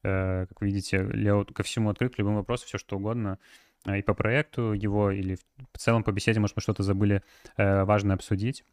[0.03, 3.39] Э, Как видите, Лео ко всему открыт, к любым вопросам, все что угодно.
[3.87, 5.37] Э, И по проекту его, или
[5.73, 7.23] в целом по беседе, может, мы что-то забыли
[7.57, 8.65] э, важное обсудить.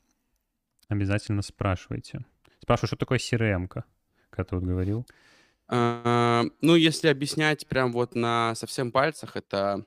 [0.88, 2.26] Обязательно спрашивайте.
[2.60, 3.84] Спрашиваю, что такое CRM-ка,
[4.32, 5.06] как ты вот говорил.
[5.70, 9.86] А, Ну, если объяснять прям вот на совсем пальцах, это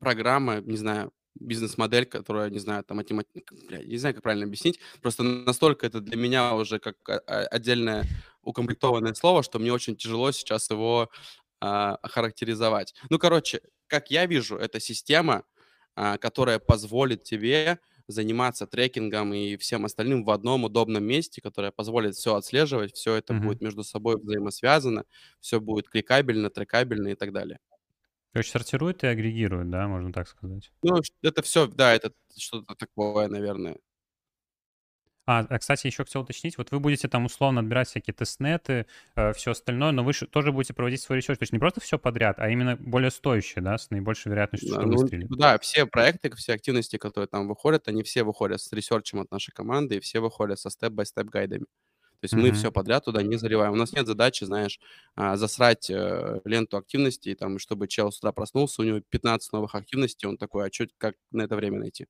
[0.00, 3.26] программа, не знаю, бизнес-модель, которая, не знаю, там, математ...
[3.68, 4.78] бля, не знаю, как правильно объяснить.
[5.02, 8.04] Просто настолько это для меня уже как а, а, отдельное
[8.42, 11.10] укомплектованное слово, что мне очень тяжело сейчас его
[11.60, 12.94] а, охарактеризовать.
[13.10, 15.44] Ну, короче, как я вижу, это система,
[15.96, 17.78] а, которая позволит тебе
[18.08, 23.32] заниматься трекингом и всем остальным в одном удобном месте, которая позволит все отслеживать, все это
[23.32, 23.34] Мгм.
[23.34, 25.04] будет между собой взаимосвязано,
[25.40, 27.58] все будет кликабельно, трекабельно и так далее.
[28.32, 30.72] Короче, сортирует и агрегирует, да, можно так сказать.
[30.82, 33.78] Ну, это все, да, это что-то такое, наверное.
[35.26, 38.86] А, а, кстати, еще хотел уточнить, вот вы будете там условно отбирать всякие тестнеты,
[39.34, 42.38] все остальное, но вы тоже будете проводить свой ресерч, то есть не просто все подряд,
[42.38, 45.28] а именно более стоящее, да, с наибольшей вероятностью, Да, что ну, выстрелит.
[45.28, 49.52] да, все проекты, все активности, которые там выходят, они все выходят с ресерчем от нашей
[49.52, 51.64] команды, и все выходят со step-by-step гайдами.
[52.20, 52.52] То есть мы Мгм.
[52.52, 53.72] все подряд туда не заливаем.
[53.74, 54.80] У нас нет задачи, знаешь,
[55.16, 59.74] а, засрать э, ленту активностей, там, чтобы чел с утра проснулся, у него 15 новых
[59.74, 62.06] активностей, он такой, а что, как на это время найти?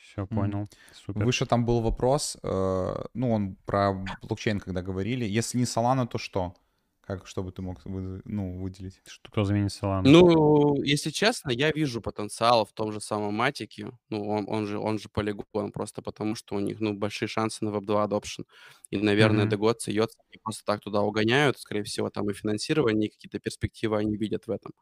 [0.00, 0.68] Все, понял.
[0.92, 1.24] Супер.
[1.24, 5.24] Выше там был вопрос, э, ну, он про блокчейн, когда говорили.
[5.24, 6.54] Если не Solana, то что?
[7.02, 9.00] Как, что бы ты мог вы- ну, выделить?
[9.06, 10.02] Что кто заменит Solana?
[10.02, 13.90] Ну, если честно, я вижу потенциал в том же самом матике.
[14.10, 17.64] Ну, он, он же, он же полигон, просто потому что у них, ну, большие шансы
[17.64, 18.44] на Web2 adoption.
[18.90, 19.50] И, наверное, Мгм.
[19.50, 21.58] Дегот, Йоц не просто так туда угоняют.
[21.58, 24.72] Скорее всего, там и финансирование, и какие-то перспективы они видят в этом.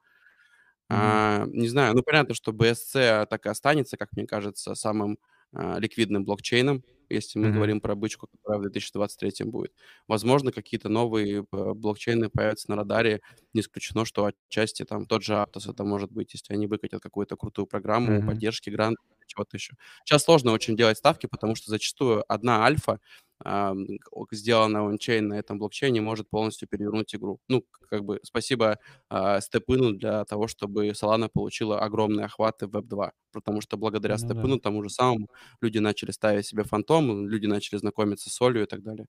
[0.90, 5.18] А, не знаю, ну, понятно, что BSC так и останется, как мне кажется, самым
[5.52, 6.82] а, ликвидным блокчейном.
[7.10, 7.50] если мы Мгм.
[7.50, 9.72] говорим про бычку, которая в 2023 будет.
[10.08, 13.20] Возможно, какие-то новые э, блокчейны появятся на радаре.
[13.54, 17.36] Не исключено, что отчасти там тот же Aptos это может быть, если они выкатят какую-то
[17.36, 18.22] крутую программу Мгм.
[18.22, 19.74] поддержки, грант, чего-то еще.
[20.04, 23.00] Сейчас сложно очень делать ставки, потому что зачастую одна альфа,
[23.44, 27.40] о- сделанная ончейн на этом блокчейне, может полностью перевернуть игру.
[27.48, 28.78] Ну, как бы спасибо
[29.08, 33.12] а, Степыну для того, чтобы Solana получила огромные охваты в Web2.
[33.32, 34.42] Потому что благодаря Ну да.
[34.46, 35.28] Степыну, тому же самому,
[35.60, 39.06] люди начали ставить себе фантом, люди начали знакомиться с солью и так далее.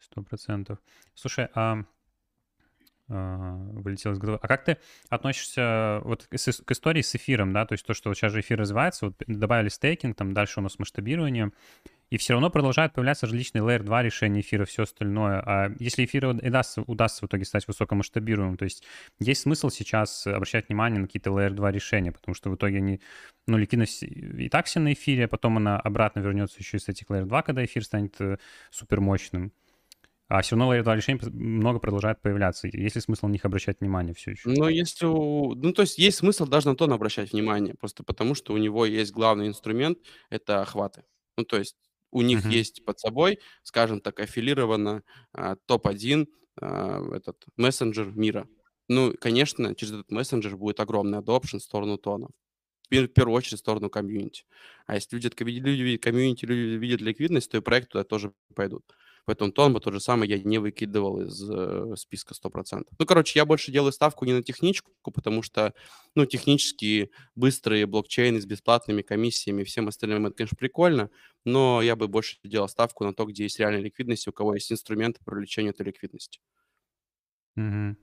[0.00, 0.78] Сто процентов.
[1.14, 1.84] Слушай, а,
[3.10, 4.38] а, вылетел из головы.
[4.42, 4.76] А как ты
[5.08, 7.64] относишься вот к, к истории с эфиром, да?
[7.64, 10.62] То есть то, что вот сейчас же эфир развивается, вот добавили стейкинг, там дальше у
[10.62, 11.52] нас масштабирование,
[12.10, 15.40] и все равно продолжают появляться различные Layer 2 решения эфира, все остальное.
[15.40, 18.84] А если эфир удастся, удастся в итоге стать высокомасштабируемым, то есть
[19.18, 23.00] есть смысл сейчас обращать внимание на какие-то Layer 2 решения, потому что в итоге они,
[23.46, 27.06] ну, ликвидность и так все на эфире, а потом она обратно вернется еще из этих
[27.08, 28.38] Layer 2, когда эфир станет э,
[28.70, 29.52] супер мощным.
[30.28, 32.68] А все равно Layer 2 решений много продолжает появляться.
[32.70, 34.48] Есть ли смысл на них обращать внимание все еще?
[34.48, 35.06] Но если.
[35.06, 38.84] Ну, то есть есть смысл даже на то обращать внимание, просто потому что у него
[38.84, 39.98] есть главный инструмент—
[40.30, 41.04] это охваты.
[41.38, 41.76] Ну, то есть
[42.10, 42.50] у них Мгм.
[42.50, 45.02] есть под собой, скажем так, аффилировано
[45.32, 46.28] а, топ-1
[46.60, 48.48] а, этот мессенджер мира.
[48.88, 52.28] Ну, конечно, через этот мессенджер будет огромный adoption в сторону тона.
[52.88, 54.44] В пер- в первую очередь в сторону комьюнити.
[54.86, 58.84] А если люди, люди видят комьюнити, люди видят ликвидность, то и проект туда тоже пойдут.
[59.28, 62.96] Поэтому тон бы тот же самый я не выкидывал из э, списка 100%.
[62.98, 65.74] Ну, короче, я больше делаю ставку не на техничку, потому что,
[66.14, 71.10] ну, технически быстрые блокчейны с бесплатными комиссиями всем остальным, это, конечно, прикольно,
[71.44, 74.54] но я бы больше делал ставку на то, где есть реальная ликвидность, и у кого
[74.54, 76.40] есть инструменты по этой ликвидности.
[77.56, 77.98] Мгм.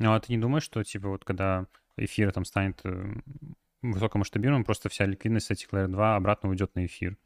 [0.00, 1.66] Ну, а ты не думаешь, что, типа, вот когда
[1.96, 3.14] эфир там станет э,
[3.80, 7.16] высокомасштабируемым, просто вся ликвидность этих Layer 2 обратно уйдет на эфир?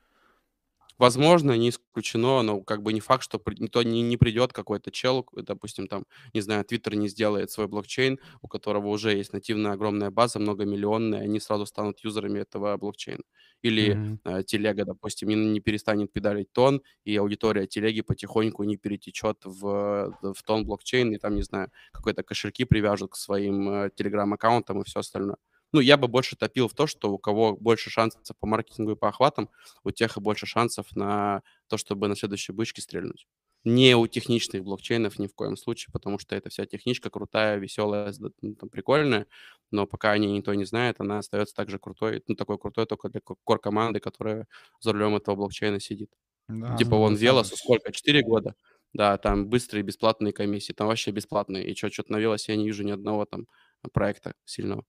[1.03, 4.93] Возможно, не исключено, но как бы не факт, что при- никто не, не придет какой-то
[4.93, 9.73] чел, допустим, там, не знаю, Twitter не сделает свой блокчейн, у которого уже есть нативная
[9.73, 13.25] огромная база, многомиллионная, они сразу станут юзерами этого блокчейна.
[13.63, 14.19] Или Мгм.
[14.25, 20.17] э, телега, допустим, не, не перестанет педалить тон, и аудитория телеги потихоньку не перетечет в,
[20.23, 24.85] в тон блокчейн, и там, не знаю, какой-то кошельки привяжут к своим э, телеграм-аккаунтам и
[24.85, 25.37] все остальное.
[25.73, 28.97] Ну, я бы больше топил в то, что у кого больше шансов по маркетингу и
[28.97, 29.49] по охватам,
[29.85, 33.27] у тех и больше шансов на то, чтобы на следующей бычке стрельнуть.
[33.65, 38.13] Не у техничных блокчейнов ни в коем случае, потому что эта вся техничка крутая, веселая,
[38.19, 39.27] ну, там, прикольная,
[39.71, 43.09] но пока о ней никто не знает, она остается также крутой, ну, такой крутой только
[43.09, 44.47] для кор-команды, которая
[44.81, 46.11] за рулем этого блокчейна сидит.
[46.49, 47.45] Да, Типа ну, вон это самое.
[47.57, 47.93] сколько?
[47.93, 48.55] 4 года?
[48.93, 51.67] Да, там быстрые бесплатные комиссии, там вообще бесплатные.
[51.67, 53.49] И что, что-то на Велосе я не вижу ни одного там
[53.93, 54.85] проекта сильного.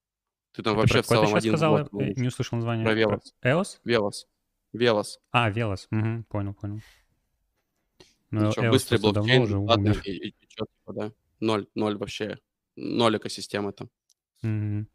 [0.54, 1.78] Ты там вообще в целом один в сказал?
[1.80, 2.18] год ловишь.
[2.18, 2.86] не услышал название.
[2.86, 3.34] Про Велос.
[3.44, 3.80] EOS?
[3.84, 4.28] Велос.
[4.72, 5.20] Велос.
[5.32, 5.88] А, Велос.
[5.90, 6.80] Мгм, Понял, понял.
[8.32, 10.02] Ну, Ничего, EOS быстрый блокчейн, уже умер.
[10.06, 11.12] и, и чё, типа, да.
[11.40, 12.38] Ноль, ноль вообще.
[12.76, 13.90] Ноль экосистемы там.
[14.42, 14.88] Мгм.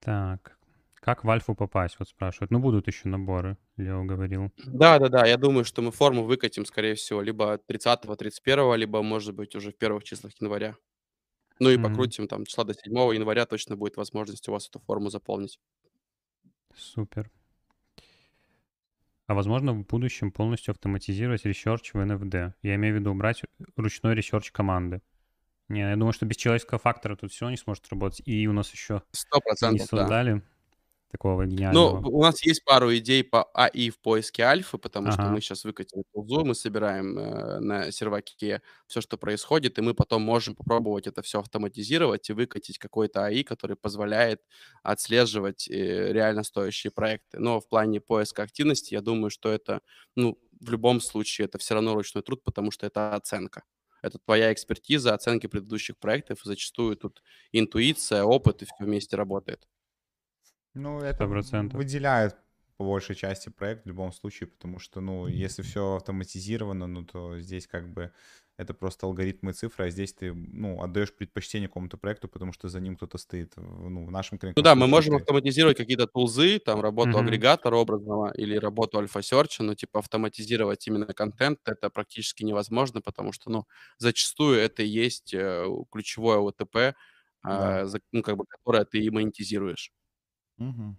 [0.00, 0.56] Так.
[0.94, 1.96] Как в Альфу попасть?
[1.98, 2.50] Вот спрашивают.
[2.50, 4.52] Ну, будут еще наборы, Лео говорил.
[4.66, 9.54] Да-да-да, я думаю, что мы форму выкатим, скорее всего, либо 30-го, 31-го, либо, может быть,
[9.56, 10.76] уже в первых числах января.
[11.60, 11.82] Ну и Мгм.
[11.82, 15.58] покрутим там числа до 7 января, точно будет возможность у вас эту форму заполнить.
[16.74, 17.30] Супер.
[19.26, 22.54] А возможно в будущем полностью автоматизировать ресерч в NFD?
[22.62, 23.42] Я имею в виду убрать
[23.76, 25.02] ручной ресерч команды.
[25.68, 28.22] Не, я думаю, что без человеческого фактора тут все не сможет работать.
[28.26, 30.14] И у нас еще Сто не процентов, да.
[30.14, 30.42] создали
[31.10, 32.02] такого Ну, гениального.
[32.02, 35.30] у нас есть пару идей по AI в поиске альфы, потому что Ага.
[35.30, 40.22] мы сейчас выкатили тулзу, мы собираем э, на серваке все, что происходит, и мы потом
[40.22, 44.42] можем попробовать это все автоматизировать и выкатить какой-то АИ, который позволяет
[44.82, 47.38] отслеживать э, реально стоящие проекты.
[47.38, 49.80] Но в плане поиска активности, я думаю, что это,
[50.16, 53.62] ну, в любом случае, это все равно ручной труд, потому что это оценка.
[54.02, 57.22] Это твоя экспертиза, оценки предыдущих проектов, и зачастую тут
[57.52, 59.66] интуиция, опыт, и все вместе работает.
[60.74, 61.76] Ну, это Сто в- процентов.
[61.76, 62.36] выделяет
[62.76, 67.38] по большей части проект в любом случае, потому что, ну, если все автоматизировано, ну, то
[67.40, 68.12] здесь как бы
[68.56, 72.68] это просто алгоритмы и цифры, а здесь ты, ну, отдаешь предпочтение какому-то проекту, потому что
[72.68, 73.54] за ним кто-то стоит.
[73.56, 77.18] Ну, в нашем Ну конкретном да, мы можем автоматизировать какие-то тулзы, там работу Мгм.
[77.18, 83.48] агрегатора образного или работу альфа-серча, но типа автоматизировать именно контент это практически невозможно, потому что,
[83.50, 83.66] ну,
[83.98, 86.94] зачастую это и есть э, ключевое ОТП,
[87.42, 87.80] Да.
[87.82, 89.92] а, за- ну, как бы, которое ты и монетизируешь.
[90.60, 90.96] Мгм.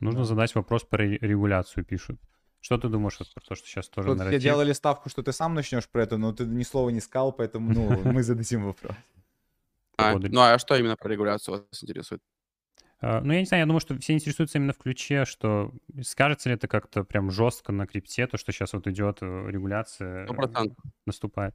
[0.00, 0.26] Нужно Да.
[0.26, 2.20] задать вопрос про ре- регуляцию, пишут.
[2.60, 4.42] Что ты думаешь вот про то, что сейчас тоже Тут все нарратив?
[4.42, 7.72] делали ставку, что ты сам начнешь про это, но ты ни слова не сказал, поэтому,
[7.72, 8.92] ну, мы зададим вопрос.
[9.96, 12.20] А, ну а что именно про регуляцию вас интересует?
[13.00, 15.72] Э, Ну, я не знаю, я думаю, что все интересуются именно в ключе, что
[16.02, 20.24] скажется ли это как-то прям жестко на крипте, то, что сейчас вот идет э, регуляция,
[20.26, 20.76] Сто э, процентов.
[21.06, 21.54] наступает.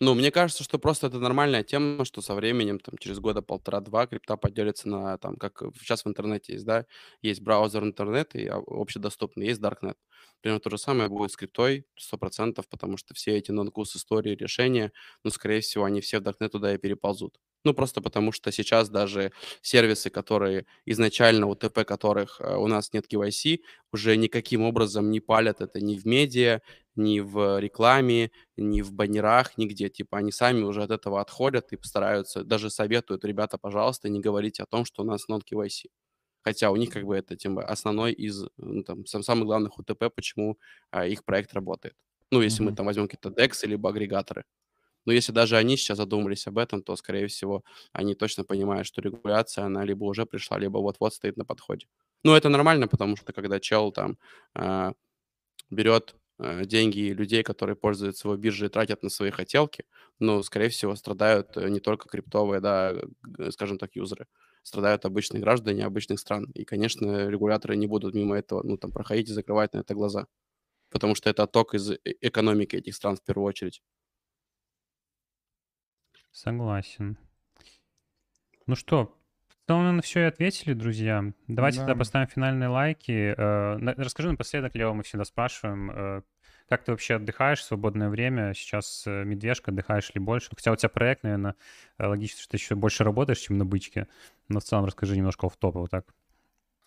[0.00, 4.06] Ну, мне кажется, что просто это нормальная тема, что со временем, там, через года полтора-два
[4.06, 6.86] крипта поделится на, там, как сейчас в интернете есть, да,
[7.20, 9.96] есть браузер интернет и а, общедоступный, есть Darknet.
[10.40, 14.36] Примерно то же самое будет с криптой, сто процентов, потому что все эти нонкус истории,
[14.36, 14.92] решения,
[15.24, 17.36] ну, скорее всего, они все в Darknet туда и переползут.
[17.64, 22.92] Ну, просто потому что сейчас даже сервисы, которые изначально, у ТП которых э, у нас
[22.92, 23.62] нет KYC,
[23.92, 26.60] уже никаким образом не палят это ни в медиа,
[26.98, 29.88] ни в рекламе, ни в баннерах, нигде.
[29.88, 34.62] Типа они сами уже от этого отходят и постараются, даже советуют, ребята, пожалуйста, не говорите
[34.62, 35.86] о том, что у нас non-KYC.
[36.42, 40.04] Хотя у них как бы это тем, основной из ну, там, сам, самых главных УТП,
[40.14, 40.58] почему
[40.90, 41.94] а, их проект работает.
[42.30, 42.76] Ну, если мы Мгм.
[42.76, 44.44] там возьмем какие-то DEX либо агрегаторы.
[45.06, 49.00] Но если даже они сейчас задумались об этом, то, скорее всего, они точно понимают, что
[49.02, 51.86] регуляция, она либо уже пришла, либо вот-вот стоит на подходе.
[52.24, 54.18] Ну, это нормально, потому что когда чел там
[54.54, 54.92] а,
[55.70, 59.84] берет э, деньги людей, которые пользуются его биржей и тратят на свои хотелки,
[60.18, 62.94] ну, скорее всего, страдают э, не только криптовые, да,
[63.50, 64.26] скажем так, юзеры,
[64.62, 66.50] страдают обычные граждане обычных стран.
[66.54, 70.26] И, конечно, регуляторы не будут мимо этого, ну, там, проходить и закрывать на это глаза.
[70.90, 73.82] Потому что это отток из э- экономики этих стран в первую очередь.
[76.32, 77.18] Согласен.
[78.66, 79.17] Ну что,
[79.68, 81.24] целом, наверное, все и ответили, друзья.
[81.46, 81.98] Давайте тогда Да.
[81.98, 83.34] поставим финальные лайки.
[83.36, 86.22] Э, на- Расскажи напоследок, Лео, мы всегда спрашиваем, э,
[86.68, 88.54] как ты вообще отдыхаешь в свободное время?
[88.54, 90.48] Сейчас э, медвежка, отдыхаешь ли больше?
[90.54, 91.54] Хотя у тебя проект, наверное,
[91.98, 94.06] логично, что ты еще больше работаешь, чем на бычке.
[94.48, 96.06] Но в целом расскажи немножко в топе вот так.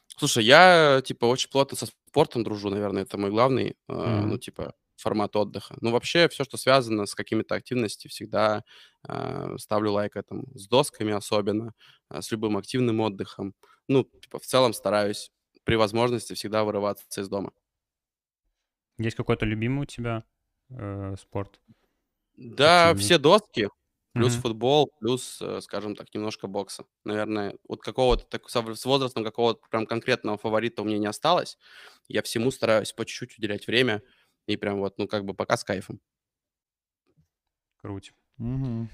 [0.08, 4.74] Слушай, я, типа, очень плотно со спортом дружу, наверное, это мой главный, э, ну, типа,
[5.02, 5.76] формат отдыха.
[5.82, 8.64] Ну, вообще, все, что связано с какими-то активностями, всегда
[9.08, 10.46] э, ставлю лайк этому.
[10.56, 11.74] С досками особенно,
[12.10, 13.54] э, с любым активным отдыхом.
[13.88, 15.32] Ну, типа, в целом стараюсь
[15.64, 17.52] при возможности всегда вырываться из дома.
[18.98, 20.24] Есть какой-то любимый у тебя
[20.70, 21.62] э, спорт?
[22.38, 22.96] Да, Активный.
[22.96, 23.70] все доски,
[24.14, 24.36] плюс Мгм.
[24.36, 26.86] футбол, плюс, э, скажем так, немножко бокса.
[27.06, 31.58] Наверное, вот какого-то так, с возрастом какого-то прям конкретного фаворита у меня не осталось.
[32.08, 34.02] Я всему стараюсь по чуть-чуть уделять время.
[34.52, 36.00] И прям вот, ну, как бы пока с кайфом.
[37.82, 38.14] Круть.
[38.38, 38.90] Мгм.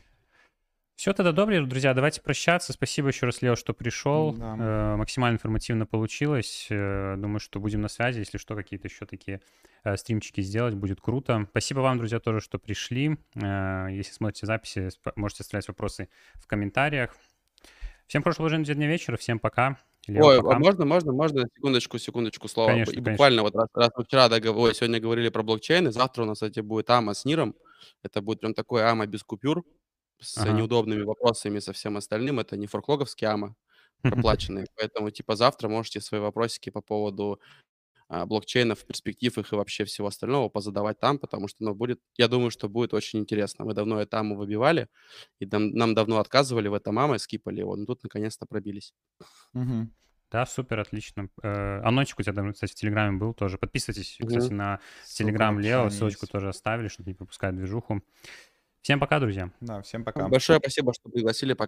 [0.95, 1.93] Все тогда добрее, друзья.
[1.93, 2.73] Давайте прощаться.
[2.73, 4.33] Спасибо еще раз, Лео, что пришел.
[4.33, 4.55] Да.
[4.57, 6.65] Э, максимально информативно получилось.
[6.71, 8.19] Э, думаю, что будем на связи.
[8.19, 9.41] Если что, какие-то еще такие
[9.83, 11.45] э, стримчики сделать, будет круто.
[11.51, 13.15] Спасибо вам, друзья, тоже, что пришли.
[13.35, 17.15] Э, если смотрите записи, сп- можете оставлять вопросы в комментариях.
[18.07, 19.17] Всем хорошего уже дня вечера.
[19.17, 19.77] Всем пока.
[20.07, 22.75] Лео, Ой, а можно, можно, можно секундочку, секундочку слова?
[22.75, 23.27] Конечно, И конечно.
[23.27, 26.59] буквально вот раз, раз мы вчера договор, сегодня говорили про блокчейны, завтра у нас, кстати,
[26.61, 27.55] будет АМА с НИРом.
[28.03, 29.63] Это будет прям такой АМА без купюр,
[30.19, 30.53] с Ага.
[30.53, 32.39] неудобными вопросами со всем остальным.
[32.39, 33.55] Это не форклоговский АМА,
[34.07, 34.65] проплаченный.
[34.75, 37.39] Поэтому, типа, завтра можете свои вопросики по поводу
[38.09, 42.51] блокчейнов, перспектив их и вообще всего остального позадавать там, потому что, ну, будет, я думаю,
[42.51, 43.65] что будет очень интересно.
[43.65, 44.87] Мы давно это АМА выбивали,
[45.39, 48.93] и нам, нам давно отказывали в этом АМА, скипали его, но тут наконец-то пробились.
[49.53, 49.93] Мгм.
[50.31, 51.29] Да, супер, отлично.
[51.41, 53.57] Э, Анончик у тебя, кстати, в Телеграме был тоже.
[53.57, 54.57] Подписывайтесь, кстати, Мгм.
[54.57, 55.89] на Телеграм Лео.
[55.89, 56.31] Ссылочку есть.
[56.31, 58.01] тоже оставили, чтобы не пропускать движуху.
[58.81, 59.51] Всем пока, друзья.
[59.61, 60.27] Да, всем пока.
[60.27, 61.53] Большое спасибо, что пригласили.
[61.53, 61.65] Пока.